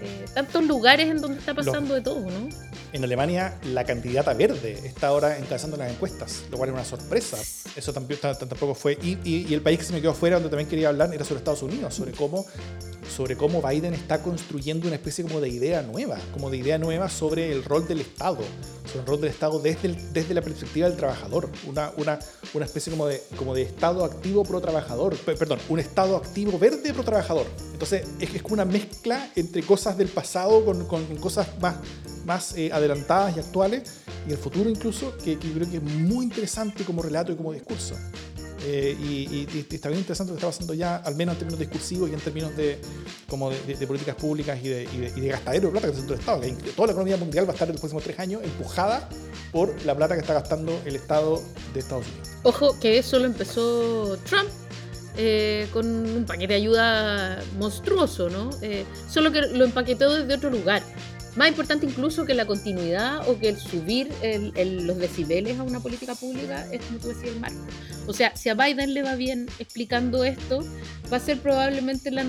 Eh, 0.00 0.24
tantos 0.32 0.64
lugares 0.64 1.10
en 1.10 1.20
donde 1.20 1.38
está 1.38 1.54
pasando 1.54 1.94
de 1.94 2.00
todo, 2.00 2.20
¿no? 2.20 2.48
En 2.92 3.04
Alemania 3.04 3.58
la 3.64 3.84
candidata 3.84 4.32
verde 4.32 4.78
está 4.84 5.08
ahora 5.08 5.36
encabezando 5.36 5.76
las 5.76 5.90
encuestas, 5.90 6.44
lo 6.50 6.56
cual 6.56 6.70
es 6.70 6.74
una 6.74 6.84
sorpresa. 6.84 7.36
Eso 7.76 7.92
tampoco 7.92 8.74
fue. 8.74 8.98
Y, 9.02 9.52
el 9.52 9.60
país 9.60 9.78
que 9.78 9.84
se 9.84 9.92
me 9.92 10.00
quedó 10.00 10.14
fuera, 10.14 10.36
donde 10.36 10.48
también 10.48 10.68
quería 10.68 10.88
hablar, 10.88 11.12
era 11.12 11.24
sobre 11.24 11.38
Estados 11.38 11.62
Unidos, 11.62 11.94
sobre 11.94 12.12
cómo, 12.12 12.46
sobre 13.14 13.36
cómo 13.36 13.60
Biden 13.60 13.92
está 13.92 14.22
construyendo 14.22 14.86
una 14.86 14.96
especie 14.96 15.22
como 15.22 15.40
de 15.40 15.50
idea 15.50 15.82
nueva, 15.82 16.18
como 16.32 16.48
de 16.50 16.56
idea 16.56 16.78
nueva 16.78 17.10
sobre 17.10 17.52
el 17.52 17.62
rol 17.62 17.86
del 17.86 18.00
Estado, 18.00 18.38
sobre 18.86 19.00
el 19.00 19.06
rol 19.06 19.20
del 19.20 19.30
Estado 19.30 19.58
desde, 19.58 19.94
desde 20.12 20.32
la 20.32 20.40
perspectiva 20.40 20.88
del 20.88 20.96
trabajador, 20.96 21.50
una, 21.66 21.92
una, 21.98 22.18
una 22.54 22.64
especie 22.64 22.90
como 22.90 23.06
de, 23.06 23.22
como 23.36 23.54
de 23.54 23.62
Estado 23.62 24.02
activo 24.04 24.44
pro 24.44 24.62
trabajador, 24.62 25.14
perdón, 25.16 25.58
un 25.68 25.78
Estado 25.78 26.16
activo 26.16 26.58
verde 26.58 26.94
pro 26.94 27.04
trabajador. 27.04 27.46
Entonces 27.72 28.08
es, 28.18 28.34
es 28.34 28.42
una 28.48 28.64
mezcla 28.64 29.30
entre 29.36 29.62
cosas 29.62 29.98
del 29.98 30.08
pasado 30.08 30.64
con, 30.64 30.86
con 30.86 31.04
cosas 31.16 31.48
más, 31.60 31.76
más 32.28 32.54
eh, 32.56 32.70
adelantadas 32.72 33.36
y 33.36 33.40
actuales 33.40 33.90
y 34.28 34.30
el 34.30 34.38
futuro 34.38 34.68
incluso, 34.70 35.16
que, 35.16 35.38
que, 35.38 35.48
yo 35.48 35.54
creo 35.54 35.70
que 35.70 35.76
es 35.78 35.82
muy 35.82 36.26
interesante 36.26 36.84
como 36.84 37.02
relato 37.02 37.32
y 37.32 37.36
como 37.36 37.52
discurso. 37.52 37.96
Eh, 38.64 38.96
y, 39.00 39.74
está 39.74 39.88
bien 39.88 40.00
interesante 40.00 40.32
lo 40.32 40.36
que 40.36 40.40
está 40.40 40.48
pasando 40.48 40.74
ya, 40.74 40.96
al 40.96 41.14
menos 41.14 41.34
en 41.34 41.38
términos 41.38 41.60
discursivos 41.60 42.10
y 42.10 42.14
en 42.14 42.20
términos 42.20 42.54
de, 42.56 42.78
como 43.28 43.50
de, 43.50 43.86
políticas 43.86 44.16
públicas 44.16 44.58
y 44.62 44.68
de, 44.68 44.88
y 45.16 45.20
de, 45.20 45.28
gastadero 45.28 45.68
de 45.68 45.72
plata 45.72 45.86
que 45.86 45.92
está 45.92 46.14
haciendo 46.14 46.14
el 46.14 46.20
Estado. 46.20 46.40
Que 46.62 46.72
toda 46.72 46.86
la 46.88 46.92
economía 46.92 47.16
mundial 47.16 47.46
va 47.46 47.50
a 47.50 47.52
estar 47.54 47.68
en 47.68 47.74
los 47.74 47.80
próximos 47.80 48.04
tres 48.04 48.18
años 48.18 48.42
empujada 48.44 49.08
por 49.50 49.82
la 49.86 49.96
plata 49.96 50.14
que 50.14 50.20
está 50.20 50.34
gastando 50.34 50.78
el 50.84 50.96
Estado 50.96 51.42
de 51.72 51.80
Estados 51.80 52.06
Unidos. 52.06 52.28
Ojo, 52.42 52.78
que 52.78 52.98
eso 52.98 53.18
lo 53.18 53.24
empezó 53.24 54.18
Trump 54.28 54.50
eh, 55.16 55.66
con 55.72 55.86
un 55.86 56.24
paquete 56.26 56.52
de 56.52 56.60
ayuda 56.60 57.42
monstruoso, 57.58 58.28
¿no? 58.28 58.50
Eh, 58.60 58.84
solo 59.08 59.32
que 59.32 59.40
lo 59.40 59.64
empaquetó 59.64 60.14
desde 60.14 60.34
otro 60.34 60.50
lugar. 60.50 60.82
Más 61.38 61.48
importante 61.48 61.86
incluso 61.86 62.26
que 62.26 62.34
la 62.34 62.46
continuidad 62.46 63.28
o 63.28 63.38
que 63.38 63.50
el 63.50 63.58
subir 63.58 64.10
los 64.56 64.98
decibeles 64.98 65.56
a 65.60 65.62
una 65.62 65.78
política 65.78 66.16
pública 66.16 66.66
es, 66.72 66.84
como 66.84 66.98
tú 66.98 67.08
decías, 67.08 67.32
el 67.32 67.38
marco. 67.38 67.58
O 68.08 68.12
sea, 68.12 68.34
si 68.34 68.48
a 68.48 68.54
Biden 68.54 68.92
le 68.92 69.04
va 69.04 69.14
bien 69.14 69.46
explicando 69.60 70.24
esto, 70.24 70.64
va 71.12 71.18
a 71.18 71.20
ser 71.20 71.38
probablemente 71.38 72.10
la, 72.10 72.24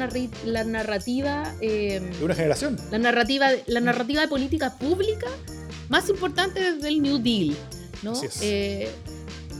la 0.45 0.63
narrativa... 0.63 1.55
Eh, 1.59 1.99
de 2.19 2.23
una 2.23 2.35
generación. 2.35 2.77
La 2.91 2.99
narrativa, 2.99 3.49
la 3.65 3.79
narrativa 3.79 4.21
de 4.21 4.27
política 4.27 4.77
pública 4.77 5.27
más 5.89 6.07
importante 6.07 6.59
desde 6.59 6.87
el 6.89 7.01
New 7.01 7.17
Deal, 7.17 7.57
¿no? 8.03 8.13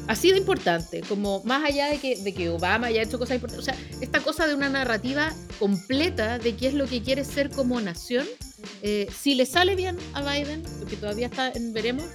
Así 0.10 0.32
de 0.32 0.40
importante, 0.40 1.02
como 1.02 1.44
más 1.44 1.64
allá 1.64 1.86
de 1.86 2.00
que, 2.00 2.18
de 2.18 2.34
que 2.34 2.50
Obama 2.50 2.88
haya 2.88 3.04
hecho 3.04 3.20
cosas 3.20 3.36
importantes, 3.36 3.70
o 3.70 3.72
sea, 3.72 3.80
esta 4.02 4.20
cosa 4.22 4.48
de 4.48 4.56
una 4.56 4.68
narrativa 4.68 5.32
completa 5.60 6.40
de 6.40 6.56
qué 6.56 6.70
es 6.70 6.74
lo 6.74 6.88
que 6.88 7.04
quiere 7.04 7.24
ser 7.24 7.52
como 7.52 7.80
nación, 7.80 8.26
eh, 8.82 9.08
si 9.16 9.36
le 9.36 9.46
sale 9.46 9.76
bien 9.76 10.00
a 10.14 10.24
Biden, 10.24 10.64
porque 10.80 10.96
todavía 10.96 11.28
está 11.28 11.52
en 11.52 11.74
veremos, 11.74 12.06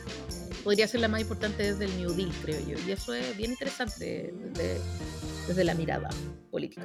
podría 0.64 0.88
ser 0.88 1.02
la 1.02 1.08
más 1.08 1.20
importante 1.20 1.62
desde 1.62 1.84
el 1.84 1.96
New 1.96 2.14
Deal, 2.14 2.32
creo 2.42 2.58
yo. 2.66 2.76
Y 2.84 2.90
eso 2.90 3.14
es 3.14 3.36
bien 3.36 3.52
interesante 3.52 4.34
desde, 4.42 4.80
desde 5.46 5.62
la 5.62 5.74
mirada 5.74 6.10
política. 6.50 6.82